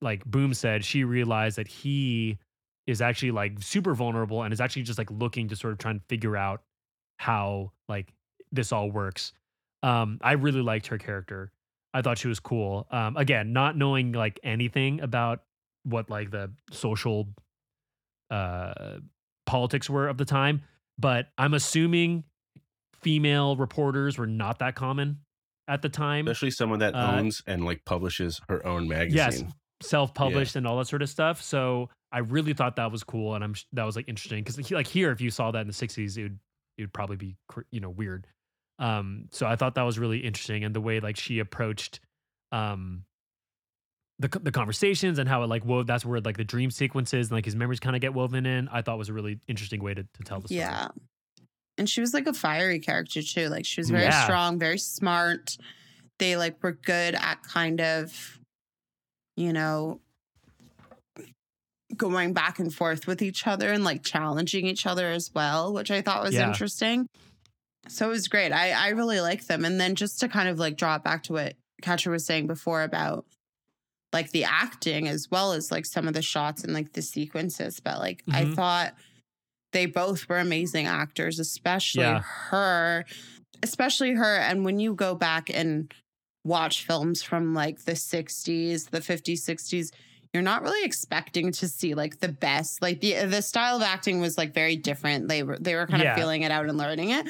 like 0.00 0.24
boom 0.24 0.54
said 0.54 0.84
she 0.84 1.04
realized 1.04 1.58
that 1.58 1.68
he 1.68 2.38
is 2.86 3.00
actually 3.00 3.30
like 3.30 3.52
super 3.60 3.94
vulnerable 3.94 4.42
and 4.42 4.52
is 4.52 4.60
actually 4.60 4.82
just 4.82 4.98
like 4.98 5.10
looking 5.10 5.48
to 5.48 5.56
sort 5.56 5.72
of 5.72 5.78
try 5.78 5.90
and 5.92 6.00
figure 6.08 6.36
out 6.36 6.62
how 7.18 7.70
like 7.88 8.12
this 8.50 8.72
all 8.72 8.90
works. 8.90 9.32
Um 9.82 10.18
i 10.22 10.32
really 10.32 10.62
liked 10.62 10.86
her 10.88 10.98
character. 10.98 11.52
I 11.94 12.02
thought 12.02 12.18
she 12.18 12.28
was 12.28 12.40
cool. 12.40 12.86
Um 12.90 13.16
again 13.16 13.52
not 13.52 13.76
knowing 13.76 14.12
like 14.12 14.40
anything 14.42 15.00
about 15.00 15.42
what 15.84 16.10
like 16.10 16.30
the 16.30 16.50
social 16.70 17.28
uh 18.30 18.98
politics 19.46 19.90
were 19.90 20.08
of 20.08 20.16
the 20.16 20.24
time 20.24 20.62
but 20.98 21.28
i'm 21.36 21.54
assuming 21.54 22.24
female 23.02 23.56
reporters 23.56 24.18
were 24.18 24.26
not 24.26 24.58
that 24.60 24.74
common 24.74 25.18
at 25.68 25.82
the 25.82 25.88
time 25.88 26.26
Especially 26.28 26.50
someone 26.50 26.80
that 26.80 26.94
Uh, 26.94 27.18
owns 27.18 27.42
and 27.46 27.64
like 27.64 27.84
publishes 27.84 28.40
her 28.48 28.64
own 28.66 28.88
magazine. 28.88 29.16
Yes, 29.16 29.42
self-published 29.82 30.56
and 30.56 30.66
all 30.66 30.78
that 30.78 30.86
sort 30.86 31.02
of 31.02 31.08
stuff. 31.08 31.40
So 31.42 31.88
I 32.10 32.18
really 32.18 32.52
thought 32.52 32.76
that 32.76 32.90
was 32.92 33.04
cool, 33.04 33.34
and 33.34 33.42
I'm 33.44 33.54
sh- 33.54 33.64
that 33.72 33.84
was 33.84 33.96
like 33.96 34.08
interesting 34.08 34.42
because 34.44 34.70
like 34.70 34.86
here, 34.86 35.10
if 35.12 35.20
you 35.20 35.30
saw 35.30 35.50
that 35.50 35.60
in 35.60 35.66
the 35.66 35.72
'60s, 35.72 36.16
it 36.18 36.22
would 36.24 36.38
it 36.78 36.82
would 36.82 36.92
probably 36.92 37.16
be 37.16 37.36
you 37.70 37.80
know 37.80 37.90
weird. 37.90 38.26
Um, 38.78 39.28
so 39.30 39.46
I 39.46 39.56
thought 39.56 39.74
that 39.76 39.82
was 39.82 39.98
really 39.98 40.18
interesting, 40.18 40.64
and 40.64 40.74
the 40.74 40.80
way 40.80 41.00
like 41.00 41.16
she 41.16 41.38
approached 41.38 42.00
um 42.50 43.04
the 44.18 44.28
the 44.28 44.52
conversations 44.52 45.18
and 45.18 45.28
how 45.28 45.42
it 45.42 45.46
like 45.48 45.64
wove. 45.64 45.86
That's 45.86 46.04
where 46.04 46.20
like 46.20 46.36
the 46.36 46.44
dream 46.44 46.70
sequences 46.70 47.28
and 47.28 47.36
like 47.36 47.44
his 47.44 47.56
memories 47.56 47.80
kind 47.80 47.96
of 47.96 48.02
get 48.02 48.14
woven 48.14 48.46
in. 48.46 48.68
I 48.68 48.82
thought 48.82 48.98
was 48.98 49.08
a 49.08 49.12
really 49.12 49.40
interesting 49.48 49.82
way 49.82 49.94
to 49.94 50.02
to 50.02 50.22
tell 50.24 50.40
the 50.40 50.48
story. 50.48 50.60
Yeah. 50.60 50.88
And 51.78 51.88
she 51.88 52.00
was 52.00 52.12
like 52.14 52.26
a 52.26 52.32
fiery 52.34 52.78
character 52.78 53.22
too. 53.22 53.48
Like 53.48 53.64
she 53.64 53.80
was 53.80 53.90
very 53.90 54.04
Yeah. 54.04 54.24
strong, 54.24 54.58
very 54.58 54.78
smart. 54.78 55.56
They 56.18 56.36
like 56.36 56.62
were 56.62 56.72
good 56.72 57.14
at 57.14 57.42
kind 57.42 57.80
of, 57.80 58.38
you 59.36 59.52
know, 59.52 60.00
going 61.96 62.32
back 62.32 62.58
and 62.58 62.72
forth 62.72 63.06
with 63.06 63.20
each 63.20 63.46
other 63.46 63.70
and 63.70 63.84
like 63.84 64.02
challenging 64.02 64.66
each 64.66 64.86
other 64.86 65.10
as 65.10 65.30
well, 65.34 65.72
which 65.72 65.90
I 65.90 66.00
thought 66.00 66.22
was 66.22 66.34
Yeah. 66.34 66.48
interesting. 66.48 67.06
So 67.88 68.06
it 68.06 68.10
was 68.10 68.28
great. 68.28 68.52
I 68.52 68.70
I 68.72 68.88
really 68.90 69.20
liked 69.20 69.48
them. 69.48 69.64
And 69.64 69.80
then 69.80 69.94
just 69.94 70.20
to 70.20 70.28
kind 70.28 70.48
of 70.48 70.58
like 70.58 70.76
draw 70.76 70.96
it 70.96 71.04
back 71.04 71.24
to 71.24 71.32
what 71.32 71.56
Catcher 71.82 72.10
was 72.10 72.24
saying 72.24 72.46
before 72.46 72.82
about 72.82 73.26
like 74.12 74.30
the 74.30 74.44
acting 74.44 75.08
as 75.08 75.30
well 75.30 75.52
as 75.52 75.70
like 75.72 75.84
some 75.86 76.06
of 76.06 76.14
the 76.14 76.22
shots 76.22 76.64
and 76.64 76.72
like 76.72 76.92
the 76.92 77.02
sequences. 77.02 77.80
But 77.80 77.98
like 77.98 78.22
I 78.30 78.44
Mhm. 78.44 78.54
thought 78.54 78.94
they 79.72 79.86
both 79.86 80.28
were 80.28 80.38
amazing 80.38 80.86
actors, 80.86 81.38
especially 81.38 82.02
Yeah. 82.04 82.20
her, 82.50 83.04
especially 83.62 84.12
her. 84.14 84.36
And 84.36 84.64
when 84.64 84.78
you 84.78 84.94
go 84.94 85.14
back 85.14 85.50
and 85.52 85.92
watch 86.44 86.84
films 86.84 87.22
from 87.22 87.54
like 87.54 87.84
the 87.84 87.92
60s, 87.92 88.90
the 88.90 89.00
50s, 89.00 89.40
60s, 89.42 89.92
you're 90.32 90.42
not 90.42 90.62
really 90.62 90.84
expecting 90.84 91.52
to 91.52 91.68
see 91.68 91.94
like 91.94 92.20
the 92.20 92.28
best. 92.28 92.80
Like 92.80 93.00
the 93.00 93.16
uh, 93.18 93.26
the 93.26 93.42
style 93.42 93.76
of 93.76 93.82
acting 93.82 94.20
was 94.20 94.38
like 94.38 94.54
very 94.54 94.76
different. 94.76 95.28
They 95.28 95.42
were 95.42 95.58
they 95.58 95.74
were 95.74 95.86
kind 95.86 96.02
Yeah. 96.02 96.12
of 96.12 96.18
feeling 96.18 96.42
it 96.42 96.50
out 96.50 96.66
and 96.68 96.78
learning 96.78 97.10
it. 97.10 97.28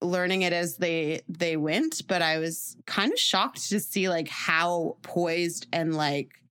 Learning 0.00 0.42
it 0.42 0.52
as 0.52 0.78
they 0.78 1.20
they 1.28 1.56
went, 1.56 2.02
but 2.08 2.22
I 2.22 2.38
was 2.38 2.76
kind 2.86 3.12
of 3.12 3.18
shocked 3.20 3.68
to 3.68 3.78
see 3.78 4.08
like 4.08 4.26
how 4.26 4.96
poised 5.02 5.68
and 5.72 5.94
like 5.96 6.41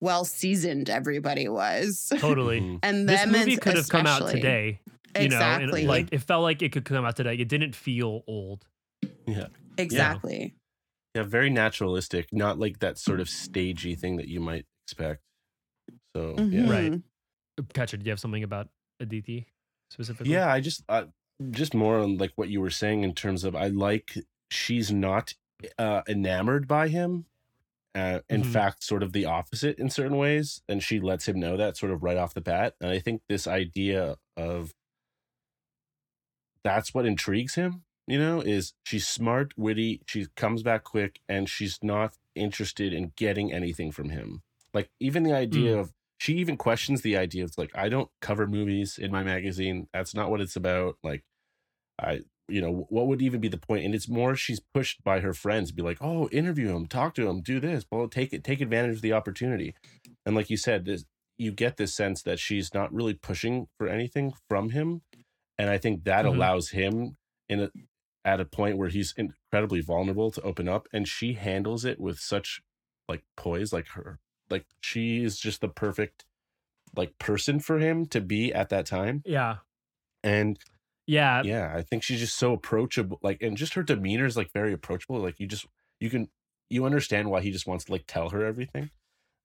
well 0.00 0.24
seasoned 0.24 0.88
everybody 0.90 1.48
was. 1.48 2.12
Totally. 2.18 2.60
Mhm. 2.60 2.78
And 2.82 3.08
This 3.08 3.20
them 3.22 3.32
movie 3.32 3.56
could 3.56 3.76
have 3.76 3.88
come 3.88 4.06
out 4.06 4.28
today. 4.30 4.80
You 5.16 5.24
Exactly. 5.24 5.66
know, 5.66 5.76
and 5.78 5.88
like 5.88 6.08
it 6.12 6.18
felt 6.18 6.42
like 6.42 6.62
it 6.62 6.70
could 6.72 6.84
come 6.84 7.04
out 7.04 7.16
today. 7.16 7.34
It 7.34 7.48
didn't 7.48 7.74
feel 7.74 8.22
old. 8.26 8.66
Yeah. 9.26 9.46
exactly. 9.76 10.54
Yeah, 11.14 11.22
very 11.22 11.50
naturalistic, 11.50 12.28
not 12.32 12.58
like 12.58 12.78
that 12.80 12.98
sort 12.98 13.18
of 13.20 13.28
stagey 13.28 13.94
thing 13.94 14.16
that 14.18 14.28
you 14.28 14.40
might 14.40 14.66
expect. 14.86 15.22
So 16.14 16.34
yeah, 16.38 16.70
Right. 16.70 17.00
Catcher, 17.72 17.96
do 17.96 18.04
you 18.04 18.10
have 18.10 18.20
something 18.20 18.42
about 18.44 18.68
Aditi 19.00 19.46
specifically? 19.90 20.32
yeah. 20.32 20.52
I 20.52 20.60
just 20.60 20.84
uh, 20.88 21.04
just 21.50 21.74
more 21.74 21.98
on 21.98 22.18
like 22.18 22.32
what 22.36 22.48
you 22.48 22.60
were 22.60 22.70
saying 22.70 23.02
in 23.02 23.14
terms 23.14 23.44
of 23.44 23.56
I 23.56 23.68
like 23.68 24.14
she's 24.50 24.92
not 24.92 25.34
uh, 25.78 26.02
enamored 26.08 26.68
by 26.68 26.88
him. 26.88 27.24
Uh, 27.94 28.20
in 28.28 28.42
Mhm. 28.42 28.44
fact, 28.44 28.84
sort 28.84 29.02
of 29.02 29.12
the 29.12 29.24
opposite 29.24 29.78
in 29.78 29.90
certain 29.90 30.16
ways, 30.16 30.62
and 30.68 30.82
she 30.82 31.00
lets 31.00 31.26
him 31.26 31.40
know 31.40 31.56
that 31.56 31.76
sort 31.76 31.90
of 31.92 32.02
right 32.02 32.16
off 32.16 32.34
the 32.34 32.40
bat. 32.40 32.74
And 32.80 32.90
I 32.90 33.00
think 33.00 33.22
this 33.28 33.46
idea 33.46 34.16
of 34.36 34.72
that's 36.64 36.92
what 36.94 37.06
intrigues 37.06 37.54
him. 37.54 37.84
You 38.06 38.18
know, 38.18 38.40
is 38.40 38.72
she's 38.84 39.06
smart, 39.06 39.52
witty, 39.58 40.00
she 40.06 40.26
comes 40.34 40.62
back 40.62 40.84
quick, 40.84 41.20
and 41.28 41.48
she's 41.48 41.78
not 41.82 42.16
interested 42.34 42.92
in 42.94 43.12
getting 43.16 43.52
anything 43.52 43.92
from 43.92 44.08
him. 44.08 44.42
Like 44.72 44.90
even 44.98 45.24
the 45.24 45.34
idea 45.34 45.76
Mm. 45.76 45.78
of 45.78 45.92
she 46.18 46.34
even 46.38 46.56
questions 46.56 47.02
the 47.02 47.16
idea 47.16 47.44
of 47.44 47.52
like 47.58 47.70
I 47.74 47.88
don't 47.88 48.10
cover 48.20 48.46
movies 48.46 48.98
in 48.98 49.12
my 49.12 49.22
magazine. 49.22 49.88
That's 49.92 50.14
not 50.14 50.30
what 50.30 50.40
it's 50.40 50.56
about. 50.56 50.96
Like 51.02 51.24
I 52.00 52.22
you 52.48 52.60
know 52.60 52.86
what 52.88 53.06
would 53.06 53.20
even 53.22 53.40
be 53.40 53.48
the 53.48 53.58
point 53.58 53.84
and 53.84 53.94
it's 53.94 54.08
more 54.08 54.34
she's 54.34 54.60
pushed 54.74 55.02
by 55.04 55.20
her 55.20 55.34
friends 55.34 55.70
be 55.72 55.82
like 55.82 55.98
oh 56.00 56.28
interview 56.30 56.74
him 56.74 56.86
talk 56.86 57.14
to 57.14 57.28
him 57.28 57.40
do 57.42 57.60
this 57.60 57.84
well 57.90 58.08
take 58.08 58.32
it 58.32 58.42
take 58.44 58.60
advantage 58.60 58.96
of 58.96 59.02
the 59.02 59.12
opportunity 59.12 59.74
and 60.24 60.34
like 60.34 60.48
you 60.50 60.56
said 60.56 60.84
this 60.84 61.04
you 61.36 61.52
get 61.52 61.76
this 61.76 61.94
sense 61.94 62.22
that 62.22 62.38
she's 62.38 62.72
not 62.74 62.92
really 62.92 63.14
pushing 63.14 63.66
for 63.76 63.86
anything 63.88 64.32
from 64.48 64.70
him 64.70 65.02
and 65.58 65.68
i 65.70 65.76
think 65.78 66.04
that 66.04 66.24
Mhm. 66.24 66.34
allows 66.34 66.70
him 66.70 67.16
in 67.48 67.60
a 67.60 67.70
at 68.24 68.40
a 68.40 68.44
point 68.44 68.76
where 68.76 68.88
he's 68.88 69.14
incredibly 69.16 69.80
vulnerable 69.80 70.30
to 70.30 70.40
open 70.42 70.68
up 70.68 70.88
and 70.92 71.06
she 71.08 71.34
handles 71.34 71.84
it 71.84 72.00
with 72.00 72.18
such 72.18 72.60
like 73.08 73.22
poise 73.36 73.72
like 73.72 73.88
her 73.88 74.18
like 74.50 74.64
she 74.80 75.22
is 75.22 75.38
just 75.38 75.60
the 75.60 75.68
perfect 75.68 76.24
like 76.96 77.16
person 77.18 77.60
for 77.60 77.78
him 77.78 78.06
to 78.06 78.20
be 78.20 78.52
at 78.52 78.70
that 78.70 78.86
time 78.86 79.22
Yeah. 79.26 79.58
and 80.22 80.58
Yeah. 81.08 81.42
yeah 81.42 81.72
i 81.74 81.82
think 81.82 82.02
she's 82.04 82.20
just 82.20 82.36
so 82.36 82.52
approachable 82.52 83.18
like 83.22 83.42
and 83.42 83.56
just 83.56 83.74
her 83.74 83.82
demeanor 83.82 84.26
is 84.26 84.36
like 84.36 84.52
very 84.52 84.72
approachable 84.72 85.18
like 85.18 85.40
you 85.40 85.46
just 85.46 85.66
you 86.00 86.10
can 86.10 86.28
you 86.70 86.84
understand 86.84 87.30
why 87.30 87.40
he 87.40 87.50
just 87.50 87.66
wants 87.66 87.86
to 87.86 87.92
like 87.92 88.04
tell 88.06 88.28
her 88.28 88.44
everything 88.44 88.90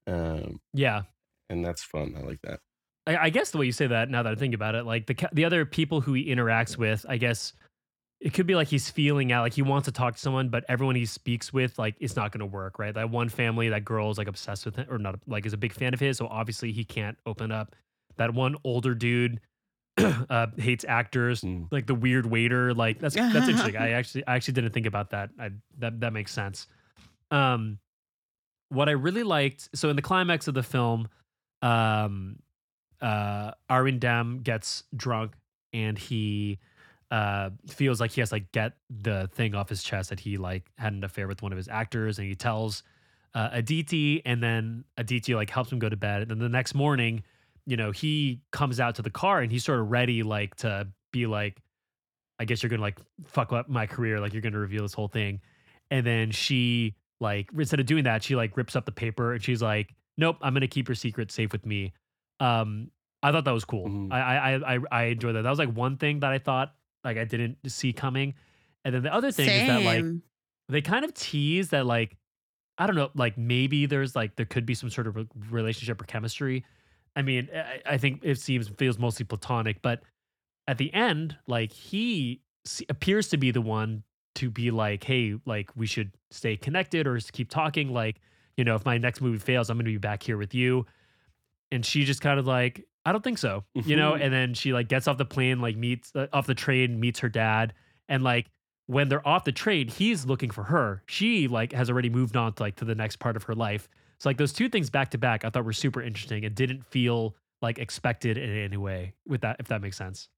um 0.07 0.59
Yeah. 0.74 1.03
and 1.49 1.66
that's 1.66 1.82
fun 1.82 2.14
i 2.18 2.22
like 2.22 2.41
that 2.43 2.59
I, 3.07 3.18
I 3.18 3.30
guess 3.32 3.51
the 3.51 3.57
way 3.57 3.66
you 3.66 3.74
say 3.74 3.88
that, 3.88 4.09
now 4.09 4.24
that 4.24 4.32
I 4.32 4.36
think 4.36 4.53
about 4.55 4.76
it, 4.76 4.86
like 4.86 5.07
the 5.07 5.28
the 5.34 5.43
other 5.43 5.66
people 5.66 5.99
who 5.99 6.14
he 6.14 6.28
interacts 6.34 6.78
with, 6.78 7.05
I 7.09 7.18
guess 7.18 7.51
it 8.22 8.34
could 8.34 8.47
be 8.47 8.55
like 8.55 8.70
he's 8.70 8.89
feeling 8.89 9.34
out, 9.34 9.41
like 9.41 9.51
he 9.51 9.61
wants 9.61 9.88
to 9.88 9.91
talk 9.91 10.14
to 10.16 10.22
someone, 10.22 10.47
but 10.47 10.64
everyone 10.70 10.95
he 10.95 11.05
speaks 11.05 11.51
with, 11.51 11.78
like 11.78 11.95
it's 11.99 12.16
not 12.16 12.32
going 12.32 12.39
to 12.39 12.45
work, 12.45 12.80
right? 12.80 12.93
That 12.93 13.09
one 13.09 13.28
family, 13.28 13.68
that 13.68 13.84
girl 13.84 14.09
is 14.09 14.18
like 14.18 14.30
obsessed 14.30 14.64
with 14.66 14.78
him, 14.78 14.86
or 14.89 14.97
not, 14.99 15.20
like 15.28 15.45
is 15.45 15.51
a 15.51 15.57
big 15.57 15.74
fan 15.74 15.93
of 15.93 15.99
his, 15.99 16.18
so 16.18 16.28
obviously 16.28 16.72
he 16.72 16.86
can't 16.86 17.18
open 17.26 17.51
up. 17.51 17.76
That 18.16 18.34
one 18.34 18.55
older 18.64 18.95
dude 18.95 19.41
uh, 20.29 20.47
hates 20.57 20.85
actors, 20.87 21.41
Mm. 21.41 21.67
like 21.71 21.85
the 21.87 21.95
weird 21.95 22.25
waiter, 22.25 22.73
like 22.73 22.99
that's 22.99 23.15
that's 23.15 23.47
interesting. 23.47 23.77
I 23.77 23.91
actually 23.99 24.25
I 24.27 24.35
actually 24.35 24.55
didn't 24.55 24.71
think 24.73 24.85
about 24.85 25.11
that. 25.11 25.29
I 25.39 25.51
that 25.79 25.99
that 26.01 26.13
makes 26.13 26.31
sense. 26.31 26.67
Um, 27.31 27.79
what 28.69 28.89
I 28.89 28.93
really 28.93 29.23
liked, 29.23 29.69
so 29.75 29.89
in 29.89 29.95
the 29.95 30.01
climax 30.01 30.47
of 30.47 30.55
the 30.55 30.63
film, 30.63 31.07
um, 31.61 32.39
uh, 33.01 33.51
Arindam 33.69 34.43
gets 34.43 34.83
drunk 34.95 35.33
and 35.73 35.97
he 35.97 36.59
uh 37.11 37.49
feels 37.67 37.99
like 37.99 38.11
he 38.11 38.21
has 38.21 38.29
to 38.29 38.35
like 38.35 38.51
get 38.51 38.73
the 38.89 39.29
thing 39.33 39.53
off 39.53 39.69
his 39.69 39.83
chest 39.83 40.09
that 40.09 40.19
he 40.19 40.37
like 40.37 40.63
had 40.77 40.93
an 40.93 41.03
affair 41.03 41.27
with 41.27 41.41
one 41.43 41.51
of 41.51 41.57
his 41.57 41.67
actors 41.67 42.17
and 42.17 42.27
he 42.27 42.33
tells 42.33 42.81
uh, 43.35 43.49
Aditi 43.51 44.21
and 44.25 44.41
then 44.41 44.83
Aditi 44.97 45.35
like 45.35 45.49
helps 45.51 45.71
him 45.71 45.77
go 45.79 45.89
to 45.89 45.97
bed 45.97 46.21
and 46.23 46.31
then 46.31 46.39
the 46.39 46.49
next 46.49 46.73
morning 46.73 47.21
you 47.66 47.78
know 47.78 47.91
he 47.91 48.41
comes 48.51 48.80
out 48.80 48.95
to 48.95 49.01
the 49.01 49.09
car 49.09 49.41
and 49.41 49.51
he's 49.51 49.64
sort 49.64 49.80
of 49.80 49.89
ready 49.91 50.24
like 50.24 50.55
to 50.55 50.88
be 51.11 51.26
like 51.26 51.57
I 52.39 52.45
guess 52.45 52.61
you're 52.64 52.70
gonna 52.70 52.82
like 52.82 52.99
fuck 53.26 53.53
up 53.53 53.70
my 53.70 53.86
career 53.88 54.20
like 54.20 54.34
you're 54.34 54.41
gonna 54.41 54.59
reveal 54.59 54.82
this 54.84 54.93
whole 54.93 55.07
thing 55.07 55.39
and 55.91 56.05
then 56.05 56.32
she 56.32 56.95
like 57.20 57.49
instead 57.57 57.80
of 57.80 57.86
doing 57.86 58.03
that 58.05 58.24
she 58.24 58.36
like 58.36 58.57
rips 58.57 58.76
up 58.76 58.86
the 58.86 58.91
paper 58.91 59.34
and 59.34 59.43
she's 59.43 59.61
like 59.61 59.93
nope 60.18 60.38
I'm 60.41 60.53
gonna 60.53 60.68
keep 60.68 60.88
your 60.89 60.95
secret 60.95 61.32
safe 61.32 61.51
with 61.51 61.66
me 61.66 61.93
um 62.39 62.89
I 63.22 63.32
thought 63.32 63.45
that 63.45 63.51
was 63.53 63.64
cool. 63.64 63.88
Mhm. 63.88 64.11
I, 64.11 64.20
I 64.20 64.76
I 64.76 64.80
I 64.91 65.03
enjoyed 65.05 65.36
that. 65.36 65.43
That 65.43 65.49
was 65.49 65.57
like 65.59 65.72
one 65.72 65.95
thing 65.95 66.20
that 66.20 66.32
I 66.34 66.39
thought 66.39 66.76
like 67.05 67.18
I 67.18 67.24
didn't 67.24 67.57
see 67.68 67.93
coming. 67.93 68.34
And 68.84 68.93
then 68.93 69.01
the 69.03 69.14
other 69.14 69.32
thing 69.32 69.47
is 69.47 69.68
that 69.68 69.82
like 69.86 70.03
they 70.68 70.82
kind 70.82 71.05
of 71.05 71.14
tease 71.14 71.70
that 71.70 71.86
like 71.86 72.18
I 72.78 72.86
don't 72.86 72.97
know, 72.97 73.11
like 73.16 73.38
maybe 73.38 73.86
there's 73.86 74.14
like 74.14 74.36
there 74.36 74.45
could 74.45 74.66
be 74.66 74.74
some 74.74 74.89
sort 74.89 75.07
of 75.07 75.16
re- 75.16 75.28
relationship 75.49 76.01
or 76.01 76.03
chemistry. 76.03 76.66
I 77.16 77.22
mean, 77.22 77.49
I, 77.53 77.93
I 77.93 77.97
think 77.97 78.22
it 78.24 78.39
seems 78.39 78.68
feels 78.70 78.97
mostly 78.97 79.26
platonic, 79.26 79.82
but 79.82 80.01
at 80.68 80.78
the 80.78 80.93
end, 80.93 81.38
like 81.47 81.72
he 81.72 82.41
appears 82.89 83.28
to 83.30 83.38
be 83.38 83.51
the 83.51 83.61
one 83.61 84.03
to 84.36 84.49
be 84.49 84.72
like, 84.72 85.03
hey, 85.03 85.36
like 85.45 85.70
we 85.76 85.86
should 85.86 86.11
stay 86.32 86.57
connected 86.57 87.05
or 87.05 87.20
keep 87.32 87.49
talking. 87.49 87.93
Like, 87.93 88.20
you 88.57 88.64
know, 88.64 88.76
if 88.76 88.86
my 88.86 88.97
next 88.97 89.22
movie 89.22 89.38
fails, 89.38 89.70
I'm 89.70 89.78
going 89.78 89.86
to 89.86 89.91
be 89.91 89.97
back 89.97 90.24
here 90.24 90.38
with 90.38 90.53
you. 90.53 90.86
And 91.72 91.86
she 91.86 92.03
just 92.03 92.22
kind 92.22 92.39
of 92.39 92.47
like, 92.47 92.86
I 93.05 93.11
don't 93.11 93.24
think 93.24 93.38
so, 93.38 93.64
you 93.74 93.95
know. 93.95 94.14
And 94.14 94.34
then 94.34 94.53
she 94.53 94.74
like 94.74 94.88
gets 94.88 95.07
off 95.07 95.18
the 95.18 95.26
plane, 95.26 95.59
like 95.59 95.76
meets 95.76 96.11
uh, 96.16 96.28
off 96.32 96.47
the 96.47 96.55
train, 96.55 96.99
meets 96.99 97.20
her 97.20 97.30
dad, 97.30 97.74
and 98.07 98.24
like 98.24 98.47
when 98.86 99.09
they're 99.09 99.28
off 99.28 99.43
the 99.43 99.51
train, 99.51 99.88
he's 99.88 100.26
looking 100.26 100.51
for 100.51 100.64
her. 100.64 101.03
She 101.07 101.47
like 101.47 101.74
has 101.74 101.89
already 101.89 102.09
moved 102.09 102.38
on 102.38 102.53
to 102.53 102.64
like 102.64 102.76
to 102.78 102.86
the 102.86 102.95
next 102.95 103.20
part 103.20 103.36
of 103.36 103.43
her 103.43 103.55
life. 103.55 103.89
So 104.24 104.30
like 104.30 104.38
those 104.38 104.53
two 104.53 104.69
things 104.69 104.89
back 104.89 105.11
to 105.11 105.17
back, 105.17 105.43
I 105.43 105.49
thought 105.49 105.65
were 105.65 105.74
super 105.74 106.01
interesting 106.01 106.45
and 106.45 106.55
didn't 106.55 106.86
feel 106.86 107.36
like 107.61 107.78
expected 107.78 108.38
in 108.38 108.55
any 108.55 108.78
way. 108.78 109.15
With 109.28 109.41
that, 109.41 109.57
if 109.59 109.67
that 109.67 109.82
makes 109.82 109.97
sense. 109.97 110.30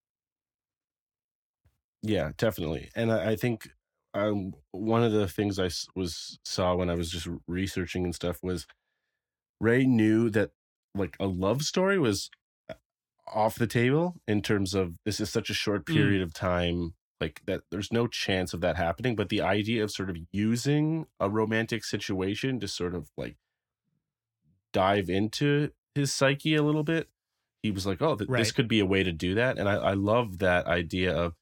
Yeah, 2.01 2.31
definitely. 2.37 2.89
And 2.95 3.11
I, 3.11 3.31
I 3.31 3.35
think 3.35 3.69
um, 4.13 4.53
one 4.71 5.03
of 5.03 5.11
the 5.11 5.27
things 5.27 5.59
I 5.59 5.69
was 5.95 6.39
saw 6.45 6.75
when 6.75 6.89
I 6.89 6.95
was 6.95 7.11
just 7.11 7.27
researching 7.47 8.03
and 8.03 8.13
stuff 8.15 8.39
was 8.43 8.65
Ray 9.61 9.85
knew 9.85 10.29
that 10.31 10.51
like 10.95 11.17
a 11.19 11.27
love 11.27 11.63
story 11.63 11.99
was 11.99 12.29
uh, 12.69 12.75
off 13.27 13.55
the 13.55 13.67
table 13.67 14.15
in 14.27 14.41
terms 14.41 14.73
of 14.73 14.97
this 15.05 15.19
is 15.19 15.31
such 15.31 15.49
a 15.49 15.53
short 15.55 15.85
Mm. 15.89 16.15
period 16.15 16.21
of 16.21 16.33
time 16.33 16.95
like 17.21 17.41
that 17.47 17.61
there's 17.71 17.91
no 17.91 18.07
chance 18.07 18.53
of 18.53 18.61
that 18.61 18.77
happening 18.77 19.15
but 19.15 19.29
the 19.29 19.41
idea 19.41 19.83
of 19.83 19.91
sort 19.91 20.09
of 20.09 20.17
using 20.31 21.05
a 21.19 21.29
romantic 21.29 21.83
situation 21.83 22.59
to 22.59 22.67
sort 22.67 22.95
of 22.95 23.09
like 23.17 23.37
dive 24.75 25.09
into 25.09 25.69
his 25.95 26.13
psyche 26.13 26.55
a 26.55 26.61
little 26.63 26.83
bit 26.83 27.07
he 27.63 27.71
was 27.71 27.85
like 27.87 28.01
oh 28.01 28.15
th- 28.15 28.29
this 28.29 28.51
could 28.51 28.67
be 28.67 28.79
a 28.79 28.85
way 28.85 29.01
to 29.03 29.11
do 29.11 29.33
that. 29.35 29.57
And 29.57 29.67
I, 29.67 29.75
I 29.75 29.93
love 29.93 30.37
that 30.39 30.67
idea 30.67 31.11
of 31.15 31.33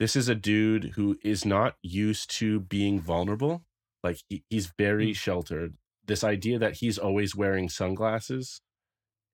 this 0.00 0.16
is 0.16 0.28
a 0.28 0.34
dude 0.34 0.84
who 0.96 1.16
is 1.22 1.44
not 1.44 1.76
used 1.82 2.28
to 2.38 2.58
being 2.58 3.00
vulnerable. 3.00 3.62
Like 4.02 4.18
he, 4.28 4.42
he's 4.50 4.72
very 4.78 5.10
Mm. 5.12 5.16
sheltered. 5.16 5.74
This 6.10 6.24
idea 6.24 6.58
that 6.58 6.78
he's 6.80 6.98
always 6.98 7.36
wearing 7.36 7.68
sunglasses 7.68 8.60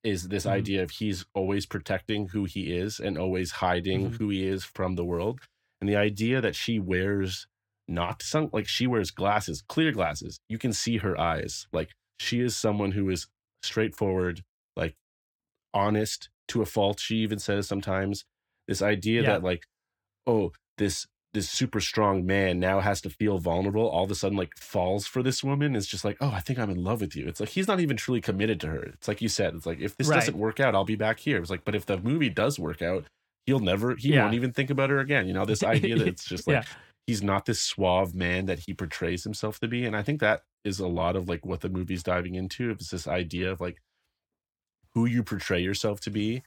is 0.04 0.28
this 0.28 0.44
Mhm. 0.44 0.50
idea 0.50 0.82
of 0.82 0.90
he's 0.90 1.24
always 1.34 1.64
protecting 1.64 2.28
who 2.28 2.44
he 2.44 2.62
is 2.76 3.00
and 3.00 3.16
always 3.16 3.50
hiding 3.64 4.10
Mhm. 4.10 4.16
who 4.18 4.28
he 4.28 4.44
is 4.46 4.62
from 4.64 4.96
the 4.96 5.04
world. 5.06 5.40
And 5.80 5.88
the 5.88 5.96
idea 5.96 6.40
that 6.42 6.54
she 6.56 6.78
wears 6.78 7.46
not 7.88 8.20
sun 8.20 8.50
like 8.52 8.68
she 8.68 8.86
wears 8.86 9.10
glasses 9.10 9.62
clear 9.68 9.92
glasses. 9.92 10.38
You 10.50 10.58
can 10.58 10.72
see 10.74 10.98
her 10.98 11.18
eyes. 11.18 11.66
Like 11.72 11.90
she 12.18 12.40
is 12.40 12.54
someone 12.56 12.92
who 12.92 13.08
is 13.08 13.28
straightforward 13.66 14.42
like 14.76 14.94
honest 15.74 16.28
to 16.48 16.62
a 16.62 16.66
fault 16.66 17.00
she 17.00 17.16
even 17.16 17.38
says 17.38 17.66
sometimes 17.66 18.24
this 18.68 18.82
idea 18.82 19.22
Yeah. 19.22 19.32
that 19.32 19.42
like 19.42 19.64
oh 20.26 20.52
this 20.78 21.06
this 21.34 21.50
super 21.50 21.80
strong 21.80 22.24
man 22.24 22.58
now 22.58 22.80
has 22.80 23.00
to 23.02 23.10
feel 23.10 23.38
vulnerable 23.38 23.86
all 23.86 24.04
of 24.04 24.10
a 24.10 24.14
sudden 24.14 24.38
like 24.38 24.56
falls 24.56 25.06
for 25.06 25.22
this 25.22 25.44
woman 25.44 25.76
is 25.76 25.86
just 25.86 26.04
like 26.04 26.16
oh 26.20 26.30
i 26.30 26.40
think 26.40 26.58
i'm 26.58 26.70
in 26.70 26.82
love 26.82 27.00
with 27.02 27.14
you 27.14 27.26
it's 27.28 27.40
like 27.40 27.50
he's 27.50 27.68
not 27.68 27.80
even 27.80 27.96
truly 27.96 28.20
committed 28.20 28.58
to 28.60 28.68
her 28.68 28.82
it's 28.82 29.06
like 29.08 29.20
you 29.20 29.28
said 29.28 29.54
it's 29.54 29.66
like 29.66 29.80
if 29.80 29.96
this 29.96 30.08
Right. 30.08 30.16
doesn't 30.20 30.38
work 30.38 30.60
out 30.60 30.74
i'll 30.74 30.84
be 30.84 30.96
back 30.96 31.18
here 31.18 31.38
it's 31.38 31.50
like 31.50 31.64
but 31.64 31.74
if 31.74 31.84
the 31.84 31.98
movie 31.98 32.30
does 32.30 32.58
work 32.58 32.80
out 32.80 33.04
he'll 33.44 33.60
never 33.60 33.96
he 33.96 34.14
Yeah. 34.14 34.22
won't 34.22 34.34
even 34.34 34.52
think 34.52 34.70
about 34.70 34.88
her 34.90 34.98
again 35.00 35.26
you 35.26 35.34
know 35.34 35.44
this 35.52 35.62
idea 35.62 35.96
that 35.98 36.08
it's 36.08 36.24
just 36.24 36.46
like 36.46 36.54
Yeah. 36.64 36.64
he's 37.06 37.22
not 37.22 37.44
this 37.44 37.60
suave 37.60 38.14
man 38.14 38.46
that 38.46 38.60
he 38.60 38.72
portrays 38.72 39.22
himself 39.24 39.58
to 39.60 39.68
be 39.68 39.84
and 39.84 39.94
i 39.94 40.02
think 40.02 40.20
that 40.20 40.42
is 40.66 40.80
a 40.80 40.86
lot 40.88 41.16
of 41.16 41.28
like 41.28 41.46
what 41.46 41.60
the 41.60 41.68
movie's 41.70 42.02
diving 42.02 42.34
into 42.34 42.70
is 42.78 42.90
this 42.90 43.06
idea 43.08 43.50
of 43.52 43.60
like 43.60 43.78
who 44.94 45.06
you 45.06 45.22
portray 45.22 45.60
yourself 45.60 46.00
to 46.00 46.10
be 46.10 46.42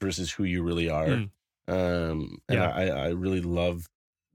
versus 0.00 0.30
who 0.32 0.44
you 0.44 0.62
really 0.62 0.88
are 0.88 1.06
Mm. 1.08 1.30
um 1.68 2.38
and 2.48 2.58
Yeah. 2.58 2.70
I, 2.70 2.84
I 2.86 3.08
really 3.08 3.40
love 3.42 3.86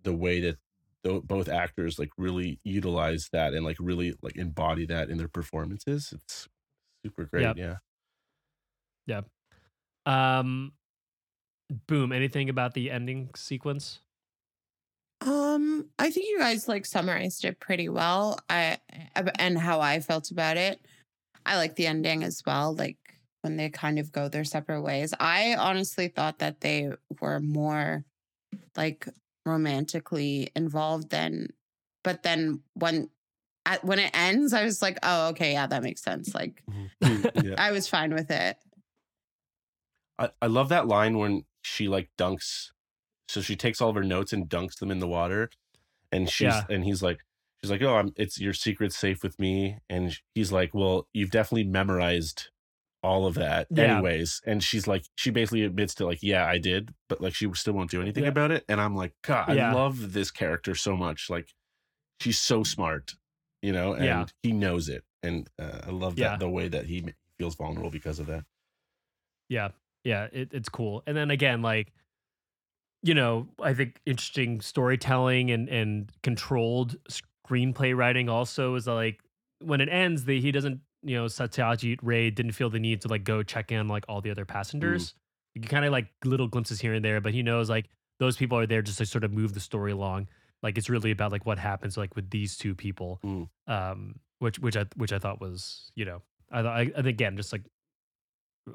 the 0.03 0.13
way 0.13 0.41
that 0.41 0.57
tho- 1.03 1.21
both 1.21 1.47
actors 1.49 1.97
like 1.97 2.11
really 2.17 2.59
utilize 2.63 3.29
that 3.31 3.53
and 3.53 3.63
like 3.65 3.77
really 3.79 4.13
like 4.21 4.35
embody 4.35 4.85
that 4.87 5.09
in 5.09 5.17
their 5.17 5.29
performances 5.29 6.11
it's 6.13 6.47
super 7.05 7.25
great 7.25 7.43
Yep. 7.43 7.57
yeah 9.07 9.21
Um, 10.05 10.73
boom. 11.87 12.11
Anything 12.11 12.49
about 12.49 12.73
the 12.73 12.91
ending 12.91 13.29
sequence? 13.35 14.01
Um, 15.25 15.89
I 15.97 16.09
think 16.09 16.27
you 16.29 16.39
guys 16.39 16.67
like 16.67 16.85
summarized 16.85 17.45
it 17.45 17.59
pretty 17.59 17.87
well. 17.87 18.39
I 18.49 18.77
and 19.39 19.57
how 19.57 19.79
I 19.79 19.99
felt 19.99 20.31
about 20.31 20.57
it. 20.57 20.85
I 21.45 21.57
like 21.57 21.75
the 21.75 21.87
ending 21.87 22.23
as 22.23 22.41
well. 22.45 22.75
Like 22.75 22.97
when 23.41 23.57
they 23.57 23.69
kind 23.69 23.99
of 23.99 24.11
go 24.11 24.27
their 24.27 24.43
separate 24.43 24.81
ways. 24.81 25.13
I 25.19 25.55
honestly 25.55 26.07
thought 26.07 26.39
that 26.39 26.61
they 26.61 26.91
were 27.21 27.39
more 27.39 28.05
like 28.75 29.07
romantically 29.45 30.49
involved 30.55 31.09
than, 31.09 31.49
but 32.03 32.23
then 32.23 32.61
when 32.73 33.09
at 33.65 33.83
when 33.83 33.99
it 33.99 34.11
ends, 34.13 34.53
I 34.53 34.63
was 34.63 34.81
like, 34.81 34.97
oh, 35.03 35.29
okay, 35.29 35.53
yeah, 35.53 35.67
that 35.67 35.83
makes 35.83 36.01
sense. 36.01 36.33
Like 36.33 36.63
yeah 37.01 37.55
I 37.57 37.71
was 37.71 37.87
fine 37.87 38.13
with 38.13 38.31
it. 38.31 38.57
I, 40.19 40.29
I 40.41 40.47
love 40.47 40.69
that 40.69 40.87
line 40.87 41.17
when 41.17 41.45
she 41.61 41.87
like 41.87 42.09
dunks 42.17 42.72
so 43.33 43.41
she 43.41 43.55
takes 43.55 43.81
all 43.81 43.89
of 43.89 43.95
her 43.95 44.03
notes 44.03 44.31
and 44.33 44.47
dunks 44.49 44.77
them 44.79 44.91
in 44.91 44.99
the 44.99 45.07
water 45.07 45.49
and 46.11 46.29
she's 46.29 46.45
Yeah. 46.53 46.63
and 46.69 46.83
he's 46.83 47.01
like 47.01 47.19
she's 47.61 47.71
like 47.71 47.81
oh 47.81 47.95
I'm 47.95 48.13
it's 48.15 48.39
your 48.39 48.53
secret 48.53 48.93
safe 48.93 49.23
with 49.23 49.39
me 49.39 49.79
and 49.89 50.15
he's 50.35 50.51
like 50.51 50.73
well 50.73 51.07
you've 51.13 51.31
definitely 51.31 51.63
memorized 51.65 52.49
all 53.01 53.25
of 53.25 53.33
that 53.35 53.67
Yeah. 53.69 53.95
anyways 53.95 54.41
and 54.45 54.63
she's 54.63 54.87
like 54.87 55.03
she 55.17 55.29
basically 55.31 55.63
admits 55.63 55.93
to 55.95 56.05
like 56.05 56.19
yeah 56.21 56.45
I 56.45 56.57
did 56.57 56.93
but 57.09 57.19
like 57.21 57.33
she 57.35 57.51
still 57.53 57.73
won't 57.73 57.89
do 57.91 58.01
anything 58.01 58.23
Yeah. 58.23 58.29
about 58.29 58.51
it 58.51 58.63
and 58.69 58.79
I'm 58.79 58.95
like 58.95 59.13
god 59.23 59.49
I 59.57 59.73
love 59.73 60.13
this 60.13 60.31
character 60.31 60.73
so 60.75 60.95
much 60.95 61.29
like 61.29 61.49
she's 62.21 62.39
so 62.39 62.63
smart 62.63 63.13
you 63.61 63.71
know 63.73 63.93
and 63.93 64.05
Yeah. 64.05 64.25
he 64.43 64.51
knows 64.53 64.87
it 64.89 65.03
and 65.23 65.49
uh, 65.59 65.79
I 65.87 65.89
love 65.89 66.15
that 66.17 66.21
Yeah. 66.21 66.35
the 66.37 66.49
way 66.49 66.67
that 66.69 66.85
he 66.85 67.03
feels 67.37 67.55
vulnerable 67.55 67.89
because 67.89 68.19
of 68.19 68.27
that 68.27 68.45
Yeah, 69.49 69.69
yeah, 70.03 70.27
it, 70.31 70.49
it's 70.53 70.69
cool. 70.69 71.01
And 71.07 71.15
then 71.15 71.31
again, 71.31 71.61
like, 71.61 71.91
you 73.03 73.13
know, 73.13 73.47
I 73.61 73.73
think 73.73 73.99
interesting 74.05 74.61
storytelling 74.61 75.51
and 75.51 75.67
and 75.69 76.11
controlled 76.23 76.95
screenplay 77.09 77.95
writing 77.95 78.29
also 78.29 78.75
is 78.75 78.87
like 78.87 79.19
when 79.59 79.81
it 79.81 79.89
ends, 79.89 80.25
the 80.25 80.39
he 80.39 80.51
doesn't, 80.51 80.79
you 81.03 81.15
know, 81.17 81.25
Satyajit 81.25 81.99
Ray 82.01 82.29
didn't 82.31 82.53
feel 82.53 82.69
the 82.69 82.79
need 82.79 83.01
to 83.01 83.07
like 83.09 83.23
go 83.23 83.43
check 83.43 83.71
in 83.71 83.87
like 83.87 84.05
all 84.07 84.21
the 84.21 84.31
other 84.31 84.45
passengers. 84.45 85.13
You 85.55 85.61
kind 85.61 85.85
of 85.85 85.91
like 85.91 86.07
little 86.25 86.47
glimpses 86.47 86.81
here 86.81 86.93
and 86.93 87.03
there, 87.05 87.21
but 87.21 87.33
he 87.33 87.43
knows 87.43 87.69
like 87.69 87.89
those 88.19 88.37
people 88.37 88.57
are 88.57 88.65
there 88.65 88.81
just 88.81 88.97
to 88.99 89.05
sort 89.05 89.23
of 89.23 89.31
move 89.31 89.53
the 89.53 89.59
story 89.59 89.91
along. 89.91 90.27
Like 90.63 90.77
it's 90.77 90.89
really 90.89 91.11
about 91.11 91.31
like 91.31 91.45
what 91.45 91.59
happens 91.59 91.97
like 91.97 92.15
with 92.15 92.29
these 92.29 92.55
two 92.57 92.73
people, 92.73 93.19
Mm. 93.23 93.49
um, 93.67 94.15
which 94.39 94.59
which 94.59 94.77
I 94.77 94.85
which 94.95 95.11
I 95.13 95.19
thought 95.19 95.41
was 95.41 95.91
you 95.95 96.05
know 96.05 96.21
I 96.51 96.61
thought 96.63 96.77
I, 96.77 96.81
again 96.95 97.35
just 97.37 97.51
like 97.51 97.63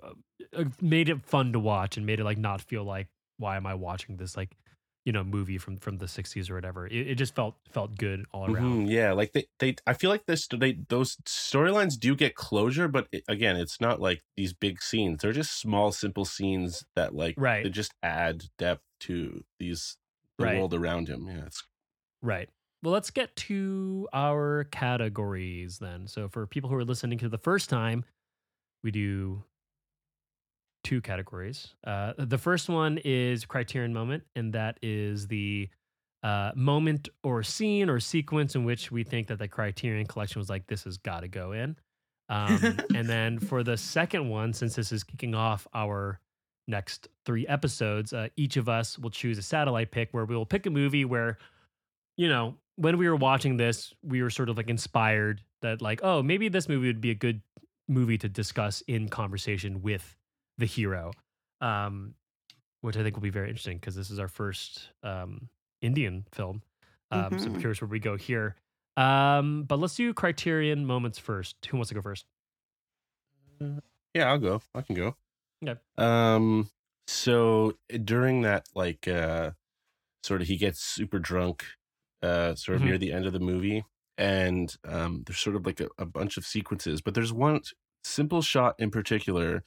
uh, 0.03 0.11
uh, 0.57 0.65
made 0.81 1.09
it 1.09 1.25
fun 1.25 1.53
to 1.55 1.59
watch 1.59 1.97
and 1.97 2.05
made 2.07 2.21
it 2.21 2.25
like 2.25 2.39
not 2.39 2.61
feel 2.61 2.85
like 2.85 3.09
why 3.39 3.57
am 3.57 3.67
I 3.67 3.75
watching 3.75 4.17
this 4.17 4.37
like 4.37 4.57
you 5.05 5.13
know 5.13 5.25
movie 5.25 5.59
from 5.59 5.79
from 5.79 5.99
the 5.99 6.09
60s 6.09 6.51
or 6.51 6.55
whatever. 6.57 6.87
It, 6.87 7.09
it 7.09 7.15
just 7.17 7.35
felt 7.35 7.57
felt 7.71 7.97
good 7.99 8.27
all 8.33 8.47
around. 8.47 8.81
Mhm, 8.81 8.89
yeah, 8.91 9.13
like 9.13 9.33
they, 9.33 9.47
they, 9.59 9.77
I 9.87 9.93
feel 9.93 10.09
like 10.11 10.25
this, 10.25 10.49
they, 10.49 10.73
those 10.89 11.17
storylines 11.27 11.99
do 11.99 12.17
get 12.17 12.35
closure, 12.35 12.89
but 12.89 13.07
it, 13.13 13.23
again, 13.29 13.57
it's 13.57 13.79
not 13.81 14.01
like 14.01 14.23
these 14.37 14.55
big 14.55 14.81
scenes. 14.81 15.21
They're 15.21 15.33
just 15.33 15.61
small, 15.61 15.93
simple 15.93 16.25
scenes 16.25 16.85
that 16.97 17.15
like 17.15 17.37
Right. 17.37 17.61
they 17.63 17.71
just 17.71 17.93
add 18.03 18.45
depth 18.57 18.85
to 19.01 19.45
these 19.59 19.99
the 20.39 20.45
Right. 20.45 20.49
world 20.49 20.73
around 20.73 21.09
him. 21.09 21.27
Yeah, 21.29 21.45
it's 21.47 21.63
Right. 22.23 22.49
Well, 22.83 22.93
let's 22.93 23.11
get 23.11 23.35
to 23.37 24.09
our 24.13 24.65
categories 24.65 25.79
then. 25.79 26.07
So, 26.07 26.29
for 26.29 26.47
people 26.47 26.71
who 26.71 26.77
are 26.77 26.85
listening 26.85 27.19
to 27.19 27.29
the 27.29 27.39
first 27.39 27.69
time, 27.71 28.05
we 28.85 28.93
do 28.93 29.45
two 30.89 31.01
categories. 31.03 31.75
Uh, 31.87 32.15
the 32.17 32.39
first 32.39 32.71
one 32.71 32.99
is 33.05 33.45
Criterion 33.45 33.93
Moment, 33.93 34.25
and 34.35 34.55
that 34.55 34.79
is 34.81 35.27
the 35.27 35.69
uh, 36.23 36.53
moment 36.57 37.11
or 37.23 37.43
scene 37.43 37.91
or 37.91 38.01
sequence 38.01 38.55
in 38.55 38.65
which 38.65 38.91
we 38.91 39.05
think 39.05 39.27
that 39.29 39.39
the 39.39 39.49
Criterion 39.49 40.07
Collection 40.07 40.41
was 40.41 40.49
like, 40.49 40.67
this 40.67 40.85
has 40.85 40.97
got 40.97 41.21
to 41.21 41.29
go 41.29 41.53
in. 41.53 41.77
Um, 42.31 42.79
and 42.95 43.07
then 43.07 43.39
for 43.39 43.63
the 43.63 43.77
second 43.77 44.31
one, 44.31 44.55
since 44.55 44.77
this 44.77 44.91
is 44.91 45.05
kicking 45.05 45.35
off 45.35 45.67
our 45.75 46.21
next 46.67 47.09
three 47.27 47.47
episodes, 47.47 48.15
uh, 48.15 48.29
each 48.37 48.57
of 48.57 48.71
us 48.71 48.99
will 48.99 49.11
choose 49.11 49.37
a 49.37 49.43
satellite 49.43 49.91
pick 49.91 50.09
where 50.13 50.25
we 50.25 50.35
will 50.35 50.47
pick 50.47 50.65
a 50.65 50.71
movie 50.71 51.05
where 51.05 51.37
you 52.17 52.29
know, 52.29 52.57
when 52.77 52.97
we 52.97 53.09
were 53.09 53.17
watching 53.17 53.59
this, 53.59 53.93
we 54.03 54.23
were 54.23 54.31
sort 54.31 54.49
of 54.49 54.57
like 54.57 54.71
inspired 54.71 55.43
that, 55.61 55.83
like, 55.83 56.01
oh, 56.03 56.23
maybe 56.23 56.49
this 56.49 56.69
movie 56.69 56.89
would 56.89 57.01
be 57.01 57.11
a 57.11 57.15
good 57.15 57.43
movie 57.87 58.19
to 58.19 58.29
discuss 58.29 58.83
in 58.89 59.09
conversation 59.09 59.83
with 59.83 60.17
the 60.59 60.67
hero, 60.67 61.17
um, 61.61 62.15
which 62.83 62.97
I 62.97 63.03
think 63.03 63.17
will 63.17 63.23
be 63.23 63.31
very 63.31 63.49
interesting 63.49 63.79
because 63.79 63.97
this 63.97 64.11
is 64.11 64.19
our 64.19 64.29
first 64.29 64.91
um, 65.03 65.51
Indian 65.83 66.27
film. 66.33 66.63
Um, 67.11 67.39
So 67.39 67.49
I'm 67.51 67.55
Mhm. 67.55 67.57
curious 67.57 67.81
where 67.81 67.89
we 67.89 68.01
go 68.01 68.17
here. 68.17 68.57
Um, 68.97 69.65
but 69.65 69.79
let's 69.79 69.97
do 69.97 70.15
criterion 70.15 70.87
moments 70.87 71.19
first. 71.19 71.57
Who 71.67 71.79
wants 71.79 71.89
to 71.91 71.95
go 71.95 72.03
first? 72.03 72.27
Yeah, 74.15 74.31
I'll 74.31 74.39
go. 74.39 74.63
I 74.75 74.83
can 74.83 74.95
go. 74.95 75.17
Okay. 75.63 75.81
Um. 75.99 76.71
So 77.09 77.79
during 78.05 78.43
that, 78.43 78.67
like, 78.75 79.09
uh, 79.09 79.53
sort 80.25 80.43
of, 80.43 80.49
he 80.49 80.59
gets 80.59 80.81
super 80.81 81.19
drunk, 81.19 81.67
uh, 82.23 82.55
sort 82.57 82.77
of 82.77 82.83
Mhm. 82.83 82.85
near 82.85 82.99
the 82.99 83.13
end 83.13 83.27
of 83.27 83.33
the 83.35 83.41
movie, 83.41 83.85
and 84.19 84.77
um, 84.85 85.25
there's 85.27 85.41
sort 85.41 85.57
of 85.57 85.67
like 85.67 85.81
a, 85.81 85.89
a 85.99 86.07
bunch 86.07 86.37
of 86.39 86.47
sequences, 86.47 87.03
but 87.03 87.15
there's 87.15 87.33
one 87.33 87.61
simple 88.05 88.43
shot 88.43 88.77
in 88.79 88.91
particular 88.91 89.65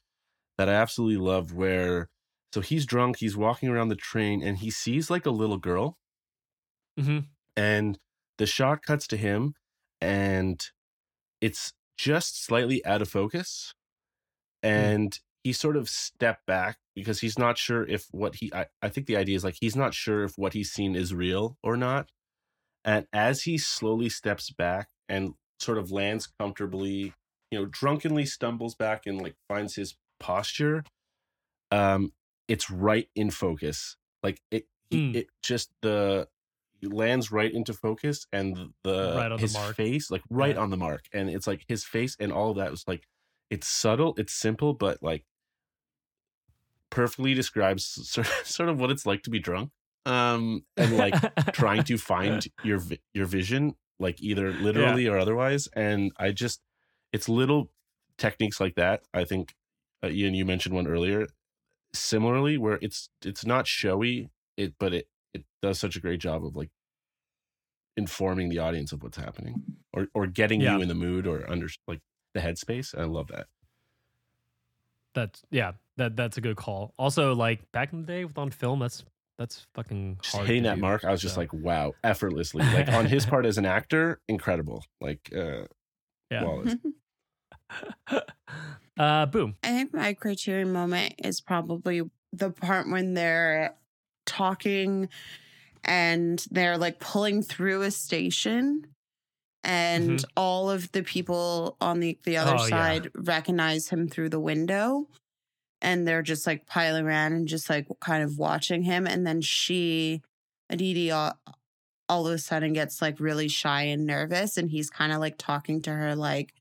that 0.58 0.70
I 0.70 0.74
absolutely 0.74 1.18
love 1.24 1.54
where. 1.54 2.10
So 2.54 2.62
he's 2.62 2.86
drunk. 2.86 3.18
He's 3.20 3.38
walking 3.38 3.70
around 3.70 3.90
the 3.90 3.96
train, 3.96 4.44
and 4.44 4.58
he 4.60 4.70
sees 4.72 5.10
like 5.10 5.26
a 5.26 5.32
little 5.32 5.58
girl, 5.58 5.98
Mm-hmm. 7.00 7.32
and 7.56 7.98
the 8.38 8.46
shot 8.46 8.82
cuts 8.84 9.08
to 9.08 9.18
him, 9.18 9.54
and 10.00 10.62
it's 11.42 11.74
just 11.98 12.44
slightly 12.44 12.86
out 12.86 13.02
of 13.02 13.10
focus 13.10 13.74
and 14.64 15.20
he 15.44 15.54
sort 15.54 15.78
of 15.78 15.90
stepped 15.90 16.46
back 16.46 16.78
because 16.96 17.22
he's 17.22 17.40
not 17.40 17.58
sure 17.58 17.88
if 17.88 18.08
what 18.12 18.36
he 18.36 18.52
I, 18.54 18.68
I 18.82 18.90
think 18.90 19.08
the 19.08 19.18
idea 19.18 19.36
is 19.36 19.44
like 19.44 19.58
he's 19.60 19.76
not 19.76 19.94
sure 19.94 20.24
if 20.24 20.34
what 20.38 20.54
he's 20.54 20.72
seen 20.72 20.96
is 20.96 21.14
real 21.14 21.58
or 21.64 21.78
not 21.78 22.10
and 22.86 23.08
as 23.14 23.44
he 23.44 23.58
slowly 23.58 24.10
steps 24.10 24.52
back 24.52 24.90
and 25.10 25.36
sort 25.60 25.78
of 25.78 25.92
lands 25.92 26.28
comfortably 26.40 27.14
you 27.52 27.60
know 27.60 27.66
drunkenly 27.66 28.26
stumbles 28.26 28.76
back 28.76 29.06
and 29.06 29.22
like 29.22 29.36
finds 29.50 29.76
his 29.76 29.96
posture 30.22 30.84
um 31.72 32.14
it's 32.48 32.70
right 32.70 33.10
in 33.16 33.30
focus 33.32 33.98
like 34.24 34.42
it 34.52 34.66
Hmm. 34.92 35.16
it 35.16 35.28
just 35.42 35.70
the 35.82 36.28
he 36.82 36.88
lands 36.88 37.32
right 37.32 37.54
into 37.54 37.74
focus 37.74 38.28
and 38.34 38.74
the 38.84 39.14
Right 39.16 39.32
on 39.32 39.38
the 39.38 39.42
his 39.42 39.54
mark. 39.54 39.76
face 39.78 40.12
like 40.12 40.22
right 40.30 40.56
Yeah. 40.56 40.62
on 40.62 40.70
the 40.70 40.76
mark 40.78 41.06
and 41.14 41.30
it's 41.30 41.48
like 41.48 41.64
his 41.70 41.86
face 41.86 42.18
and 42.20 42.30
all 42.34 42.52
of 42.52 42.58
that 42.58 42.72
was 42.72 42.84
like 42.88 43.08
it's 43.50 43.68
subtle 43.70 44.14
it's 44.18 44.34
simple 44.34 44.74
but 44.74 45.02
like 45.02 45.24
perfectly 46.90 47.34
describes 47.34 47.86
sort 48.44 48.68
of, 48.70 48.80
what 48.80 48.92
it's 48.92 49.06
like 49.06 49.24
to 49.24 49.30
be 49.30 49.40
drunk 49.40 49.72
um 50.06 50.66
and 50.76 50.98
like 50.98 51.16
trying 51.54 51.84
to 51.84 51.98
find 51.98 52.48
your 52.64 52.80
your 53.14 53.26
vision 53.26 53.76
like 54.00 54.22
either 54.22 54.52
literally 54.52 55.08
or 55.08 55.18
otherwise 55.18 55.70
and 55.74 56.12
i 56.18 56.32
just 56.32 56.60
it's 57.14 57.30
little 57.30 57.72
techniques 58.18 58.60
like 58.60 58.76
that 58.76 59.04
i 59.14 59.24
think 59.24 59.54
uh, 60.04 60.08
ian 60.10 60.34
you 60.34 60.46
mentioned 60.46 60.74
one 60.76 60.88
earlier 60.88 61.28
similarly 61.94 62.58
where 62.58 62.80
it's 62.82 63.10
it's 63.26 63.46
not 63.46 63.68
showy 63.68 64.30
it 64.58 64.74
but 64.80 64.94
it 64.94 65.08
it 65.34 65.44
does 65.62 65.80
such 65.80 65.96
a 65.96 66.00
great 66.00 66.20
job 66.20 66.46
of 66.46 66.56
like 66.56 66.70
informing 67.98 68.50
the 68.50 68.58
audience 68.60 68.92
of 68.92 69.04
what's 69.04 69.18
happening 69.18 69.62
or 69.94 70.08
or 70.14 70.26
getting 70.28 70.62
Yeah. 70.62 70.76
you 70.78 70.82
in 70.82 70.88
the 70.88 70.96
mood 70.96 71.28
or 71.28 71.50
under 71.50 71.68
like 71.88 72.00
the 72.34 72.40
headspace 72.40 72.98
i 72.98 73.04
love 73.04 73.28
that 73.28 73.48
That's 75.14 75.42
yeah. 75.52 75.74
That 75.98 76.16
that's 76.16 76.38
a 76.38 76.42
good 76.42 76.56
call. 76.56 76.94
Also, 76.98 77.36
like 77.36 77.70
back 77.74 77.92
in 77.92 78.00
the 78.02 78.08
day 78.08 78.24
with 78.24 78.38
on 78.38 78.50
film, 78.50 78.80
that's 78.80 79.04
that's 79.38 79.68
fucking 79.76 80.18
just 80.22 80.36
hard 80.36 80.48
hitting 80.48 80.64
to 80.64 80.70
that 80.70 80.76
do, 80.76 80.82
mark 80.82 81.04
i 81.04 81.12
was 81.12 81.22
just 81.22 81.36
like 81.36 81.52
wow 81.52 81.94
effortlessly 82.04 82.64
like 82.64 82.88
on 82.90 83.06
his 83.06 83.26
part 83.32 83.46
as 83.46 83.58
an 83.58 83.66
actor 83.66 84.20
incredible 84.30 84.84
like 85.02 85.20
uh 85.36 85.64
Yeah. 86.32 86.42
flawless. 86.44 86.76
uh, 89.00 89.26
boom. 89.28 89.56
I 89.64 89.68
think 89.70 89.94
my 89.94 90.14
criterion 90.14 90.72
moment 90.72 91.16
is 91.24 91.42
probably 91.42 92.02
the 92.34 92.52
part 92.52 92.90
when 92.90 93.14
they're 93.14 93.76
talking 94.26 95.10
and 95.84 96.44
they're 96.52 96.78
like 96.78 97.00
pulling 97.00 97.42
through 97.42 97.82
a 97.82 97.92
station 97.92 98.88
and 99.64 100.20
Mhm. 100.20 100.26
all 100.36 100.70
of 100.72 100.92
the 100.92 101.04
people 101.04 101.78
on 101.82 102.00
the, 102.00 102.18
the 102.24 102.38
other 102.38 102.52
Oh, 102.58 102.66
yeah. 102.66 102.70
side 102.70 103.12
recognize 103.16 103.90
him 103.90 104.08
through 104.08 104.30
the 104.30 104.40
window 104.40 105.08
and 105.82 106.08
they're 106.08 106.22
just 106.22 106.46
like 106.48 106.66
piling 106.68 107.06
around 107.06 107.34
and 107.34 107.48
just 107.48 107.70
like 107.70 107.88
kind 108.00 108.24
of 108.24 108.38
watching 108.38 108.84
him 108.84 109.08
and 109.08 109.26
then 109.26 109.42
she 109.42 110.22
Aditi 110.70 111.12
all, 111.12 111.38
all 112.08 112.28
of 112.28 112.34
a 112.34 112.38
sudden 112.38 112.74
gets 112.74 113.02
like 113.02 113.20
really 113.20 113.48
shy 113.48 113.84
and 113.84 114.06
nervous 114.06 114.58
and 114.58 114.70
he's 114.72 114.90
kind 114.90 115.12
of 115.12 115.20
like 115.20 115.38
talking 115.38 115.82
to 115.82 115.92
her 115.92 116.16
like 116.16 116.54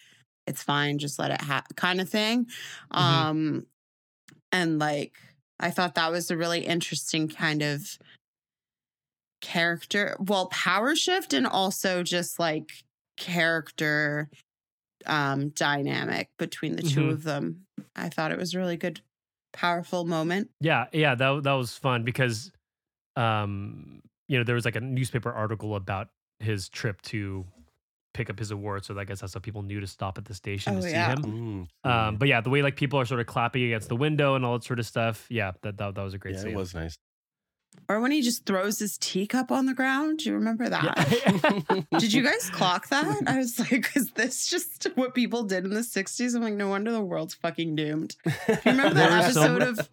it's 0.51 0.63
fine 0.63 0.99
just 0.99 1.19
let 1.19 1.31
it 1.31 1.41
happen 1.41 1.75
kind 1.77 2.01
of 2.01 2.09
thing 2.09 2.45
Mhm. 2.93 2.99
um 2.99 3.67
and 4.53 4.79
like 4.79 5.15
i 5.59 5.71
thought 5.71 5.95
that 5.95 6.11
was 6.13 6.31
a 6.31 6.37
really 6.37 6.67
interesting 6.67 7.29
kind 7.29 7.63
of 7.63 7.99
character 9.41 10.17
well 10.21 10.47
power 10.49 10.95
shift 10.95 11.33
and 11.33 11.47
also 11.47 12.03
just 12.03 12.39
like 12.39 12.71
character 13.17 14.29
um 15.07 15.49
dynamic 15.51 16.29
between 16.39 16.77
the 16.77 16.83
two 16.83 17.05
Mhm. 17.05 17.11
of 17.13 17.23
them 17.23 17.67
i 17.97 18.09
thought 18.11 18.33
it 18.33 18.39
was 18.39 18.55
a 18.55 18.59
really 18.59 18.77
good 18.77 19.01
powerful 19.53 20.05
moment 20.05 20.51
Yeah, 20.61 20.87
yeah, 20.93 21.15
that 21.15 21.43
that 21.43 21.53
was 21.55 21.77
fun 21.77 22.05
because, 22.05 22.53
um, 23.17 24.03
you 24.29 24.39
know, 24.39 24.45
there 24.45 24.55
was 24.55 24.65
like 24.65 24.77
a 24.77 24.81
newspaper 24.81 25.33
article 25.33 25.75
about 25.75 26.09
his 26.39 26.69
trip 26.69 27.03
to 27.03 27.45
pick 28.13 28.29
up 28.31 28.39
his 28.39 28.51
award. 28.51 28.85
So 28.85 28.99
I 28.99 29.05
guess 29.05 29.21
that's 29.21 29.35
how 29.35 29.41
people 29.41 29.63
knew 29.63 29.81
to 29.81 29.87
stop 29.87 30.19
at 30.19 30.25
the 30.25 30.35
station 30.35 30.75
Oh, 30.75 30.77
to 30.77 30.83
see 30.83 30.91
yeah. 30.91 31.11
him. 31.13 31.69
Mm, 31.85 31.91
Um, 31.91 32.17
but 32.17 32.29
yeah, 32.29 32.41
the 32.41 32.51
way 32.51 32.63
like 32.63 32.77
people 32.77 32.99
are 32.99 33.05
sort 33.05 33.21
of 33.21 33.27
clapping 33.27 33.65
against 33.65 33.89
the 33.89 33.97
window 33.97 34.35
and 34.35 34.45
all 34.45 34.55
that 34.59 34.65
sort 34.65 34.79
of 34.79 34.87
stuff. 34.87 35.27
Yeah, 35.31 35.53
that 35.63 35.77
that, 35.79 35.95
that 35.95 36.03
was 36.03 36.15
a 36.15 36.19
great 36.19 36.35
yeah, 36.35 36.41
scene. 36.43 36.51
it 36.53 36.57
was 36.57 36.75
nice 36.75 36.97
or 37.89 38.01
when 38.01 38.11
he 38.11 38.21
just 38.21 38.47
throws 38.47 38.81
his 38.81 38.99
teacup 38.99 39.53
on 39.53 39.65
the 39.67 39.75
ground 39.75 40.19
do 40.19 40.29
you 40.29 40.35
remember 40.35 40.69
that 40.69 41.09
Yeah. 41.25 41.81
Did 42.01 42.13
you 42.13 42.25
guys 42.25 42.51
clock 42.51 42.89
that? 42.89 43.23
I 43.29 43.39
was 43.39 43.61
like, 43.61 43.97
is 43.97 44.11
this 44.11 44.49
just 44.49 44.89
what 44.97 45.15
people 45.15 45.45
did 45.45 45.65
in 45.65 45.71
the 45.73 45.81
60s? 45.81 46.35
I'm 46.35 46.43
like, 46.43 46.55
no 46.55 46.69
wonder 46.69 46.91
the 46.91 47.01
world's 47.01 47.35
fucking 47.35 47.77
doomed. 47.77 48.17
You 48.27 48.57
remember 48.67 48.95
that 48.95 49.09
There 49.11 49.19
was 49.19 49.35
so- 49.35 49.43
episode 49.43 49.63
of 49.63 49.89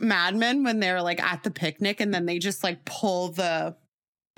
Mad 0.00 0.36
Men 0.36 0.64
when 0.64 0.80
they're 0.80 1.00
like 1.00 1.20
at 1.22 1.42
the 1.44 1.50
picnic 1.50 2.00
and 2.00 2.12
then 2.12 2.26
they 2.26 2.38
just 2.38 2.62
like 2.62 2.84
pull 2.84 3.28
the 3.28 3.74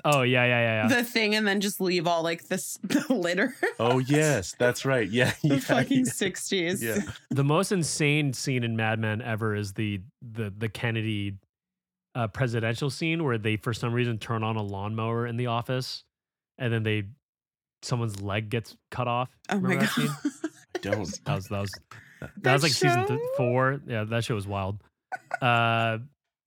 oh 0.05 0.21
yeah, 0.21 0.45
yeah, 0.45 0.59
yeah, 0.61 0.81
yeah. 0.87 0.95
the 0.95 1.03
thing 1.03 1.35
and 1.35 1.45
then 1.47 1.59
just 1.59 1.81
leave 1.81 2.07
all 2.07 2.23
like 2.23 2.47
this 2.47 2.77
the 2.83 3.05
litter? 3.13 3.53
oh 3.79 3.99
yes 3.99 4.55
that's 4.57 4.85
right 4.85 5.09
yeah 5.09 5.33
the 5.41 5.55
yeah, 5.55 5.59
fucking 5.59 6.05
60s. 6.05 6.81
Yeah. 6.81 6.99
the 7.31 7.43
most 7.43 7.71
insane 7.73 8.31
scene 8.33 8.63
in 8.63 8.75
Mad 8.77 8.99
Men 8.99 9.21
ever 9.21 9.55
is 9.55 9.73
the 9.73 10.01
the 10.21 10.53
the 10.57 10.69
Kennedy 10.69 11.35
uh, 12.15 12.27
presidential 12.27 12.89
scene 12.89 13.23
where 13.25 13.37
they 13.37 13.57
for 13.57 13.73
some 13.73 13.93
reason 13.93 14.17
turn 14.17 14.41
on 14.43 14.55
a 14.55 14.63
lawnmower 14.63 15.27
in 15.27 15.35
the 15.35 15.47
office, 15.47 16.05
and 16.57 16.71
then 16.71 16.83
they 16.83 17.03
someone's 17.81 18.21
leg 18.21 18.49
gets 18.49 18.75
cut 18.89 19.07
off. 19.07 19.29
Oh 19.49 19.59
my 19.59 19.73
Remember 19.73 19.85
that 19.85 19.95
god. 19.95 20.07
scene? 20.21 20.31
I 20.75 20.79
don't 20.79 20.91
That 20.93 20.99
was 20.99 21.47
that 21.49 21.59
was 21.61 21.71
that, 22.21 22.29
That 22.41 22.53
was 22.53 22.63
like 22.63 22.71
season 22.71 23.05
th- 23.05 23.19
four. 23.35 23.81
Yeah, 23.85 24.05
that 24.05 24.23
show 24.23 24.35
was 24.35 24.47
wild. 24.47 24.79
Uh, 25.41 25.97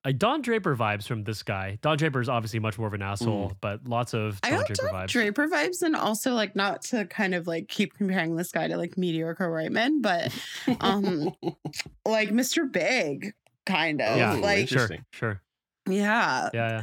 like 0.05 0.19
Don 0.19 0.43
Draper 0.43 0.77
vibes 0.77 1.07
from 1.07 1.25
this 1.25 1.43
guy. 1.43 1.79
Don 1.83 1.97
Draper 1.97 2.21
is 2.21 2.29
obviously 2.29 2.61
much 2.61 2.79
more 2.79 2.87
of 2.87 2.95
an 2.95 3.03
asshole, 3.03 3.53
but 3.61 3.87
lots 3.87 4.15
of 4.15 4.41
Don 4.43 4.53
got 4.53 4.67
Draper 4.67 4.83
Don 4.83 4.95
vibes. 4.95 5.09
Draper 5.09 5.49
vibes, 5.49 5.83
and 5.83 5.97
also 5.97 6.33
like 6.33 6.55
not 6.55 6.83
to 6.83 7.05
kind 7.07 7.35
of 7.35 7.47
like 7.47 7.69
keep 7.69 7.95
comparing 7.95 8.37
this 8.37 8.53
guy 8.53 8.69
to 8.69 8.77
like 8.77 8.97
mediocre 8.97 9.53
white 9.53 9.73
men, 9.73 10.01
but 10.01 10.33
um 10.81 11.33
like 12.07 12.31
Mr. 12.31 12.71
Big, 12.71 13.35
kind 13.67 14.01
of. 14.01 14.17
yeah, 14.17 14.33
like 14.35 14.69
sure, 14.69 14.89
sure. 15.13 15.43
yeah. 15.89 16.49
Yeah, 16.55 16.69
yeah. 16.69 16.83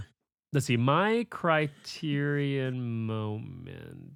Let's 0.53 0.67
see. 0.67 0.77
My 0.77 1.25
criterion 1.29 3.05
moment. 3.05 4.13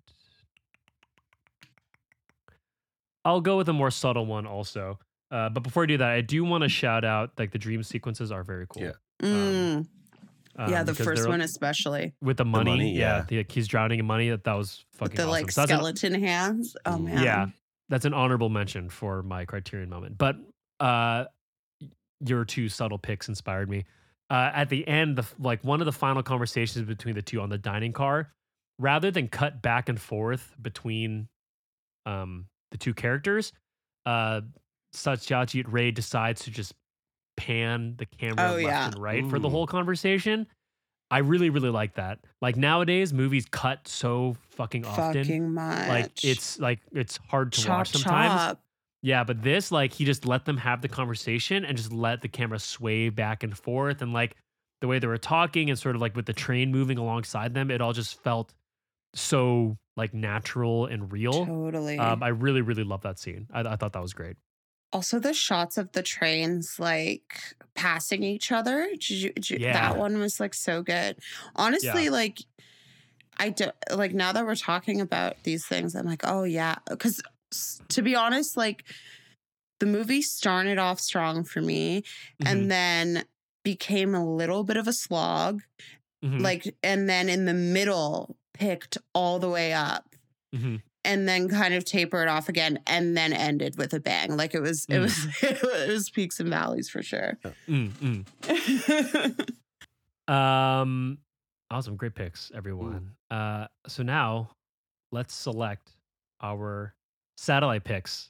I'll 3.26 3.42
go 3.42 3.58
with 3.58 3.68
a 3.68 3.74
more 3.74 3.92
subtle 3.92 4.26
one 4.26 4.48
also. 4.48 4.98
Uh, 5.32 5.50
but 5.50 5.62
before 5.64 5.84
I 5.84 5.86
do 5.86 5.98
that, 5.98 6.10
I 6.10 6.22
do 6.22 6.44
want 6.44 6.64
to 6.64 6.70
shout 6.70 7.06
out 7.06 7.32
like 7.38 7.52
the 7.52 7.58
dream 7.60 7.84
sequences 7.84 8.32
are 8.32 8.44
very 8.44 8.66
cool. 8.68 8.84
Yeah. 8.84 8.92
Mm, 9.22 9.88
Um, 10.58 10.72
yeah, 10.72 10.84
the 10.84 10.96
first 10.96 11.28
one 11.28 11.42
especially. 11.42 12.14
with 12.22 12.38
the 12.38 12.46
money. 12.46 12.72
money, 12.72 12.94
yeah, 12.94 13.18
yeah. 13.20 13.26
the- 13.28 13.38
like, 13.38 13.52
he's 13.52 13.68
drowning 13.68 14.00
in 14.00 14.06
money. 14.06 14.30
That 14.30 14.44
that 14.46 14.54
was 14.54 14.84
fucking 14.94 15.12
With 15.12 15.16
the 15.18 15.22
awesome. 15.24 15.32
like 15.32 15.52
So 15.52 15.62
that's 15.62 15.72
an- 15.72 15.78
skeleton 15.78 16.14
hands. 16.16 16.76
Oh 16.86 16.92
Mm. 16.98 17.04
man. 17.06 17.24
yeah, 17.24 17.46
that's 17.90 18.06
an 18.06 18.14
honorable 18.14 18.50
mention 18.50 18.90
for 18.90 19.22
my 19.24 19.46
criterion 19.46 19.90
moment. 19.90 20.18
But 20.18 20.38
uh, 20.80 21.26
your 22.26 22.44
two 22.46 22.68
subtle 22.70 22.98
picks 22.98 23.28
inspired 23.30 23.70
me. 23.70 23.86
Uh, 24.30 24.52
at 24.54 24.70
the 24.70 24.88
end, 24.88 25.16
the 25.18 25.26
like 25.40 25.64
one 25.64 25.80
of 25.82 25.86
the 25.86 25.92
final 25.92 26.22
conversations 26.24 26.86
between 26.88 27.16
the 27.16 27.22
two 27.22 27.40
on 27.42 27.50
the 27.50 27.58
dining 27.58 27.94
car, 27.94 28.32
rather 28.80 29.12
than 29.12 29.28
cut 29.28 29.62
back 29.62 29.90
and 29.90 30.00
forth 30.00 30.56
between 30.62 31.28
um, 32.06 32.46
the 32.72 32.78
two 32.78 32.94
characters, 32.94 33.54
uh, 34.06 34.42
Satyajit 34.96 35.66
Ray 35.68 35.92
decides 35.92 36.44
to 36.44 36.52
just 36.52 36.74
pan 37.38 37.96
the 37.98 38.06
camera 38.06 38.50
Oh, 38.52 38.52
left 38.56 38.62
yeah. 38.64 38.86
and 38.88 38.98
right 38.98 39.26
for 39.30 39.40
the 39.40 39.50
whole 39.50 39.68
conversation. 39.68 40.48
I 41.12 41.20
really, 41.20 41.50
really 41.50 41.70
like 41.70 41.96
that. 41.96 42.20
Like 42.42 42.56
nowadays, 42.56 43.14
movies 43.14 43.46
cut 43.50 43.88
so 43.88 44.36
fucking 44.50 44.86
often. 44.86 45.24
Fucking 45.24 45.54
much. 45.54 45.88
like 45.88 46.24
it's 46.24 46.60
like 46.60 46.80
it's 46.92 47.18
hard 47.30 47.52
to 47.54 47.62
chop 47.62 47.78
watch 47.80 47.90
sometimes. 47.92 48.34
chop. 48.34 48.62
Yeah, 49.02 49.24
but 49.24 49.42
this, 49.42 49.72
like, 49.72 49.94
he 49.94 50.04
just 50.04 50.26
let 50.26 50.44
them 50.44 50.58
have 50.58 50.82
the 50.82 50.90
conversation 50.90 51.64
and 51.64 51.78
just 51.78 51.94
let 51.94 52.22
the 52.22 52.28
camera 52.28 52.60
sway 52.60 53.08
back 53.08 53.44
and 53.44 53.58
forth. 53.58 54.02
And, 54.02 54.12
like, 54.12 54.36
the 54.82 54.88
way 54.90 55.00
they 55.00 55.08
were 55.08 55.18
talking 55.18 55.70
and 55.70 55.80
sort 55.80 55.96
of 55.96 56.02
like 56.02 56.18
with 56.18 56.26
the 56.26 56.34
train 56.34 56.70
moving 56.70 56.98
alongside 56.98 57.54
them, 57.54 57.72
it 57.72 57.80
all 57.80 57.94
just 57.94 58.22
felt 58.22 58.54
so, 59.16 59.78
like 59.96 60.14
natural 60.14 60.86
and 60.88 61.12
real. 61.14 61.46
Totally. 61.46 61.98
Um, 61.98 62.22
I 62.22 62.28
really, 62.28 62.60
really 62.62 62.84
love 62.84 63.02
that 63.04 63.20
scene. 63.20 63.48
I, 63.54 63.62
I 63.62 63.76
thought 63.78 63.94
that 63.94 64.02
was 64.02 64.12
great. 64.14 64.36
Also, 64.92 65.20
the 65.20 65.34
shots 65.34 65.78
of 65.78 65.92
the 65.92 66.02
trains 66.04 66.80
like 66.80 67.38
passing 67.76 68.24
each 68.24 68.52
other. 68.52 68.88
Did 68.92 69.10
you, 69.10 69.34
did 69.34 69.50
you- 69.50 69.58
Yeah. 69.62 69.74
That 69.74 69.98
one 69.98 70.18
was 70.20 70.40
like 70.40 70.54
so 70.54 70.82
good. 70.82 71.18
Honestly, 71.56 72.10
like 72.10 72.40
I 73.38 73.50
do 73.50 73.68
like 73.94 74.14
now 74.14 74.32
that 74.34 74.46
we're 74.46 74.56
talking 74.56 75.00
about 75.00 75.42
these 75.44 75.66
things, 75.66 75.96
I'm 75.96 76.06
like, 76.06 76.22
oh 76.26 76.44
yeah. 76.44 76.76
Because 76.90 77.22
to 77.90 78.02
be 78.02 78.16
honest, 78.16 78.58
like 78.58 78.84
the 79.80 79.86
movie 79.86 80.22
started 80.22 80.78
off 80.78 81.00
strong 81.00 81.44
for 81.46 81.62
me 81.62 82.04
Mhm, 82.42 82.48
and 82.48 82.72
then 82.72 83.24
became 83.64 84.14
a 84.16 84.26
little 84.26 84.64
bit 84.64 84.76
of 84.78 84.88
a 84.88 84.94
slog. 84.94 85.62
mhm, 86.24 86.42
Like, 86.42 86.76
and 86.84 87.08
then 87.08 87.30
in 87.30 87.46
the 87.46 87.54
middle 87.54 88.36
picked 88.54 88.98
all 89.14 89.40
the 89.40 89.50
way 89.50 89.72
up. 89.74 90.16
mhm. 90.54 90.82
And 91.06 91.28
then 91.28 91.48
kind 91.50 91.74
of 91.74 91.86
tapered 91.86 92.28
off 92.28 92.50
again 92.50 92.80
and 92.88 93.16
then 93.16 93.32
ended 93.34 93.78
with 93.78 93.94
a 93.94 94.00
bang 94.00 94.36
like 94.36 94.54
it 94.54 94.62
was 94.62 94.86
it 94.90 94.94
Mm. 94.94 95.02
was 95.02 95.28
it 95.44 95.88
was 95.90 96.10
peaks 96.10 96.40
and 96.40 96.50
valleys 96.50 96.90
for 96.90 97.02
sure 97.04 97.38
Mm, 97.68 98.26
mm. 98.48 99.50
Um, 100.28 101.18
awesome, 101.72 101.96
great 101.96 102.14
picks, 102.14 102.52
everyone. 102.54 103.14
Uh, 103.32 103.66
so 103.88 104.04
now 104.04 104.52
let's 105.12 105.34
select 105.34 105.90
our 106.42 106.94
satellite 107.36 107.84
picks. 107.84 108.30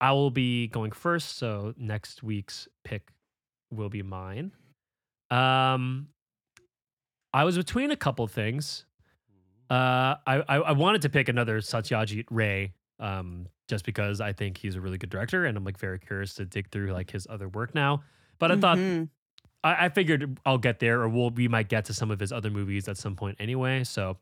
I 0.00 0.10
will 0.12 0.32
be 0.32 0.66
going 0.66 0.90
first, 0.90 1.36
so 1.38 1.74
next 1.76 2.24
week's 2.24 2.66
pick 2.84 3.12
will 3.70 3.88
be 3.88 4.02
mine. 4.02 4.50
Um, 5.30 6.08
I 7.32 7.44
was 7.44 7.56
between 7.56 7.92
a 7.92 7.96
couple 7.96 8.26
things. 8.26 8.84
Uh, 9.72 10.16
I, 10.26 10.42
I 10.48 10.56
I 10.56 10.72
wanted 10.72 11.02
to 11.02 11.08
pick 11.08 11.28
another 11.28 11.60
Satyajit 11.60 12.26
Ray, 12.30 12.74
um, 13.00 13.46
just 13.68 13.84
because 13.86 14.20
I 14.20 14.32
think 14.32 14.58
he's 14.58 14.74
a 14.76 14.80
really 14.80 14.98
good 14.98 15.08
director, 15.10 15.46
and 15.46 15.56
I'm 15.56 15.64
like 15.64 15.78
very 15.78 15.98
curious 15.98 16.34
to 16.34 16.44
dig 16.44 16.70
through 16.70 16.92
like 16.92 17.10
his 17.10 17.26
other 17.30 17.48
work 17.48 17.74
now. 17.74 18.02
But 18.38 18.52
I 18.52 18.56
thought 18.56 18.76
Mhm. 18.78 19.08
I, 19.64 19.86
I 19.86 19.88
figured 19.88 20.38
I'll 20.44 20.58
get 20.58 20.78
there, 20.78 21.00
or 21.00 21.08
we'll 21.08 21.30
we 21.30 21.48
might 21.48 21.68
get 21.68 21.86
to 21.86 21.94
some 21.94 22.10
of 22.10 22.20
his 22.20 22.32
other 22.32 22.50
movies 22.50 22.86
at 22.88 22.98
some 22.98 23.16
point 23.16 23.36
anyway. 23.40 23.84
So 23.84 24.18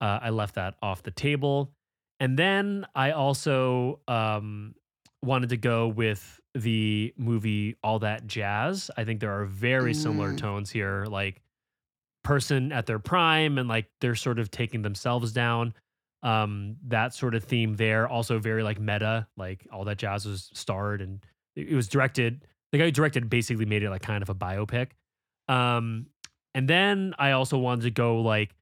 uh, 0.00 0.18
I 0.22 0.30
left 0.30 0.54
that 0.54 0.76
off 0.80 1.02
the 1.02 1.10
table, 1.10 1.74
and 2.18 2.38
then 2.38 2.86
I 2.94 3.10
also 3.10 4.00
um, 4.08 4.74
wanted 5.22 5.50
to 5.50 5.56
go 5.58 5.88
with 5.88 6.40
the 6.54 7.12
movie 7.18 7.76
All 7.84 7.98
That 7.98 8.26
Jazz. 8.26 8.90
I 8.96 9.04
think 9.04 9.20
there 9.20 9.38
are 9.40 9.44
very 9.44 9.92
similar 9.92 10.32
Mm. 10.32 10.38
tones 10.38 10.70
here, 10.70 11.04
like 11.06 11.42
person 12.22 12.72
at 12.72 12.86
their 12.86 12.98
prime, 12.98 13.58
and 13.58 13.68
like 13.68 13.86
they're 14.00 14.14
sort 14.14 14.38
of 14.38 14.50
taking 14.50 14.82
themselves 14.82 15.32
down. 15.32 15.74
Um, 16.22 16.76
that 16.88 17.14
sort 17.14 17.34
of 17.34 17.44
theme 17.44 17.76
there, 17.76 18.06
also 18.06 18.38
very 18.38 18.62
like 18.62 18.78
meta. 18.78 19.26
Like 19.36 19.66
All 19.72 19.84
That 19.84 19.96
Jazz 19.98 20.26
was 20.26 20.50
starred 20.52 21.00
and 21.00 21.24
it 21.56 21.74
was 21.74 21.88
directed 21.88 22.44
the 22.72 22.78
guy 22.78 22.84
who 22.84 22.90
directed 22.92 23.28
basically 23.28 23.64
made 23.64 23.82
it 23.82 23.90
like 23.90 24.02
kind 24.02 24.22
of 24.22 24.28
a 24.28 24.34
biopic. 24.34 24.90
Um, 25.48 26.06
and 26.54 26.68
then 26.68 27.14
I 27.18 27.32
also 27.32 27.58
wanted 27.58 27.82
to 27.82 27.90
go 27.90 28.20
like, 28.20 28.54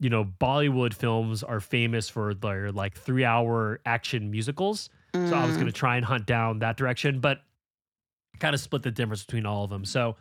you 0.00 0.08
know, 0.08 0.24
Bollywood 0.24 0.94
films 0.94 1.42
are 1.42 1.60
famous 1.60 2.08
for 2.08 2.32
their 2.34 2.72
like 2.72 2.96
three 2.96 3.24
hour 3.24 3.80
action 3.84 4.30
musicals. 4.30 4.88
So 5.24 5.36
I 5.36 5.44
was 5.44 5.56
Mm. 5.56 5.58
going 5.60 5.72
to 5.72 5.78
try 5.78 5.96
and 5.96 6.04
hunt 6.04 6.24
down 6.26 6.60
that 6.60 6.76
direction, 6.76 7.20
but 7.20 7.42
kind 8.38 8.54
of 8.54 8.60
split 8.60 8.82
the 8.82 8.90
difference 8.90 9.24
between 9.24 9.44
all 9.44 9.64
of 9.64 9.70
them. 9.70 9.84
So 9.84 10.16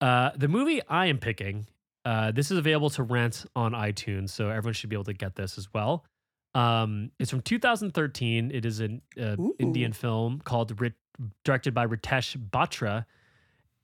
uh, 0.00 0.30
the 0.36 0.48
movie 0.48 0.80
I 0.88 1.06
am 1.06 1.18
picking, 1.18 1.66
uh, 2.04 2.30
this 2.32 2.50
is 2.50 2.58
available 2.58 2.90
to 2.90 3.02
rent 3.02 3.46
on 3.56 3.72
iTunes, 3.72 4.30
so 4.30 4.48
everyone 4.48 4.74
should 4.74 4.90
be 4.90 4.96
able 4.96 5.04
to 5.04 5.14
get 5.14 5.34
this 5.34 5.58
as 5.58 5.72
well. 5.72 6.04
Um, 6.54 7.10
it's 7.18 7.30
from 7.30 7.42
2013. 7.42 8.50
It 8.52 8.64
is 8.64 8.80
an 8.80 9.02
uh, 9.20 9.36
Indian 9.58 9.92
film 9.92 10.40
called 10.42 10.80
Rit- 10.80 10.94
directed 11.44 11.74
by 11.74 11.86
Ritesh 11.86 12.36
Batra, 12.36 13.04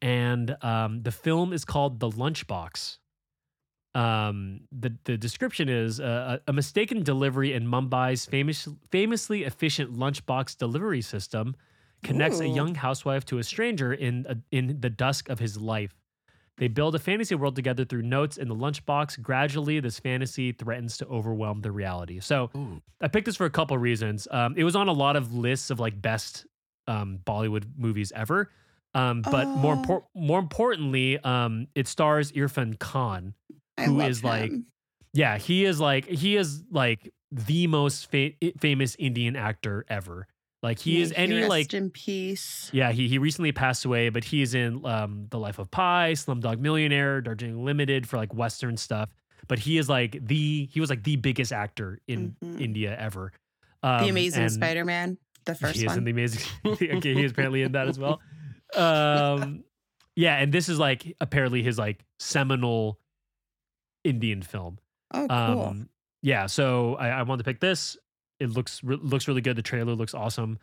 and 0.00 0.56
um, 0.62 1.02
the 1.02 1.10
film 1.10 1.52
is 1.52 1.64
called 1.64 2.00
The 2.00 2.08
Lunchbox. 2.08 2.98
Um, 3.94 4.62
the 4.72 4.96
the 5.04 5.18
description 5.18 5.68
is 5.68 6.00
uh, 6.00 6.38
a, 6.46 6.52
mistaken 6.52 7.02
delivery 7.02 7.52
in 7.52 7.66
Mumbai's 7.66 8.24
famous 8.24 8.66
famously 8.90 9.44
efficient 9.44 9.94
lunchbox 9.94 10.56
delivery 10.56 11.02
system 11.02 11.54
connects 12.02 12.40
a 12.40 12.48
young 12.48 12.74
housewife 12.74 13.26
to 13.26 13.38
a 13.38 13.42
stranger 13.42 13.92
in 13.92 14.24
a, 14.28 14.36
in 14.50 14.80
the 14.80 14.88
dusk 14.88 15.28
of 15.28 15.40
his 15.40 15.58
life. 15.60 15.94
They 16.58 16.68
build 16.68 16.94
a 16.94 16.98
fantasy 16.98 17.34
world 17.34 17.56
together 17.56 17.84
through 17.84 18.02
notes 18.02 18.36
in 18.36 18.48
the 18.48 18.54
lunchbox. 18.54 19.20
Gradually, 19.22 19.80
this 19.80 19.98
fantasy 19.98 20.52
threatens 20.52 20.96
to 20.98 21.06
overwhelm 21.06 21.62
the 21.62 21.72
reality. 21.72 22.20
So, 22.20 22.50
Ooh. 22.54 22.80
I 23.00 23.08
picked 23.08 23.26
this 23.26 23.36
for 23.36 23.46
a 23.46 23.50
couple 23.50 23.74
of 23.76 23.82
reasons. 23.82 24.28
Um, 24.30 24.54
it 24.56 24.64
was 24.64 24.76
on 24.76 24.88
a 24.88 24.92
lot 24.92 25.16
of 25.16 25.34
lists 25.34 25.70
of 25.70 25.80
like 25.80 26.00
best 26.00 26.46
um, 26.86 27.18
Bollywood 27.24 27.64
movies 27.76 28.12
ever. 28.14 28.50
Um, 28.94 29.22
but 29.22 29.46
more 29.48 29.74
Oh. 29.74 29.82
impor- 29.82 30.02
more 30.14 30.38
importantly, 30.38 31.18
um, 31.18 31.68
it 31.74 31.88
stars 31.88 32.30
Irfan 32.32 32.78
Khan. 32.78 33.34
who 33.78 33.82
is 33.82 33.88
who 33.88 33.98
love 33.98 34.10
is, 34.10 34.24
like. 34.24 34.52
Yeah, 35.14 35.38
he 35.38 35.64
is 35.64 35.80
like 35.80 36.04
he 36.06 36.36
is 36.36 36.62
like 36.70 37.10
the 37.30 37.66
most 37.66 38.10
fa- 38.10 38.32
famous 38.60 38.94
Indian 38.98 39.36
actor 39.36 39.84
ever. 39.88 40.26
Like 40.62 40.78
he 40.78 40.94
May 40.94 41.00
is 41.00 41.12
any 41.16 41.36
rest 41.38 41.48
like 41.48 41.74
in 41.74 41.90
peace 41.90 42.70
yeah, 42.72 42.92
he 42.92 43.08
he 43.08 43.18
recently 43.18 43.50
passed 43.52 43.84
away, 43.84 44.08
but 44.10 44.22
he 44.24 44.42
is 44.42 44.54
in 44.54 44.84
um 44.86 45.26
The 45.30 45.38
Life 45.38 45.58
of 45.58 45.70
Pi, 45.70 46.12
Slumdog 46.12 46.60
Millionaire, 46.60 47.20
Darjeeling 47.20 47.64
Limited 47.64 48.08
for 48.08 48.16
like 48.16 48.32
Western 48.32 48.76
stuff. 48.76 49.08
But 49.48 49.58
he 49.58 49.76
is 49.76 49.88
like 49.88 50.24
the 50.24 50.66
he 50.72 50.78
was 50.80 50.88
like 50.88 51.02
the 51.02 51.16
biggest 51.16 51.52
actor 51.52 51.98
in 52.06 52.36
Mhm. 52.42 52.60
India 52.60 52.96
ever. 52.98 53.32
the 53.82 53.88
Um, 53.88 54.08
amazing 54.10 54.48
spider-man 54.50 55.18
the 55.44 55.56
first 55.56 55.76
he 55.80 55.86
is 55.86 55.96
in 55.96 56.04
the 56.04 56.12
amazing. 56.12 56.42
okay, 56.66 57.14
he 57.14 57.24
is 57.24 57.32
apparently 57.32 57.62
in 57.62 57.72
that 57.72 57.88
as 57.88 57.98
well. 57.98 58.20
Um, 58.76 59.64
yeah, 60.16 60.38
and 60.38 60.50
this 60.52 60.68
is 60.70 60.78
like 60.78 61.14
apparently 61.20 61.62
his 61.62 61.76
like 61.78 62.04
seminal 62.20 62.98
Indian 64.04 64.42
film. 64.42 64.78
oh 65.12 65.26
cool 65.28 65.62
Um, 65.66 65.88
yeah, 66.22 66.46
so 66.46 66.94
I, 66.94 67.08
I 67.08 67.22
wanted 67.24 67.44
to 67.44 67.50
pick 67.50 67.60
this. 67.60 67.96
It 68.42 68.50
looks 68.50 68.82
re- 68.84 68.98
looks 69.00 69.28
really 69.28 69.40
good. 69.40 69.56
The 69.56 69.62
trailer 69.62 69.94
looks 69.94 70.14
awesome. 70.14 70.58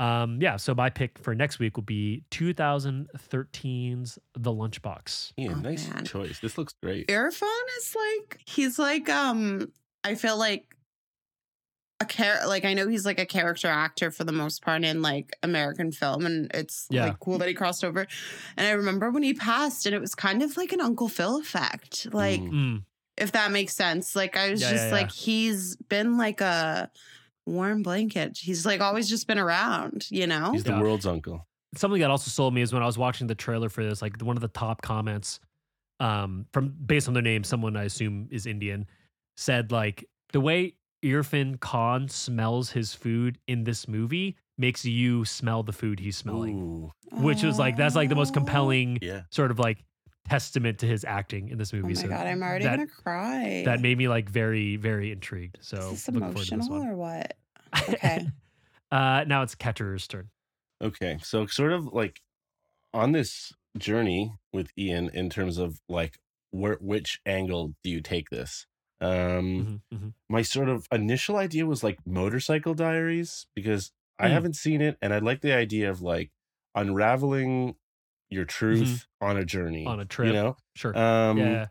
Um, 0.00 0.40
yeah, 0.40 0.56
so 0.56 0.74
my 0.74 0.90
pick 0.90 1.18
for 1.18 1.34
next 1.34 1.58
week 1.58 1.76
will 1.76 1.82
be 1.84 2.22
2013's 2.30 4.18
The 4.36 4.52
Lunchbox. 4.52 5.32
Yeah, 5.36 5.50
Oh, 5.50 5.54
nice 5.60 5.88
man. 5.88 6.04
choice. 6.04 6.38
This 6.40 6.56
looks 6.58 6.74
great. 6.82 7.08
Irfan 7.08 7.42
is 7.78 7.96
like 7.96 8.40
he's 8.46 8.78
like 8.78 9.08
um 9.08 9.72
I 10.04 10.14
feel 10.14 10.38
like 10.38 10.64
a 12.00 12.04
char 12.04 12.46
like 12.46 12.64
I 12.64 12.74
know 12.74 12.86
he's 12.88 13.04
like 13.04 13.18
a 13.18 13.26
character 13.26 13.66
actor 13.68 14.10
for 14.12 14.22
the 14.24 14.32
most 14.32 14.62
part 14.62 14.84
in 14.84 15.02
like 15.02 15.36
American 15.42 15.90
film 15.90 16.26
and 16.26 16.48
it's 16.54 16.86
Yeah. 16.90 17.06
like 17.06 17.18
cool 17.18 17.38
that 17.38 17.48
he 17.48 17.54
crossed 17.54 17.82
over. 17.84 18.06
And 18.56 18.66
I 18.66 18.70
remember 18.70 19.10
when 19.10 19.22
he 19.24 19.34
passed 19.34 19.84
and 19.86 19.94
it 19.94 20.00
was 20.00 20.14
kind 20.14 20.42
of 20.42 20.56
like 20.56 20.72
an 20.72 20.80
Uncle 20.80 21.08
Phil 21.08 21.38
effect. 21.40 22.06
Like 22.12 22.40
Mm. 22.40 22.52
Mm, 22.52 22.82
if 23.16 23.32
that 23.32 23.50
makes 23.50 23.74
sense. 23.74 24.14
Like 24.14 24.36
I 24.36 24.50
was 24.50 24.60
Yeah, 24.60 24.70
just 24.70 24.86
yeah, 24.86 24.92
like 24.92 25.06
yeah. 25.08 25.22
he's 25.24 25.74
been 25.74 26.16
like 26.16 26.40
a 26.40 26.88
warm 27.48 27.82
blanket. 27.82 28.38
He's 28.38 28.64
like 28.66 28.80
always 28.80 29.08
just 29.08 29.26
been 29.26 29.38
around, 29.38 30.06
you 30.10 30.26
know? 30.26 30.52
He's 30.52 30.64
the 30.64 30.70
Yeah. 30.72 30.80
world's 30.82 31.06
uncle. 31.06 31.46
something 31.74 32.00
that 32.00 32.10
also 32.10 32.30
sold 32.30 32.54
me 32.54 32.62
is 32.62 32.72
when 32.72 32.82
I 32.82 32.86
was 32.86 32.96
watching 32.96 33.26
the 33.26 33.34
trailer 33.34 33.68
for 33.68 33.84
this. 33.84 34.00
Like 34.00 34.20
one 34.22 34.36
of 34.36 34.40
the 34.40 34.48
top 34.48 34.80
comments, 34.80 35.38
um, 36.00 36.46
from 36.52 36.68
based 36.86 37.08
on 37.08 37.14
their 37.14 37.22
name, 37.22 37.44
someone 37.44 37.76
I 37.76 37.84
assume 37.84 38.28
is 38.30 38.46
Indian, 38.46 38.86
said 39.36 39.70
like 39.70 40.04
the 40.32 40.40
way 40.40 40.74
Irfan 41.04 41.60
Khan 41.60 42.08
smells 42.08 42.70
his 42.70 42.94
food 42.94 43.38
in 43.46 43.64
this 43.64 43.86
movie 43.86 44.36
makes 44.56 44.84
you 44.84 45.24
smell 45.24 45.62
the 45.62 45.72
food 45.72 46.00
he's 46.00 46.16
smelling. 46.16 46.58
Ooh, 46.58 46.90
which 47.22 47.42
was 47.42 47.58
like 47.58 47.76
that's 47.76 47.94
like 47.94 48.08
the 48.08 48.16
most 48.16 48.32
compelling 48.34 48.98
yeah. 49.02 49.22
sort 49.30 49.50
of 49.50 49.58
like 49.58 49.84
testament 50.28 50.78
to 50.80 50.86
his 50.86 51.04
acting 51.04 51.48
in 51.48 51.58
this 51.58 51.72
movie. 51.72 51.92
Oh 51.92 51.96
my 51.96 52.02
so 52.02 52.08
god, 52.08 52.26
I'm 52.26 52.42
already 52.42 52.64
that, 52.64 52.76
gonna 52.76 52.86
cry. 52.88 53.62
that 53.64 53.80
made 53.80 53.98
me 53.98 54.08
like 54.08 54.28
very 54.28 54.76
very 54.76 55.12
intrigued. 55.12 55.58
So 55.60 55.78
is 55.78 55.90
this 55.90 56.08
looking 56.08 56.20
forward 56.32 56.48
to 56.48 56.56
this 56.56 56.68
emotional 56.68 56.80
one. 56.80 56.88
or 56.88 56.96
what? 56.96 57.36
Okay. 57.88 58.28
uh, 58.90 59.24
now 59.26 59.42
it's 59.42 59.54
Ketcher's 59.54 60.06
turn. 60.08 60.30
Okay, 60.82 61.18
so 61.22 61.46
sort 61.46 61.72
of 61.72 61.86
like 61.86 62.20
on 62.94 63.12
this 63.12 63.52
journey 63.78 64.34
with 64.52 64.70
Ian 64.78 65.10
in 65.10 65.30
terms 65.30 65.58
of 65.58 65.80
like 65.88 66.18
where 66.50 66.78
which 66.80 67.20
angle 67.26 67.74
do 67.84 67.90
you 67.90 68.00
take 68.00 68.30
this? 68.30 68.66
Um 69.00 69.80
Mhm, 69.92 69.98
mhm. 69.98 70.14
my 70.28 70.42
sort 70.42 70.68
of 70.68 70.86
initial 70.92 71.36
idea 71.36 71.66
was 71.66 71.82
like 71.84 71.98
motorcycle 72.06 72.74
diaries 72.74 73.46
because 73.54 73.92
I 74.18 74.28
Mm. 74.28 74.32
haven't 74.32 74.56
seen 74.56 74.80
it 74.82 74.98
and 75.02 75.14
I 75.14 75.18
like 75.18 75.40
the 75.42 75.52
idea 75.54 75.90
of 75.90 76.00
like 76.02 76.30
unraveling 76.74 77.76
your 78.30 78.44
truth 78.44 79.06
on 79.20 79.36
a 79.36 79.44
journey 79.44 79.80
Mm-hmm. 79.84 79.88
On 79.92 80.00
a 80.00 80.04
trip. 80.04 80.26
you 80.28 80.32
know 80.32 80.56
Sure. 80.76 80.96
um 80.96 81.38
yeah. 81.38 81.66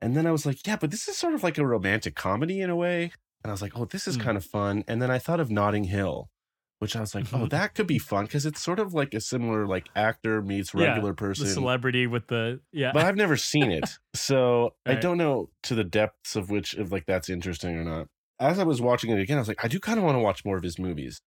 and 0.00 0.16
then 0.16 0.26
I 0.26 0.30
was 0.32 0.46
like 0.46 0.66
yeah 0.66 0.76
but 0.76 0.90
this 0.90 1.06
is 1.08 1.16
sort 1.16 1.34
of 1.34 1.42
like 1.42 1.58
a 1.58 1.66
romantic 1.66 2.14
comedy 2.14 2.60
in 2.60 2.70
a 2.70 2.76
way 2.76 3.12
and 3.44 3.50
I 3.50 3.52
was 3.52 3.62
like 3.62 3.72
oh 3.76 3.84
this 3.84 4.06
is 4.08 4.16
Mm. 4.16 4.22
kind 4.22 4.36
of 4.36 4.44
fun 4.44 4.84
and 4.88 5.00
then 5.02 5.10
I 5.10 5.18
thought 5.18 5.40
of 5.40 5.50
Notting 5.50 5.84
Hill 5.84 6.28
which 6.78 6.96
I 6.96 7.00
was 7.00 7.14
like, 7.14 7.32
oh, 7.32 7.36
Mhm. 7.46 7.50
that 7.50 7.74
could 7.76 7.86
be 7.86 8.00
fun 8.00 8.24
because 8.24 8.44
it's 8.44 8.60
sort 8.60 8.80
of 8.80 8.92
like 8.92 9.14
a 9.14 9.20
similar 9.20 9.68
like 9.68 9.88
actor 9.94 10.42
meets 10.42 10.74
Yeah, 10.74 10.86
regular 10.88 11.12
The 11.12 11.16
person. 11.16 11.46
celebrity 11.46 12.08
with 12.08 12.26
the 12.26 12.58
yeah. 12.72 12.90
but 12.92 13.04
I've 13.06 13.14
never 13.14 13.36
seen 13.36 13.70
it, 13.70 13.84
so 14.14 14.74
I 14.84 14.94
don't 14.96 15.16
know 15.16 15.50
to 15.62 15.76
the 15.76 15.84
depths 15.84 16.34
of 16.34 16.50
which 16.50 16.74
if 16.74 16.90
like 16.90 17.06
that's 17.06 17.30
interesting 17.30 17.76
or 17.76 17.84
not. 17.84 18.08
As 18.40 18.58
I 18.58 18.64
was 18.64 18.80
watching 18.80 19.10
it 19.12 19.20
again, 19.20 19.36
I 19.36 19.40
was 19.40 19.46
like, 19.46 19.64
I 19.64 19.68
do 19.68 19.78
kind 19.78 19.96
of 19.96 20.04
want 20.04 20.16
to 20.16 20.20
watch 20.20 20.44
more 20.44 20.56
of 20.56 20.64
his 20.64 20.76
movies. 20.76 21.20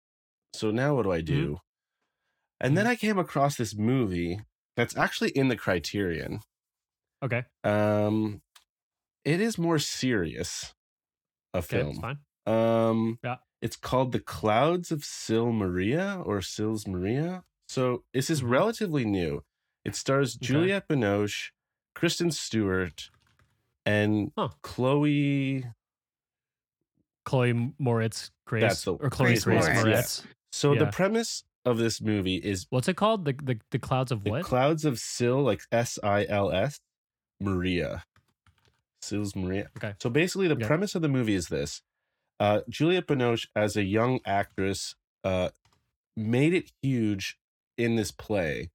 So 0.54 0.72
now 0.72 0.94
what 0.96 1.04
do 1.04 1.14
I 1.14 1.22
do? 1.22 1.60
And 2.60 2.78
then 2.78 2.86
I 2.86 2.98
came 2.98 3.18
across 3.18 3.56
this 3.56 3.74
movie 3.78 4.40
that's 4.76 4.96
actually 4.98 5.30
in 5.32 5.48
the 5.48 5.56
Criterion. 5.58 6.40
okay. 7.24 7.44
Um, 7.64 8.42
it 9.24 9.42
is 9.42 9.58
more 9.58 9.80
serious. 9.80 10.74
A 11.54 11.58
Okay. 11.60 11.68
film. 11.80 11.90
It's 11.92 12.00
fine. 12.00 12.20
Um, 12.46 13.20
Yeah. 13.24 13.38
it's 13.62 13.76
called 13.78 14.12
The 14.12 14.20
Clouds 14.20 14.92
of 14.92 15.04
Sil 15.06 15.50
Maria 15.52 16.22
or 16.24 16.42
Sils 16.42 16.86
Maria. 16.88 17.44
So 17.68 18.04
this 18.14 18.30
is 18.30 18.42
Mhm. 18.42 18.50
relatively 18.50 19.06
new. 19.06 19.44
It 19.84 19.96
stars 19.96 20.36
Okay. 20.36 20.46
Juliette 20.48 20.88
Binoche, 20.88 21.52
Kristen 21.96 22.30
Stewart, 22.32 23.10
and 23.86 24.32
Huh. 24.38 24.50
Chloe. 24.62 25.66
Chloe 27.26 27.54
Moretz 27.82 28.30
Grace 28.46 28.86
or 28.86 29.10
Chloe 29.10 29.30
Grace 29.30 29.44
Grace, 29.46 29.66
Moretz. 29.66 29.84
Moretz. 29.84 30.26
So 30.52 30.76
the 30.76 30.88
premise 30.88 31.44
of 31.66 31.78
this 31.78 32.02
movie 32.02 32.36
is 32.36 32.68
What's 32.70 32.88
it 32.88 32.96
called? 32.96 33.26
The 33.26 33.34
the, 33.34 33.60
the 33.72 33.80
clouds 33.80 34.12
of 34.12 34.24
The 34.24 34.32
what? 34.32 34.44
Clouds 34.44 34.86
of 34.86 35.00
Sil, 35.02 35.42
like 35.44 35.62
S 35.72 35.98
I 36.04 36.26
L 36.30 36.52
S, 36.52 36.80
Maria. 37.40 38.04
Sils 39.02 39.36
Maria. 39.36 39.70
Okay. 39.78 39.94
So 40.02 40.10
basically, 40.10 40.48
the 40.48 40.56
Okay. 40.56 40.66
premise 40.66 40.96
of 40.96 41.02
the 41.02 41.10
movie 41.10 41.36
is 41.36 41.48
this: 41.48 41.82
uh, 42.40 42.62
Juliette 42.70 43.08
Binoche, 43.08 43.48
as 43.56 43.76
a 43.76 43.84
young 43.84 44.20
actress, 44.26 44.96
uh, 45.24 45.50
made 46.16 46.54
it 46.54 46.72
huge 46.82 47.38
in 47.78 47.96
this 47.98 48.12
play, 48.12 48.72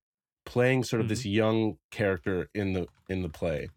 playing 0.46 0.84
sort 0.84 1.00
of 1.00 1.08
this 1.08 1.20
Mm-hmm. 1.20 1.34
young 1.34 1.78
character 1.90 2.48
in 2.54 2.74
the 2.74 2.86
in 3.08 3.22
the 3.22 3.28
play. 3.28 3.70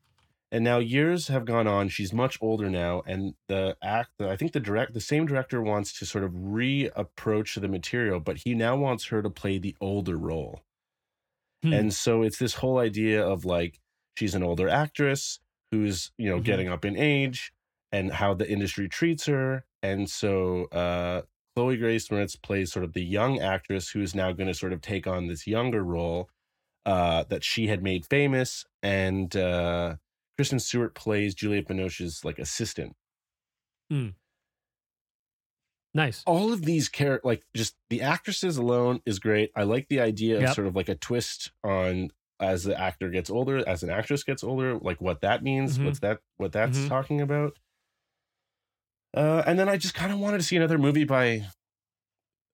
And 0.54 0.64
now 0.64 0.80
years 0.80 1.30
have 1.30 1.45
gone 1.45 1.68
on. 1.68 1.89
She's 1.89 2.14
much 2.14 2.38
older 2.41 2.70
now, 2.70 3.01
and 3.08 3.36
the 3.49 3.78
act. 3.84 4.22
I 4.22 4.38
think 4.38 4.54
the 4.54 4.62
direct, 4.62 4.93
the 4.93 5.01
same 5.01 5.26
director 5.26 5.62
wants 5.64 5.97
to 5.99 6.06
sort 6.06 6.24
of 6.24 6.32
reapproach 6.34 7.60
the 7.60 7.68
material, 7.68 8.22
but 8.22 8.38
he 8.45 8.56
now 8.56 8.78
wants 8.78 9.06
her 9.08 9.22
to 9.24 9.32
play 9.32 9.58
the 9.60 9.76
older 9.82 10.18
role. 10.18 10.62
Hmm. 11.64 11.74
And 11.74 11.93
so 11.93 12.22
it's 12.24 12.38
this 12.39 12.56
whole 12.56 12.78
idea 12.78 13.26
of 13.26 13.45
like 13.45 13.80
she's 14.18 14.36
an 14.36 14.43
older 14.43 14.70
actress 14.70 15.39
who's, 15.72 16.12
you 16.18 16.30
know, 16.30 16.39
Mhm. 16.39 16.43
getting 16.45 16.68
up 16.68 16.86
in 16.86 16.95
age 16.97 17.54
and 17.91 18.12
how 18.12 18.34
the 18.34 18.49
industry 18.49 18.88
treats 18.89 19.26
her. 19.26 19.66
And 19.82 20.10
so 20.10 20.66
uh 20.66 21.24
Chloe 21.56 21.78
Grace 21.78 22.08
Moretz 22.10 22.41
plays 22.41 22.72
sort 22.72 22.86
of 22.86 22.93
the 22.93 23.04
young 23.04 23.39
actress 23.39 23.89
who 23.89 24.01
is 24.01 24.16
now 24.16 24.32
going 24.32 24.47
to 24.47 24.54
sort 24.54 24.74
of 24.74 24.82
take 24.82 25.08
on 25.08 25.28
this 25.28 25.47
younger 25.47 25.84
role 25.84 26.30
uh 26.86 27.24
that 27.26 27.43
she 27.43 27.68
had 27.68 27.84
made 27.84 28.06
famous 28.06 28.66
and 28.84 29.36
uh 29.36 29.97
Kristen 30.38 30.60
Stewart 30.60 30.96
plays 30.96 31.36
Juliette 31.36 31.68
Binoche's 31.68 32.24
like 32.26 32.40
assistant. 32.40 32.96
nice. 35.94 36.24
all 36.26 36.52
of 36.52 36.64
these 36.64 36.90
characters 36.90 37.26
like 37.26 37.44
just 37.56 37.76
the 37.92 38.02
actresses 38.02 38.58
alone 38.58 39.00
is 39.06 39.20
great 39.20 39.52
i 39.56 39.62
like 39.62 39.88
the 39.90 40.00
idea 40.00 40.38
of 40.38 40.42
Yep. 40.42 40.56
sort 40.56 40.68
of 40.68 40.76
like 40.76 40.90
a 40.90 40.96
twist 40.96 41.52
on 41.64 42.10
as 42.40 42.64
the 42.64 42.80
actor 42.80 43.10
gets 43.10 43.30
older 43.30 43.68
as 43.68 43.84
an 43.84 43.92
actress 43.92 44.24
gets 44.24 44.44
older 44.44 44.76
like 44.80 45.00
what 45.00 45.22
that 45.22 45.44
means 45.44 45.78
Mhm. 45.78 45.86
what's 45.86 46.00
that 46.00 46.20
what 46.38 46.52
that's 46.52 46.80
Mhm. 46.80 46.88
talking 46.90 47.22
about 47.22 47.60
uh 49.16 49.44
and 49.46 49.60
then 49.60 49.70
i 49.70 49.78
just 49.78 49.94
kind 49.94 50.12
of 50.12 50.18
wanted 50.18 50.40
to 50.40 50.44
see 50.44 50.56
another 50.56 50.80
movie 50.80 51.04
by 51.04 51.46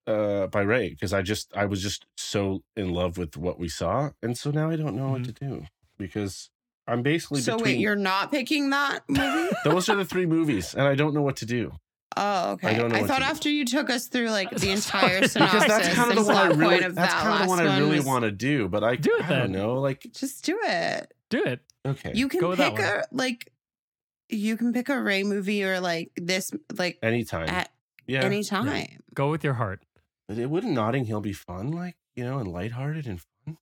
uh 0.05 0.47
by 0.47 0.59
ray 0.61 0.89
because 0.89 1.13
i 1.13 1.21
just 1.21 1.55
i 1.55 1.63
was 1.65 1.81
just 1.81 2.05
so 2.17 2.61
in 2.75 2.89
love 2.91 3.17
with 3.17 3.37
what 3.37 3.57
we 3.57 3.69
saw 3.69 4.09
and 4.21 4.37
so 4.37 4.51
now 4.51 4.69
i 4.69 4.75
don't 4.75 4.95
know 4.97 5.09
what 5.11 5.21
Mhm. 5.21 5.25
to 5.25 5.31
do 5.31 5.65
because 5.97 6.49
i'm 6.89 7.01
basically 7.03 7.41
So 7.41 7.55
between 7.57 7.75
wait, 7.75 7.81
you're 7.81 7.95
not 7.95 8.31
picking 8.31 8.69
that 8.71 9.01
movie? 9.07 9.49
those 9.63 9.87
are 9.89 9.95
the 9.95 10.05
three 10.05 10.25
movies 10.25 10.73
and 10.73 10.83
i 10.87 10.95
don't 10.95 11.13
know 11.13 11.21
what 11.21 11.37
to 11.37 11.45
do 11.45 11.71
Oh, 12.17 12.53
okay. 12.53 12.69
I, 12.69 12.73
don't 12.73 12.91
know 12.91 12.99
what 13.01 13.07
thought 13.07 13.19
to 13.19 13.23
do. 13.25 13.29
after 13.29 13.49
you 13.49 13.65
took 13.65 13.89
us 13.89 14.07
through 14.07 14.29
like 14.31 14.49
the 14.49 14.71
entire 14.77 15.19
Because 15.21 15.33
synopsis 15.33 15.63
because 15.63 15.67
that's 15.83 15.95
kind 15.95 16.09
of 16.09 16.17
the 16.17 16.23
one 16.25 16.35
I 16.35 16.47
really, 16.47 16.79
that's 16.79 16.95
that 16.95 17.09
kind 17.11 17.27
of 17.27 17.33
the 17.33 17.39
last 17.39 17.47
one 17.49 17.59
I 17.67 17.77
really 17.79 17.97
was- 17.97 18.05
want 18.05 18.23
to 18.23 18.31
do, 18.31 18.67
but 18.67 18.83
I 18.83 18.95
Do 18.95 19.15
it 19.15 19.25
I 19.25 19.27
then. 19.29 19.39
don't 19.39 19.51
know. 19.53 19.75
Like 19.79 20.05
Just 20.13 20.43
do 20.43 20.59
it. 20.63 21.13
Do 21.29 21.43
it. 21.45 21.61
okay, 21.85 22.11
You 22.15 22.27
can 22.27 22.41
Go 22.41 22.55
pick 22.55 22.79
a 22.79 23.05
like 23.11 23.53
you 24.27 24.57
can 24.57 24.73
pick 24.73 24.89
a 24.89 24.99
Ray 25.01 25.23
movie 25.23 25.63
or 25.63 25.79
like 25.79 26.11
this 26.17 26.51
like 26.77 26.97
anytime, 27.03 27.47
at 27.47 27.69
yeah. 28.07 28.23
any 28.23 28.43
time. 28.43 28.87
Go 29.13 29.29
with 29.29 29.43
your 29.43 29.53
heart. 29.53 29.85
But 30.27 30.39
it 30.39 30.49
wouldn't 30.49 30.73
Notting 30.73 31.05
Hill 31.05 31.21
be 31.21 31.31
fun, 31.33 31.71
like 31.71 31.95
you 32.15 32.23
know, 32.25 32.39
and 32.39 32.51
lighthearted 32.51 33.05
and 33.07 33.21
fun? 33.45 33.57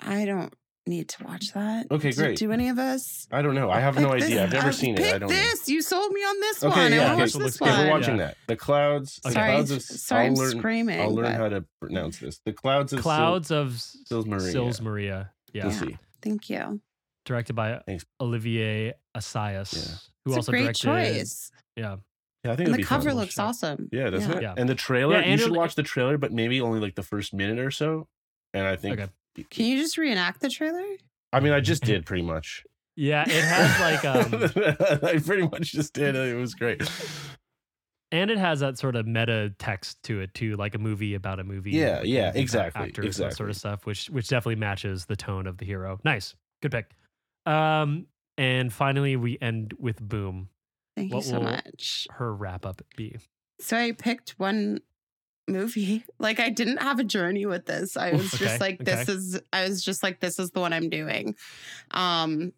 I 0.00 0.24
don't 0.24 0.52
need 0.88 1.08
to 1.10 1.24
watch 1.24 1.52
that. 1.52 1.86
Okay, 1.90 2.10
Do- 2.10 2.16
great. 2.16 2.38
Do 2.38 2.50
any 2.52 2.68
of 2.68 2.78
us? 2.78 3.26
I 3.30 3.42
don't 3.42 3.54
know. 3.54 3.70
I 3.70 3.80
have 3.80 3.96
no 4.00 4.12
Pick 4.12 4.22
idea. 4.24 4.28
this- 4.28 4.38
I've 4.44 4.52
never 4.52 4.68
uh, 4.68 4.72
seen 4.72 4.94
it. 4.94 4.98
pick 4.98 5.14
I 5.14 5.18
don't 5.18 5.28
know. 5.30 5.34
this. 5.36 5.68
You 5.68 5.82
sold 5.82 6.12
me 6.12 6.20
on 6.20 6.40
this 6.40 6.64
Okay, 6.64 6.80
one. 6.82 6.92
yeah, 6.92 6.98
I 6.98 7.00
okay. 7.00 7.06
want 7.06 7.16
to 7.18 7.22
watch 7.22 7.30
So 7.32 7.38
this 7.38 7.60
looks 7.60 7.62
Okay, 7.62 7.70
one. 7.70 7.78
we're 7.80 7.86
Yeah. 7.86 7.92
watching 7.92 8.16
that. 8.18 8.36
The 8.46 8.56
clouds. 8.56 9.20
The 9.22 9.30
Sorry, 9.32 9.52
clouds 9.52 9.70
of 9.70 9.82
sorry, 9.82 10.26
I'm 10.26 10.32
I'll 10.32 10.38
learn. 10.38 10.58
screaming. 10.58 11.00
I'll 11.00 11.14
learn 11.14 11.24
but 11.26 11.34
how 11.34 11.48
to 11.50 11.64
pronounce 11.80 12.18
this. 12.18 12.40
The 12.44 12.52
clouds 12.52 12.92
of 12.92 13.00
Sil- 13.04 13.52
of 13.52 13.80
Sils 13.80 14.26
Maria. 14.26 14.50
Sils 14.52 14.80
Maria. 14.80 15.30
Yeah. 15.52 15.66
Yeah. 15.82 15.96
Thank 16.22 16.50
you. 16.50 16.80
Directed 17.24 17.52
by 17.54 17.80
Thanks. 17.86 18.04
Olivier 18.20 18.94
Assayas, 19.16 19.74
Yeah. 19.74 19.94
who 20.24 20.30
It's 20.32 20.36
also 20.38 20.52
a 20.52 20.54
great 20.54 20.62
directed. 20.76 20.82
choice. 20.82 21.50
Yeah. 21.76 21.96
Yeah, 22.44 22.52
I 22.52 22.56
think 22.56 22.68
And 22.68 22.78
the 22.78 22.82
cover 22.84 23.12
looks 23.12 23.34
Sure. 23.34 23.46
awesome. 23.46 23.88
Yeah, 23.92 24.10
doesn't 24.10 24.30
it? 24.30 24.42
Yeah. 24.42 24.54
And 24.56 24.68
the 24.68 24.74
trailer. 24.74 25.20
Yeah, 25.20 25.26
you 25.26 25.38
should 25.38 25.54
watch 25.56 25.74
the 25.74 25.82
trailer, 25.82 26.16
but 26.18 26.32
maybe 26.32 26.60
only 26.60 26.78
like 26.80 26.94
the 26.94 27.02
first 27.02 27.34
minute 27.34 27.58
or 27.58 27.70
so. 27.70 28.08
And 28.54 28.66
I 28.66 28.76
think. 28.76 28.98
Okay. 29.00 29.10
Can 29.50 29.66
you 29.66 29.78
just 29.78 29.96
reenact 29.98 30.40
the 30.40 30.48
trailer? 30.50 30.84
I 31.32 31.40
mean, 31.40 31.52
I 31.52 31.60
just 31.60 31.82
did 31.84 32.06
pretty 32.06 32.22
much. 32.22 32.64
Yeah, 32.96 33.22
it 33.28 33.44
has 33.44 33.80
like 33.80 34.04
um 34.04 35.04
I 35.08 35.18
pretty 35.18 35.46
much 35.48 35.72
just 35.72 35.92
did. 35.92 36.16
It 36.16 36.34
It 36.34 36.34
was 36.34 36.54
great. 36.54 36.82
and 38.10 38.30
it 38.30 38.38
has 38.38 38.60
that 38.60 38.78
sort 38.78 38.96
of 38.96 39.06
meta 39.06 39.54
text 39.58 40.02
to 40.04 40.20
it 40.20 40.34
too, 40.34 40.56
like 40.56 40.74
a 40.74 40.78
movie 40.78 41.14
about 41.14 41.38
a 41.38 41.44
movie. 41.44 41.70
Yeah, 41.72 41.98
like 41.98 42.06
yeah, 42.06 42.26
movies 42.26 42.30
about 42.30 42.36
exactly, 42.36 42.82
Actors, 42.88 43.16
that 43.18 43.34
sort 43.34 43.50
of 43.50 43.56
stuff, 43.56 43.86
which 43.86 44.06
which 44.10 44.28
definitely 44.28 44.56
matches 44.56 45.06
the 45.06 45.16
tone 45.16 45.46
of 45.46 45.58
the 45.58 45.64
hero. 45.66 46.00
Nice, 46.04 46.34
good 46.62 46.72
pick. 46.72 46.90
Um, 47.46 48.06
and 48.36 48.72
finally 48.72 49.16
we 49.16 49.38
end 49.40 49.74
with 49.78 50.00
Boom. 50.00 50.48
Thank 50.96 51.12
What 51.14 51.24
you 51.24 51.30
so 51.30 51.36
will- 51.38 51.44
much. 51.44 52.08
Her 52.12 52.34
wrap 52.34 52.66
up 52.66 52.82
be 52.96 53.16
So 53.60 53.76
I 53.76 53.92
picked 53.92 54.30
one 54.38 54.80
movie. 55.48 56.04
Like 56.18 56.40
I 56.40 56.50
didn't 56.50 56.78
have 56.78 56.98
a 56.98 57.04
journey 57.04 57.46
with 57.46 57.66
this. 57.66 57.96
I 57.96 58.12
was 58.12 58.34
Okay, 58.34 58.44
just 58.44 58.60
like, 58.60 58.78
this 58.84 59.08
okay. 59.08 59.12
is 59.12 59.40
I 59.52 59.68
was 59.68 59.82
just 59.84 60.02
like, 60.02 60.20
this 60.20 60.38
is 60.38 60.50
the 60.50 60.60
one 60.60 60.72
I'm 60.72 60.88
doing. 60.90 61.34
Um 61.92 62.52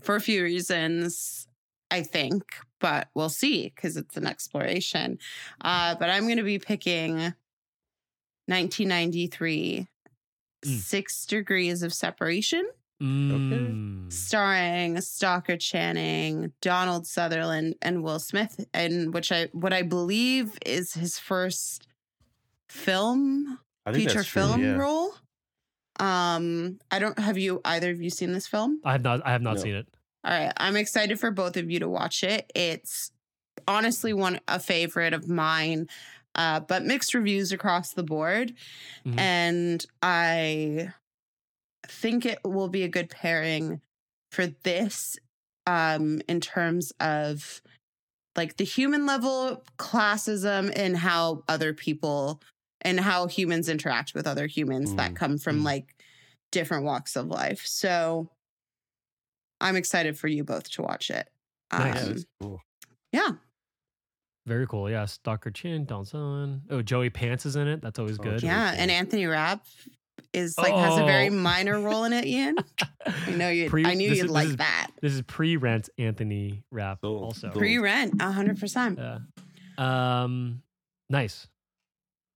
for 0.00 0.14
a 0.16 0.20
few 0.20 0.42
reasons, 0.42 1.46
I 1.90 2.02
think, 2.02 2.42
but 2.78 3.08
we'll 3.14 3.28
see 3.28 3.72
because 3.74 3.96
it's 3.96 4.16
an 4.16 4.26
exploration. 4.26 5.18
Uh, 5.60 5.94
but 5.96 6.08
I'm 6.08 6.26
gonna 6.28 6.44
be 6.44 6.58
picking 6.58 7.14
1993 8.46 9.88
Mm. 10.62 10.78
Six 10.78 11.24
Degrees 11.24 11.82
of 11.82 11.94
Separation. 11.94 12.68
Mm. 13.02 14.12
starring 14.12 15.00
Stockard 15.00 15.60
Channing, 15.60 16.52
Donald 16.60 17.06
Sutherland, 17.06 17.76
and 17.80 18.02
Will 18.02 18.18
Smith, 18.18 18.66
and 18.74 19.14
which 19.14 19.32
I 19.32 19.46
what 19.52 19.72
I 19.72 19.80
believe 19.80 20.58
is 20.66 20.92
his 20.92 21.18
first 21.18 21.86
film 22.70 23.58
I 23.86 23.92
think 23.92 24.04
feature 24.04 24.18
that's 24.20 24.28
true, 24.28 24.42
film 24.42 24.62
yeah. 24.62 24.76
role. 24.76 25.14
Um, 25.98 26.78
I 26.90 26.98
don't 26.98 27.18
have 27.18 27.36
you 27.36 27.60
either 27.64 27.90
of 27.90 28.00
you 28.00 28.10
seen 28.10 28.32
this 28.32 28.46
film? 28.46 28.80
I 28.84 28.92
have 28.92 29.02
not. 29.02 29.26
I 29.26 29.32
have 29.32 29.42
not 29.42 29.56
No. 29.56 29.62
seen 29.62 29.74
it. 29.74 29.86
All 30.24 30.30
right, 30.32 30.52
I'm 30.56 30.76
excited 30.76 31.18
for 31.18 31.30
both 31.30 31.56
of 31.56 31.70
you 31.70 31.80
to 31.80 31.88
watch 31.88 32.22
it. 32.22 32.50
It's 32.54 33.10
honestly 33.66 34.12
one 34.12 34.40
a 34.48 34.58
favorite 34.60 35.12
of 35.14 35.28
mine, 35.28 35.88
uh, 36.34 36.60
but 36.60 36.84
mixed 36.84 37.12
reviews 37.14 37.52
across 37.52 37.92
the 37.92 38.02
board, 38.02 38.54
Mhm. 39.06 39.18
and 39.18 39.86
I 40.02 40.92
think 41.86 42.24
it 42.24 42.38
will 42.44 42.68
be 42.68 42.82
a 42.82 42.88
good 42.88 43.10
pairing 43.10 43.80
for 44.30 44.46
this, 44.46 45.18
um, 45.66 46.20
in 46.28 46.40
terms 46.40 46.92
of 47.00 47.60
like 48.36 48.56
the 48.58 48.64
human 48.64 49.06
level 49.06 49.64
classism 49.78 50.72
and 50.76 50.96
how 50.98 51.42
other 51.48 51.74
people 51.74 52.40
and 52.82 52.98
how 53.00 53.26
humans 53.26 53.68
interact 53.68 54.14
with 54.14 54.26
other 54.26 54.46
humans 54.46 54.94
that 54.94 55.12
Mm, 55.12 55.16
come 55.16 55.38
from 55.38 55.60
mm. 55.60 55.64
like 55.64 55.94
different 56.52 56.84
walks 56.84 57.16
of 57.16 57.26
life. 57.26 57.62
So 57.66 58.30
I'm 59.60 59.76
excited 59.76 60.18
for 60.18 60.28
you 60.28 60.44
both 60.44 60.70
to 60.72 60.82
watch 60.82 61.10
it. 61.10 61.28
Nice. 61.72 61.94
Yeah, 62.04 62.10
Um, 62.10 62.16
cool. 62.40 62.60
yeah. 63.12 63.28
Very 64.46 64.66
cool. 64.66 64.90
Yeah, 64.90 65.04
Stockard 65.04 65.54
Chin, 65.54 65.84
Don 65.84 66.04
Sutherland. 66.04 66.62
Oh, 66.70 66.82
Joey 66.82 67.10
Pants 67.10 67.44
is 67.46 67.56
in 67.56 67.68
it. 67.68 67.82
That's 67.82 67.98
always 67.98 68.18
Oh, 68.18 68.22
good. 68.22 68.38
Joey 68.40 68.48
Yeah. 68.48 68.74
And 68.76 68.90
Anthony 68.90 69.26
Rapp 69.26 69.64
is 70.32 70.56
like 70.58 70.72
has 70.72 70.98
a 70.98 71.04
very 71.04 71.28
Oh. 71.28 71.32
minor 71.32 71.78
role 71.80 72.04
in 72.04 72.12
it, 72.12 72.24
Ian. 72.24 72.56
I 73.06 73.30
know 73.32 73.48
you 73.50 73.70
I 73.84 73.94
knew 73.94 74.08
you'd 74.12 74.24
is- 74.26 74.30
like 74.30 74.44
this 74.44 74.50
is- 74.52 74.56
that. 74.58 74.90
This 75.02 75.12
is 75.12 75.22
pre-rent 75.22 75.90
Anthony 75.98 76.64
Rapp. 76.70 77.02
Cool. 77.02 77.22
Also, 77.24 77.50
Cool. 77.50 77.60
Pre 77.60 77.78
rent, 77.78 78.20
hundred 78.20 78.58
percent. 78.58 78.98
yeah. 78.98 79.18
Um, 79.78 80.62
nice. 81.08 81.46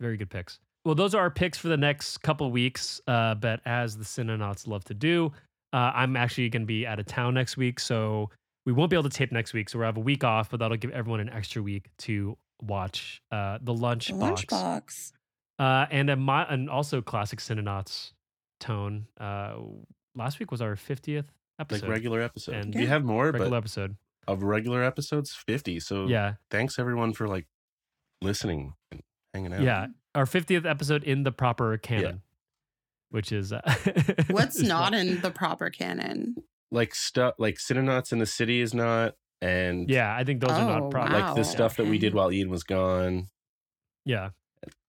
Very 0.04 0.16
good 0.18 0.28
picks. 0.30 0.58
Well, 0.84 0.94
those 0.94 1.14
are 1.14 1.20
our 1.22 1.30
picks 1.30 1.56
for 1.56 1.68
the 1.68 1.76
next 1.78 2.18
couple 2.18 2.50
weeks. 2.50 3.00
Uh, 3.06 3.34
but 3.34 3.60
as 3.64 3.96
the 3.96 4.04
Cinenauts 4.04 4.66
love 4.68 4.84
to 4.84 4.94
do, 4.94 5.32
uh, 5.72 5.92
I'm 5.94 6.14
actually 6.16 6.50
going 6.50 6.62
to 6.62 6.66
be 6.66 6.86
out 6.86 6.98
of 7.00 7.06
town 7.06 7.32
next 7.34 7.56
week, 7.56 7.80
so 7.80 8.28
we 8.66 8.72
won't 8.72 8.90
be 8.90 8.96
able 8.96 9.08
to 9.08 9.16
tape 9.16 9.32
next 9.32 9.54
week. 9.54 9.68
So 9.70 9.78
we'll 9.78 9.86
have 9.86 9.96
a 9.96 10.00
week 10.00 10.22
off, 10.24 10.50
but 10.50 10.60
that'll 10.60 10.76
give 10.76 10.90
everyone 10.90 11.20
an 11.20 11.30
extra 11.30 11.62
week 11.62 11.88
to 12.00 12.36
watch 12.62 13.22
uh, 13.32 13.58
the 13.62 13.72
lunch 13.72 14.08
The 14.08 14.14
box. 14.14 14.44
lunchbox. 14.44 15.12
Uh, 15.58 15.86
and 15.90 16.10
a 16.10 16.16
mi- 16.16 16.46
and 16.50 16.68
also 16.68 17.00
classic 17.00 17.38
Cinenauts 17.40 18.12
tone. 18.60 19.06
Uh, 19.18 19.54
last 20.14 20.38
week 20.38 20.50
was 20.50 20.60
our 20.60 20.76
50th 20.76 21.16
like 21.16 21.24
episode. 21.60 21.88
regular 21.88 22.20
episode. 22.20 22.54
And- 22.56 22.74
we 22.74 22.86
have 22.86 23.04
more, 23.04 23.26
regular 23.26 23.48
but 23.50 23.56
episode. 23.56 23.96
of 24.28 24.42
regular 24.42 24.82
episodes, 24.82 25.34
fifty. 25.34 25.80
So 25.80 26.06
Yeah. 26.08 26.34
thanks 26.50 26.78
everyone 26.78 27.12
for 27.14 27.26
like 27.28 27.46
listening 28.20 28.74
and 28.90 29.02
hanging 29.34 29.52
out. 29.52 29.60
Yeah. 29.62 29.86
Our 30.14 30.24
50th 30.24 30.64
episode 30.64 31.02
in 31.04 31.24
the 31.24 31.32
proper 31.32 31.76
canon, 31.76 32.22
which 33.10 33.32
is. 33.32 33.52
Uh, 33.52 33.60
What's 34.30 34.60
not 34.62 34.92
what- 34.92 35.00
in 35.00 35.20
the 35.20 35.30
proper 35.30 35.68
canon? 35.70 36.36
like 36.70 36.94
stuff 36.94 37.34
like 37.38 37.56
Cinenauts 37.56 38.10
in 38.12 38.18
the 38.18 38.26
City 38.26 38.60
is 38.60 38.74
not, 38.74 39.14
and 39.40 39.88
Yeah, 39.88 40.12
I 40.16 40.24
think 40.24 40.40
those 40.40 40.50
are 40.50 40.70
Oh, 40.70 40.78
not 40.80 40.90
proper. 40.90 41.12
wow. 41.12 41.26
like 41.28 41.36
the 41.36 41.44
stuff 41.44 41.76
that 41.76 41.86
we 41.86 41.98
did 41.98 42.14
while 42.14 42.32
Ian 42.32 42.48
was 42.50 42.64
gone, 42.64 43.28
Yeah. 44.04 44.30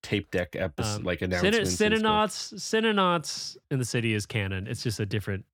tape 0.01 0.31
deck 0.31 0.55
episode, 0.55 1.01
Um, 1.01 1.03
like 1.03 1.19
Cine- 1.19 1.25
announcements. 1.25 1.57
and 1.57 1.67
stuff. 1.67 1.91
Cinenauts, 1.91 2.53
Cinenauts 2.55 3.57
in 3.69 3.77
the 3.79 3.85
city 3.85 4.13
is 4.15 4.25
canon. 4.25 4.65
It's 4.67 4.81
just 4.81 4.99
a 4.99 5.05
different. 5.05 5.45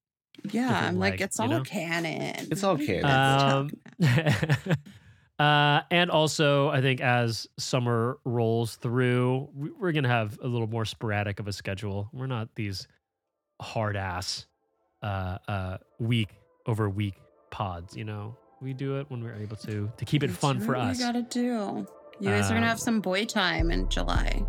Yeah, 0.45 0.67
Different 0.69 0.85
I'm 0.87 0.99
like, 0.99 1.11
leg, 1.13 1.21
it's 1.21 1.37
you 1.37 1.43
all 1.43 1.49
know? 1.49 1.63
canon. 1.63 2.47
It's 2.49 2.63
all 2.63 2.75
What 2.77 2.79
are 2.79 2.83
you 2.83 3.01
canon. 3.01 3.51
Um, 3.51 3.69
talking 4.01 4.33
about? 4.67 4.77
uh, 5.41 5.81
and 5.89 6.11
also, 6.11 6.69
I 6.69 6.81
think 6.81 7.01
as 7.01 7.47
summer 7.57 8.19
rolls 8.25 8.75
through, 8.75 9.49
we- 9.55 9.71
we're 9.71 9.91
gonna 9.91 10.07
have 10.07 10.37
a 10.43 10.47
little 10.47 10.67
more 10.67 10.85
sporadic 10.85 11.39
of 11.39 11.47
a 11.47 11.53
schedule. 11.53 12.09
We're 12.13 12.27
not 12.27 12.49
these 12.55 12.87
hard 13.61 13.95
ass 13.95 14.45
uh, 15.01 15.37
uh, 15.47 15.77
week 15.99 16.29
over 16.67 16.87
week 16.89 17.15
pods. 17.49 17.97
You 17.97 18.03
know, 18.05 18.37
we 18.61 18.73
do 18.73 18.99
it 18.99 19.09
when 19.09 19.23
we're 19.23 19.33
able 19.35 19.57
to 19.57 19.91
to 19.97 20.05
keep 20.05 20.21
it 20.23 20.27
That's 20.27 20.39
fun 20.39 20.59
for 20.59 20.75
us. 20.75 20.97
We 20.99 21.03
gotta 21.03 21.23
do. 21.23 21.87
You 22.19 22.29
guys 22.29 22.45
are 22.51 22.53
gonna 22.53 22.61
Um, 22.61 22.69
have 22.69 22.79
some 22.79 23.01
boy 23.01 23.25
time 23.25 23.71
in 23.71 23.89
July. 23.89 24.45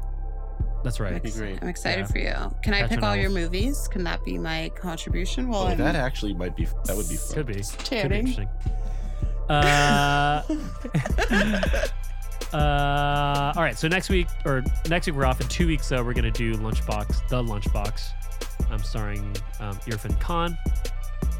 That's 0.85 0.99
I'm, 1.01 1.07
right. 1.07 1.23
be 1.23 1.29
ex- 1.31 1.39
great. 1.39 1.59
I'm 1.63 1.69
excited 1.69 2.01
Yeah. 2.01 2.07
for 2.13 2.19
you. 2.51 2.57
Can 2.63 2.75
I 2.75 2.81
Catch 2.81 2.91
pick 2.91 3.03
all 3.03 3.17
your 3.17 3.31
movies? 3.31 3.89
Can 3.89 4.05
that 4.05 4.23
be 4.25 4.37
my 4.37 4.71
contribution? 4.75 5.49
Well, 5.49 5.69
Oh, 5.69 5.75
that 5.75 5.95
actually 5.95 6.35
might 6.35 6.55
be. 6.57 6.67
That 6.85 6.97
would 6.97 7.09
be 7.09 7.15
fun. 7.17 7.35
Could 7.35 7.47
be. 7.47 7.63
Could 7.63 8.11
be 8.11 8.19
interesting. 8.19 8.49
Uh, 9.49 10.43
uh, 12.53 13.53
all 13.57 13.63
right. 13.63 13.77
So 13.77 13.89
next 13.89 14.09
week, 14.09 14.29
or 14.45 14.63
next 14.89 15.07
week, 15.07 15.17
we're 15.17 15.27
off. 15.27 15.41
In 15.41 15.49
two 15.49 15.67
weeks, 15.67 15.89
though, 15.89 16.03
we're 16.03 16.15
gonna 16.15 16.31
do 16.31 16.55
Lunchbox, 16.55 17.29
the 17.29 17.43
Lunchbox. 17.43 18.03
I'm 18.71 18.83
starring 18.83 19.25
um, 19.61 19.77
Irrfan 19.81 20.19
Khan, 20.21 20.57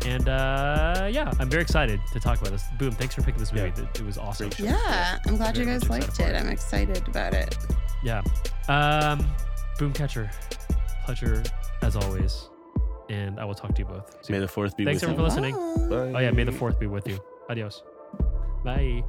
and 0.05 0.29
uh, 0.29 1.09
yeah, 1.11 1.33
I'm 1.39 1.49
very 1.49 1.63
excited 1.63 2.01
to 2.13 2.21
talk 2.21 2.41
about 2.41 2.53
this. 2.53 2.65
Boom! 2.79 2.93
Thanks 2.93 3.15
for 3.15 3.23
picking 3.23 3.39
this 3.39 3.53
movie. 3.53 3.73
Yeah. 3.77 3.85
It, 3.85 4.01
it 4.01 4.07
was 4.07 4.19
awesome. 4.19 4.49
Great 4.49 4.59
show. 4.59 4.65
Yeah, 4.65 5.19
I'm 5.27 5.37
glad 5.37 5.57
you 5.57 5.65
guys 5.65 5.89
liked 5.89 6.21
it. 6.21 6.21
it. 6.21 6.37
I'm 6.37 6.49
excited 6.49 7.07
about 7.09 7.35
it. 7.35 7.57
Yeah. 8.03 8.23
Um, 8.69 9.25
Boom 9.79 9.93
Catcher, 9.93 10.31
pleasure 11.05 11.43
as 11.83 11.97
always, 11.97 12.49
and 13.09 13.39
I 13.41 13.45
will 13.45 13.55
talk 13.55 13.75
to 13.75 13.79
you 13.81 13.87
both. 13.87 14.15
May 14.29 14.37
soon. 14.37 14.41
the 14.41 14.49
fourth 14.49 14.77
be 14.77 14.85
with 14.85 14.95
you. 14.95 14.99
Thanks 15.01 15.03
everyone 15.03 15.31
for 15.31 15.41
listening. 15.41 15.89
Bye. 15.89 16.13
Bye. 16.13 16.19
Oh 16.19 16.21
yeah, 16.21 16.31
may 16.31 16.45
the 16.45 16.53
fourth 16.53 16.79
be 16.79 16.87
with 16.87 17.09
you. 17.09 17.19
Adios. 17.49 17.83
Bye. 18.63 19.05